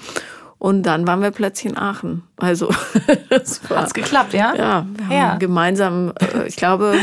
[0.58, 2.22] Und dann waren wir plötzlich in Aachen.
[2.36, 2.70] Also
[3.30, 4.54] das war, hat's geklappt, ja?
[4.54, 5.36] Ja, wir haben ja.
[5.36, 6.98] gemeinsam, äh, ich glaube,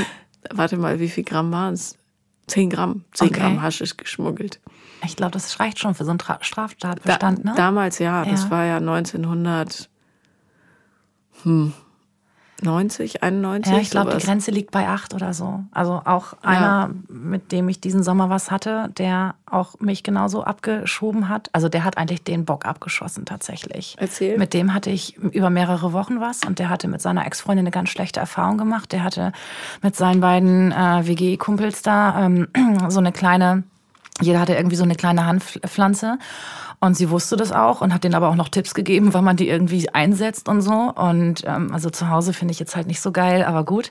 [0.54, 1.98] warte mal, wie viel Gramm waren es?
[2.46, 3.40] Zehn Gramm, zehn okay.
[3.40, 4.60] Gramm Haschisch geschmuggelt.
[5.04, 7.54] Ich glaube, das reicht schon für so einen Straftatbestand, da, ne?
[7.56, 9.90] Damals ja, ja, das war ja 1900.
[11.44, 11.74] Hm,
[12.64, 13.72] 90, 91?
[13.72, 15.64] Ja, ich glaube, die Grenze liegt bei 8 oder so.
[15.72, 16.90] Also auch einer, ja.
[17.08, 21.50] mit dem ich diesen Sommer was hatte, der auch mich genauso abgeschoben hat.
[21.54, 23.96] Also der hat eigentlich den Bock abgeschossen tatsächlich.
[24.00, 24.40] Erzähl.
[24.40, 27.72] Mit dem hatte ich über mehrere Wochen was und der hatte mit seiner Ex-Freundin eine
[27.72, 28.92] ganz schlechte Erfahrung gemacht.
[28.92, 29.34] Der hatte
[29.84, 32.48] mit seinen beiden äh, WG-Kumpels da ähm,
[32.90, 33.64] so eine kleine,
[34.20, 36.18] jeder hatte irgendwie so eine kleine Handpflanze.
[36.80, 39.36] Und sie wusste das auch und hat denen aber auch noch Tipps gegeben, wann man
[39.36, 40.94] die irgendwie einsetzt und so.
[40.94, 43.90] Und ähm, also zu Hause finde ich jetzt halt nicht so geil, aber gut.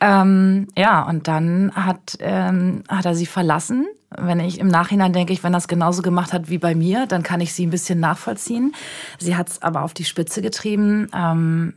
[0.00, 3.86] Ähm, ja, und dann hat, ähm, hat er sie verlassen.
[4.16, 7.24] Wenn ich im Nachhinein denke ich, wenn es genauso gemacht hat wie bei mir, dann
[7.24, 8.72] kann ich sie ein bisschen nachvollziehen.
[9.18, 11.08] Sie hat es aber auf die Spitze getrieben.
[11.12, 11.74] Ähm,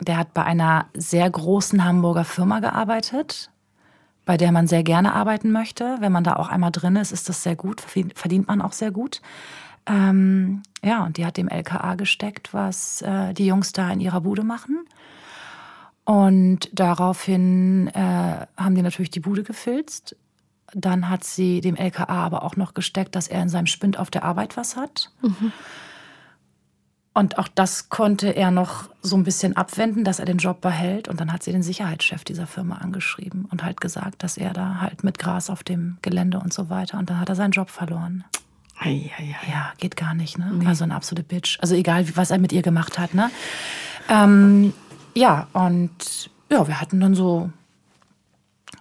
[0.00, 3.50] der hat bei einer sehr großen Hamburger Firma gearbeitet,
[4.24, 5.96] bei der man sehr gerne arbeiten möchte.
[6.00, 8.90] Wenn man da auch einmal drin ist, ist das sehr gut, verdient man auch sehr
[8.90, 9.20] gut.
[9.86, 14.20] Ähm, ja, und die hat dem LKA gesteckt, was äh, die Jungs da in ihrer
[14.20, 14.86] Bude machen.
[16.04, 20.16] Und daraufhin äh, haben die natürlich die Bude gefilzt.
[20.72, 24.10] Dann hat sie dem LKA aber auch noch gesteckt, dass er in seinem Spind auf
[24.10, 25.10] der Arbeit was hat.
[25.22, 25.52] Mhm.
[27.14, 31.08] Und auch das konnte er noch so ein bisschen abwenden, dass er den Job behält.
[31.08, 34.80] Und dann hat sie den Sicherheitschef dieser Firma angeschrieben und halt gesagt, dass er da
[34.82, 36.98] halt mit Gras auf dem Gelände und so weiter.
[36.98, 38.24] Und dann hat er seinen Job verloren.
[38.78, 39.50] Ei, ei, ei.
[39.50, 40.50] Ja, geht gar nicht, ne?
[40.52, 40.66] Nee.
[40.66, 41.58] Also eine absolute Bitch.
[41.60, 43.30] Also egal, was er mit ihr gemacht hat, ne?
[44.08, 44.72] Ähm,
[45.14, 47.50] ja, und ja, wir hatten dann so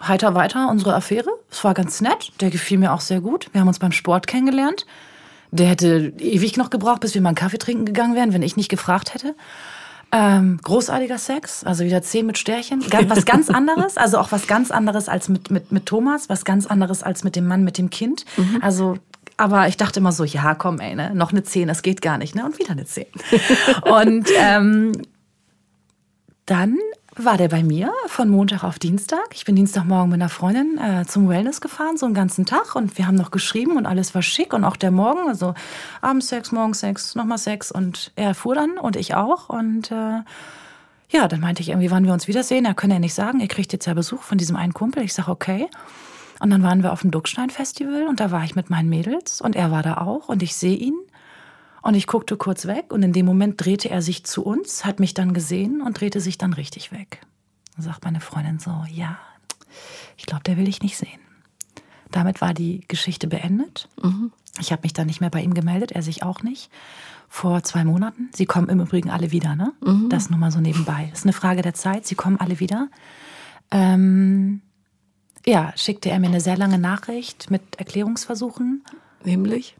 [0.01, 1.29] heiter weiter unsere Affäre.
[1.49, 2.33] Es war ganz nett.
[2.41, 3.49] Der gefiel mir auch sehr gut.
[3.53, 4.85] Wir haben uns beim Sport kennengelernt.
[5.51, 8.57] Der hätte ewig noch gebraucht, bis wir mal einen Kaffee trinken gegangen wären, wenn ich
[8.57, 9.35] nicht gefragt hätte.
[10.11, 12.83] Ähm, großartiger Sex, also wieder zehn mit Stärchen.
[13.07, 16.67] Was ganz anderes, also auch was ganz anderes als mit, mit, mit Thomas, was ganz
[16.67, 18.25] anderes als mit dem Mann, mit dem Kind.
[18.37, 18.59] Mhm.
[18.61, 18.97] Also
[19.37, 21.13] aber ich dachte immer so, ja, komm, ey, ne?
[21.13, 22.45] noch eine 10, das geht gar nicht, ne?
[22.45, 23.05] Und wieder eine 10.
[23.83, 24.93] und ähm,
[26.45, 26.77] dann
[27.17, 29.27] war der bei mir von Montag auf Dienstag.
[29.33, 32.75] Ich bin Dienstagmorgen mit einer Freundin äh, zum Wellness gefahren, so einen ganzen Tag.
[32.75, 34.53] Und wir haben noch geschrieben und alles war schick.
[34.53, 35.53] Und auch der Morgen, also
[36.01, 37.71] abends Sex, morgens Sex, nochmal Sex.
[37.71, 39.47] Und er fuhr dann und ich auch.
[39.49, 40.21] Und äh,
[41.09, 42.65] ja, dann meinte ich irgendwie, wann wir uns wiedersehen.
[42.65, 45.01] Er könne ja nicht sagen, er kriegt jetzt ja Besuch von diesem einen Kumpel.
[45.03, 45.69] Ich sage, okay.
[46.39, 49.55] Und dann waren wir auf dem Duckstein-Festival und da war ich mit meinen Mädels und
[49.55, 50.95] er war da auch und ich sehe ihn.
[51.81, 54.99] Und ich guckte kurz weg und in dem Moment drehte er sich zu uns, hat
[54.99, 57.21] mich dann gesehen und drehte sich dann richtig weg.
[57.75, 59.19] Dann sagt meine Freundin so, ja,
[60.17, 61.19] ich glaube, der will ich nicht sehen.
[62.11, 63.87] Damit war die Geschichte beendet.
[64.01, 64.31] Mhm.
[64.59, 66.71] Ich habe mich dann nicht mehr bei ihm gemeldet, er sich auch nicht.
[67.27, 68.29] Vor zwei Monaten.
[68.33, 69.73] Sie kommen im Übrigen alle wieder, ne?
[69.81, 70.09] Mhm.
[70.09, 71.09] Das nur mal so nebenbei.
[71.13, 72.05] Ist eine Frage der Zeit.
[72.05, 72.87] Sie kommen alle wieder.
[73.71, 74.61] Ähm,
[75.45, 78.83] ja, schickte er mir eine sehr lange Nachricht mit Erklärungsversuchen.
[79.23, 79.75] Nämlich?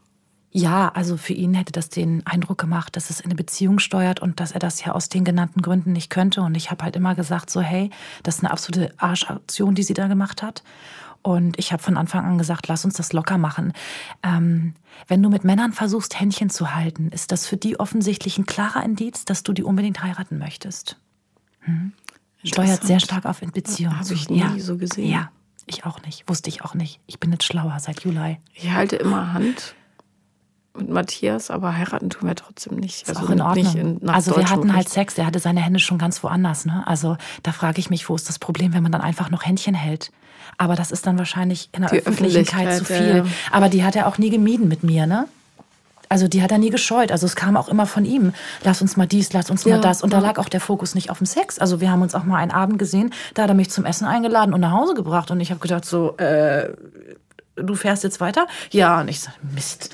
[0.50, 4.20] Ja, also für ihn hätte das den Eindruck gemacht, dass es in eine Beziehung steuert
[4.20, 6.40] und dass er das ja aus den genannten Gründen nicht könnte.
[6.40, 7.90] Und ich habe halt immer gesagt, so hey,
[8.22, 10.62] das ist eine absolute Arschaktion, die sie da gemacht hat.
[11.20, 13.72] Und ich habe von Anfang an gesagt, lass uns das locker machen.
[14.22, 14.74] Ähm,
[15.08, 18.82] wenn du mit Männern versuchst, Händchen zu halten, ist das für die offensichtlich ein klarer
[18.84, 20.96] Indiz, dass du die unbedingt heiraten möchtest.
[21.60, 21.92] Hm?
[22.44, 23.98] Steuert sehr stark auf Beziehungen.
[23.98, 24.58] Habe ich nie ja.
[24.58, 25.10] so gesehen.
[25.10, 25.30] Ja,
[25.66, 26.28] ich auch nicht.
[26.28, 27.00] Wusste ich auch nicht.
[27.06, 28.38] Ich bin jetzt schlauer seit Juli.
[28.54, 29.74] Ich halte immer Hand
[30.76, 33.02] mit Matthias, aber heiraten tun wir trotzdem nicht.
[33.02, 33.76] Ist also auch in Ordnung.
[33.76, 36.66] In, also wir hatten halt Sex, er hatte seine Hände schon ganz woanders.
[36.66, 36.86] Ne?
[36.86, 39.74] Also da frage ich mich, wo ist das Problem, wenn man dann einfach noch Händchen
[39.74, 40.12] hält?
[40.58, 43.16] Aber das ist dann wahrscheinlich in der Öffentlichkeit, Öffentlichkeit zu viel.
[43.16, 43.24] Ja.
[43.50, 45.28] Aber die hat er auch nie gemieden mit mir, ne?
[46.08, 47.12] Also die hat er nie gescheut.
[47.12, 48.32] Also es kam auch immer von ihm.
[48.62, 50.02] Lass uns mal dies, lass uns ja, mal das.
[50.02, 51.58] Und da lag auch der Fokus nicht auf dem Sex.
[51.58, 54.06] Also wir haben uns auch mal einen Abend gesehen, da hat er mich zum Essen
[54.06, 55.30] eingeladen und nach Hause gebracht.
[55.30, 56.70] Und ich habe gedacht so, äh,
[57.56, 58.46] du fährst jetzt weiter?
[58.70, 59.00] Ja.
[59.00, 59.90] Und ich sage, Mist,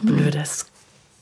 [0.00, 0.66] blödes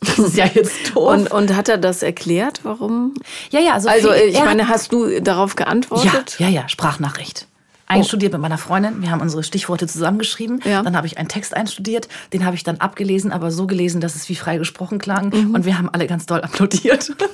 [0.00, 1.12] das ist ja jetzt doof.
[1.12, 3.14] Und, und hat er das erklärt, warum?
[3.50, 3.72] Ja, ja.
[3.74, 6.36] Also, also ich meine, hast du darauf geantwortet?
[6.38, 7.46] Ja, ja, ja, Sprachnachricht
[7.86, 8.36] einstudiert oh.
[8.36, 9.02] mit meiner Freundin.
[9.02, 10.60] Wir haben unsere Stichworte zusammengeschrieben.
[10.64, 10.82] Ja.
[10.82, 12.08] Dann habe ich einen Text einstudiert.
[12.32, 15.30] Den habe ich dann abgelesen, aber so gelesen, dass es wie frei gesprochen klang.
[15.30, 15.54] Mhm.
[15.54, 17.12] Und wir haben alle ganz doll applaudiert.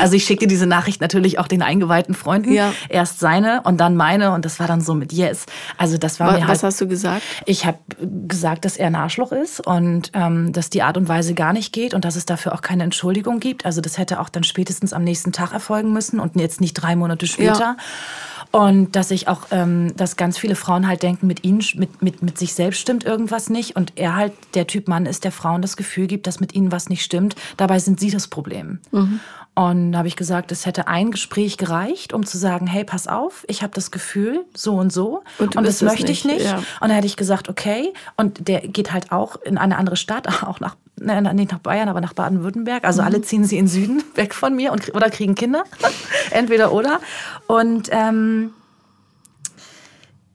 [0.00, 2.52] Also ich schickte diese Nachricht natürlich auch den eingeweihten Freunden.
[2.52, 2.72] Ja.
[2.88, 5.46] Erst seine und dann meine und das war dann so mit Yes.
[5.76, 7.22] Also das war was, mir halt, Was hast du gesagt?
[7.46, 7.78] Ich habe
[8.26, 11.72] gesagt, dass er ein Arschloch ist und ähm, dass die Art und Weise gar nicht
[11.72, 13.66] geht und dass es dafür auch keine Entschuldigung gibt.
[13.66, 16.96] Also das hätte auch dann spätestens am nächsten Tag erfolgen müssen und jetzt nicht drei
[16.96, 17.58] Monate später.
[17.60, 17.76] Ja.
[18.50, 22.22] Und dass ich auch, ähm, dass ganz viele Frauen halt denken, mit ihnen, mit, mit,
[22.22, 23.76] mit sich selbst stimmt irgendwas nicht.
[23.76, 26.72] Und er halt der Typ Mann ist, der Frauen das Gefühl gibt, dass mit ihnen
[26.72, 27.36] was nicht stimmt.
[27.56, 28.80] Dabei sind sie das Problem.
[28.90, 29.20] Mhm.
[29.58, 33.08] Und da habe ich gesagt, es hätte ein Gespräch gereicht, um zu sagen, hey, pass
[33.08, 35.24] auf, ich habe das Gefühl, so und so.
[35.38, 36.24] Und, und das möchte nicht.
[36.24, 36.44] ich nicht.
[36.44, 36.58] Ja.
[36.58, 37.92] Und dann hätte ich gesagt, okay.
[38.16, 41.88] Und der geht halt auch in eine andere Stadt, auch nach, ne, nicht nach Bayern,
[41.88, 42.84] aber nach Baden-Württemberg.
[42.84, 43.06] Also mhm.
[43.06, 45.64] alle ziehen sie in den Süden weg von mir und, oder kriegen Kinder.
[46.30, 47.00] Entweder oder.
[47.46, 48.50] Und ähm,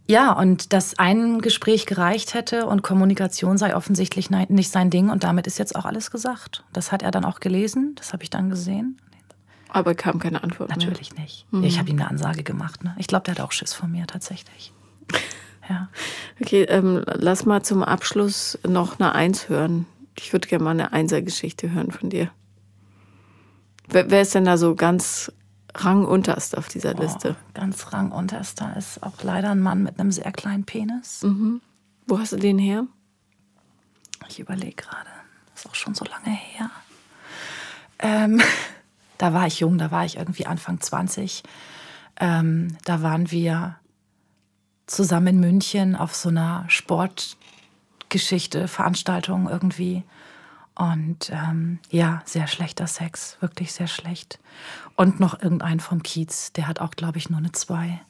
[0.06, 5.24] ja, und dass ein Gespräch gereicht hätte und Kommunikation sei offensichtlich nicht sein Ding und
[5.24, 6.64] damit ist jetzt auch alles gesagt.
[6.74, 9.00] Das hat er dann auch gelesen, das habe ich dann gesehen.
[9.70, 10.70] Aber kam keine Antwort.
[10.70, 11.24] Natürlich mehr.
[11.24, 11.52] nicht.
[11.52, 11.64] Mhm.
[11.64, 12.84] Ich habe ihm eine Ansage gemacht.
[12.84, 12.96] Ne?
[13.00, 14.72] Ich glaube, der hat auch Schiss von mir tatsächlich.
[15.70, 15.88] Ja.
[16.42, 19.86] Okay, ähm, lass mal zum Abschluss noch eine Eins hören.
[20.18, 22.32] Ich würde gerne mal eine Einser-Geschichte hören von dir.
[23.88, 25.32] Wer, wer, ist denn da so ganz
[25.76, 27.36] rangunterst auf dieser Liste?
[27.40, 31.24] Oh, ganz rangunterster ist auch leider ein Mann mit einem sehr kleinen Penis.
[31.24, 31.62] Mhm.
[32.08, 32.86] Wo hast du den her?
[34.30, 35.10] Ich überlege gerade.
[35.56, 36.70] Ist auch schon so lange her.
[38.00, 38.42] Ähm,
[39.18, 41.44] da war ich jung, da war ich irgendwie Anfang 20.
[42.20, 43.78] Ähm, da waren wir
[44.86, 46.66] zusammen in München auf so einer
[48.14, 50.04] Sportgeschichte, Veranstaltung irgendwie.
[50.76, 54.40] Und ähm, ja, sehr schlechter Sex, wirklich sehr schlecht.
[54.96, 58.02] Und noch irgendein vom Kiez, der hat auch, glaube ich, nur eine 2.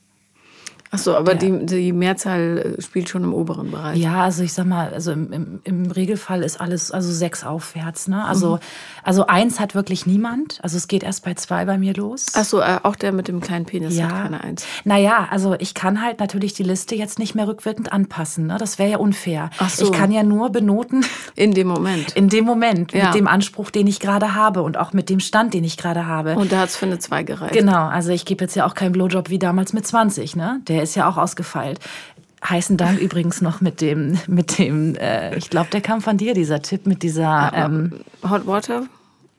[0.93, 3.99] Ach so, aber die, die Mehrzahl äh, spielt schon im oberen Bereich.
[3.99, 8.07] Ja, also ich sag mal, also im, im, im Regelfall ist alles also sechs aufwärts.
[8.07, 8.23] Ne?
[8.25, 8.59] Also, mhm.
[9.03, 10.59] also eins hat wirklich niemand.
[10.63, 12.27] Also es geht erst bei zwei bei mir los.
[12.35, 14.05] Ach so, äh, auch der mit dem kleinen Penis ja.
[14.05, 14.65] hat keine Eins.
[14.83, 18.47] Naja, also ich kann halt natürlich die Liste jetzt nicht mehr rückwirkend anpassen.
[18.47, 18.57] Ne?
[18.57, 19.49] Das wäre ja unfair.
[19.59, 19.85] Ach so.
[19.85, 21.05] Ich kann ja nur benoten.
[21.35, 22.11] In dem Moment.
[22.13, 23.05] In dem Moment, ja.
[23.05, 26.05] mit dem Anspruch, den ich gerade habe und auch mit dem Stand, den ich gerade
[26.05, 26.35] habe.
[26.35, 27.53] Und da hat es für eine Zwei gereicht.
[27.53, 30.37] Genau, also ich gebe jetzt ja auch keinen Blowjob wie damals mit 20.
[30.37, 30.61] Ne?
[30.67, 31.79] Der ist ja auch ausgefeilt.
[32.47, 36.33] Heißen Dank übrigens noch mit dem, mit dem, äh, ich glaube, der kam von dir,
[36.33, 38.83] dieser Tipp mit dieser ähm, Hot Water.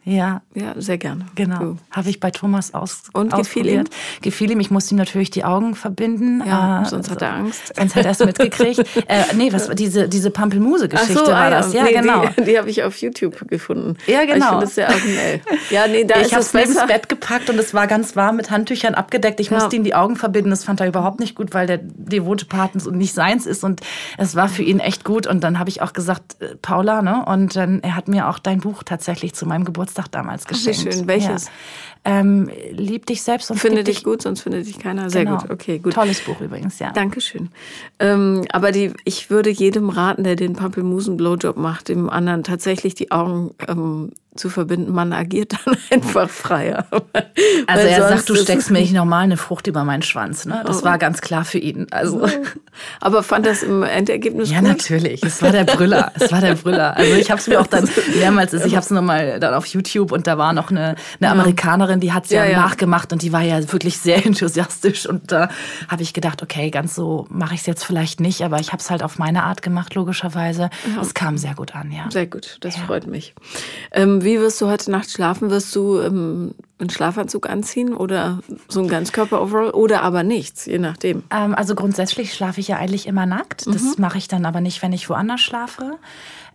[0.04, 0.42] Ja.
[0.54, 1.26] Ja, sehr gerne.
[1.34, 1.60] Genau.
[1.60, 1.76] Cool.
[1.90, 3.84] Habe ich bei Thomas aus Und gefiel ihm?
[4.20, 4.60] Gefiel ihm.
[4.60, 6.42] Ich musste ihm natürlich die Augen verbinden.
[6.46, 7.74] Ja, äh, sonst hat er Angst.
[7.74, 8.80] Sonst hat er es mitgekriegt.
[9.08, 11.72] äh, nee, was diese, diese Pampelmuse-Geschichte so, war ah, das.
[11.72, 12.26] Ja, nee, genau.
[12.38, 13.96] Die, die habe ich auf YouTube gefunden.
[14.06, 14.36] Ja, genau.
[14.36, 15.40] Ich finde das sehr originell.
[15.70, 18.36] Ja, nee, da ich habe es neben das Bett gepackt und es war ganz warm
[18.36, 19.40] mit Handtüchern abgedeckt.
[19.40, 19.56] Ich ja.
[19.56, 20.50] musste ihm die Augen verbinden.
[20.50, 23.64] Das fand er überhaupt nicht gut, weil der devote Part nicht seins ist.
[23.64, 23.80] Und
[24.18, 25.26] es war für ihn echt gut.
[25.26, 27.24] Und dann habe ich auch gesagt, äh, Paula, ne?
[27.24, 30.98] Und dann, er hat mir auch dein Buch tatsächlich zu meinem Geburtstag damals geschenkt geschenkt.
[30.98, 31.06] schön.
[31.06, 31.44] Welches?
[31.46, 31.52] Ja.
[32.06, 35.08] Ähm, lieb dich selbst und finde dich gut, sonst findet dich keiner.
[35.08, 35.38] Sehr genau.
[35.38, 35.50] gut.
[35.50, 35.94] Okay, gut.
[35.94, 36.92] Tolles Buch übrigens, ja.
[36.92, 37.48] Dankeschön.
[37.98, 43.10] Ähm, aber die, ich würde jedem raten, der den Pampelmusen-Blowjob macht, dem anderen tatsächlich die
[43.10, 44.92] Augen ähm, zu verbinden.
[44.92, 46.86] Man agiert dann einfach freier.
[47.66, 50.44] Also er sagt, du steckst mir nicht normal eine Frucht über meinen Schwanz.
[50.44, 50.62] Ne?
[50.66, 50.84] Das oh.
[50.84, 51.86] war ganz klar für ihn.
[51.90, 52.26] Also.
[53.00, 54.66] Aber fand das im Endergebnis ja, gut?
[54.66, 55.22] Ja, natürlich.
[55.22, 56.12] Es war der Brüller.
[56.18, 56.96] Es war der Brüller.
[56.96, 57.88] Also ich habe es mir auch dann
[58.18, 61.93] mehrmals, ich habe es nochmal dann auf YouTube und da war noch eine, eine Amerikanerin,
[62.00, 65.48] die hat es ja, ja, nachgemacht und die war ja wirklich sehr enthusiastisch und da
[65.88, 68.80] habe ich gedacht, okay, ganz so mache ich es jetzt vielleicht nicht, aber ich habe
[68.80, 70.70] es halt auf meine Art gemacht, logischerweise.
[71.00, 72.10] Es kam sehr gut an, ja.
[72.10, 73.34] Sehr gut, das freut mich.
[73.92, 75.50] Ähm, wie wirst du heute Nacht schlafen?
[75.50, 81.24] Wirst du ähm, einen Schlafanzug anziehen oder so ein Ganzkörper-Overall oder aber nichts, je nachdem?
[81.30, 83.66] Ähm, also grundsätzlich schlafe ich ja eigentlich immer nackt.
[83.66, 83.94] Das mhm.
[83.98, 85.98] mache ich dann aber nicht, wenn ich woanders schlafe.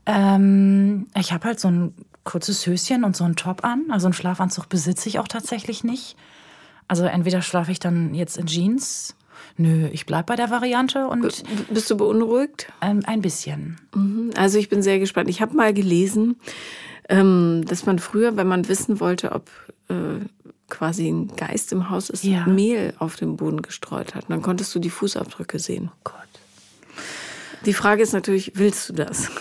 [0.05, 1.93] Ähm, ich habe halt so ein
[2.29, 3.85] kurzes Höschen und so einen Top an.
[3.89, 6.15] Also einen Schlafanzug besitze ich auch tatsächlich nicht.
[6.87, 9.15] Also entweder schlafe ich dann jetzt in Jeans.
[9.57, 11.43] Nö, ich bleibe bei der Variante und.
[11.71, 12.71] Bist du beunruhigt?
[12.81, 13.79] Ähm, ein bisschen.
[13.95, 14.31] Mhm.
[14.35, 15.27] Also ich bin sehr gespannt.
[15.29, 16.35] Ich habe mal gelesen,
[17.09, 19.49] ähm, dass man früher, wenn man wissen wollte, ob
[19.89, 20.23] äh,
[20.69, 22.45] quasi ein Geist im Haus ist, ja.
[22.45, 24.25] Mehl auf dem Boden gestreut hat.
[24.25, 25.89] Und dann konntest du die Fußabdrücke sehen.
[25.91, 26.13] Oh Gott.
[27.65, 29.31] Die Frage ist natürlich, willst du das?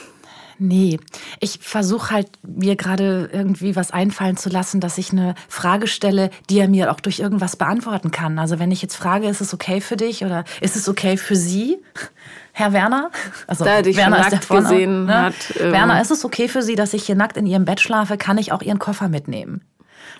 [0.58, 0.98] Nee,
[1.38, 6.30] ich versuche halt mir gerade irgendwie was einfallen zu lassen, dass ich eine Frage stelle,
[6.50, 8.38] die er mir auch durch irgendwas beantworten kann.
[8.38, 11.36] Also wenn ich jetzt frage, ist es okay für dich oder ist es okay für
[11.36, 11.78] Sie,
[12.52, 13.10] Herr Werner?
[13.46, 15.22] Also da dich Werner ist der Vorne, gesehen ne?
[15.22, 15.34] hat.
[15.60, 18.16] Ähm Werner, ist es okay für Sie, dass ich hier nackt in Ihrem Bett schlafe?
[18.16, 19.62] Kann ich auch Ihren Koffer mitnehmen?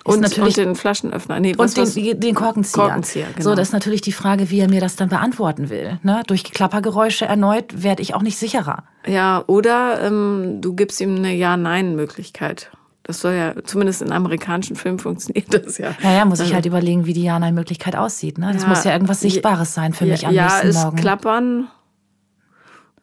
[0.03, 1.39] Und, natürlich, und den Flaschenöffner.
[1.39, 2.85] Nee, und den, den Korkenzieher.
[2.85, 3.49] Korkenzieher genau.
[3.49, 5.99] So, das ist natürlich die Frage, wie er mir das dann beantworten will.
[6.03, 6.23] Ne?
[6.27, 8.83] Durch Klappergeräusche erneut werde ich auch nicht sicherer.
[9.05, 12.71] Ja, oder ähm, du gibst ihm eine Ja-Nein-Möglichkeit.
[13.03, 15.95] Das soll ja, zumindest in amerikanischen Filmen funktioniert das ja.
[16.01, 18.37] Naja, muss ich also halt überlegen, wie die Ja-Nein-Möglichkeit aussieht.
[18.37, 18.51] Ne?
[18.53, 20.97] Das ja, muss ja irgendwas Sichtbares sein für mich ja, am nächsten ja, ist Morgen.
[20.97, 21.67] Klappern,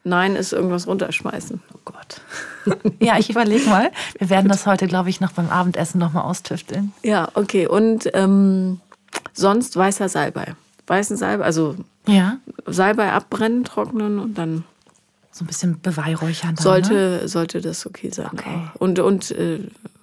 [0.06, 1.60] Nein ist irgendwas runterschmeißen.
[1.74, 2.20] Oh Gott.
[3.00, 3.90] Ja, ich überlege mal.
[4.18, 6.92] Wir werden das heute, glaube ich, noch beim Abendessen noch mal austüfteln.
[7.02, 7.66] Ja, okay.
[7.66, 8.80] Und ähm,
[9.32, 10.54] sonst weißer Salbei.
[10.86, 11.76] Weißen Salbei, also
[12.06, 12.38] ja.
[12.66, 14.64] Salbei abbrennen, trocknen und dann
[15.32, 16.54] so ein bisschen beweihräuchern.
[16.54, 17.28] Dann, sollte, ne?
[17.28, 18.30] sollte das okay sein.
[18.32, 18.68] Okay.
[18.78, 19.60] Und, und äh,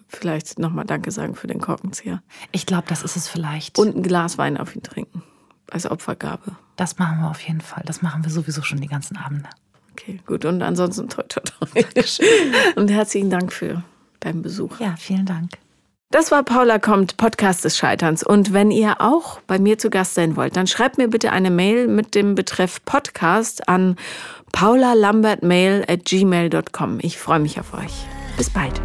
[0.08, 2.22] vielleicht nochmal Danke sagen für den Korkenzieher.
[2.52, 3.80] Ich glaube, das ist es vielleicht.
[3.80, 5.24] Und ein Glas Wein auf ihn trinken.
[5.72, 6.56] Als Opfergabe.
[6.76, 7.84] Das machen wir auf jeden Fall.
[7.86, 9.50] Das machen wir sowieso schon die ganzen Abende.
[9.94, 10.46] Okay, gut.
[10.46, 11.84] Und ansonsten toi, toi, toi.
[12.76, 13.84] Und herzlichen Dank für
[14.20, 14.80] deinen Besuch.
[14.80, 15.52] Ja, vielen Dank.
[16.14, 18.22] Das war Paula kommt, Podcast des Scheiterns.
[18.22, 21.50] Und wenn ihr auch bei mir zu Gast sein wollt, dann schreibt mir bitte eine
[21.50, 23.96] Mail mit dem Betreff Podcast an
[24.52, 27.00] paulalambertmail at gmail.com.
[27.02, 28.06] Ich freue mich auf euch.
[28.38, 28.80] Bis bald.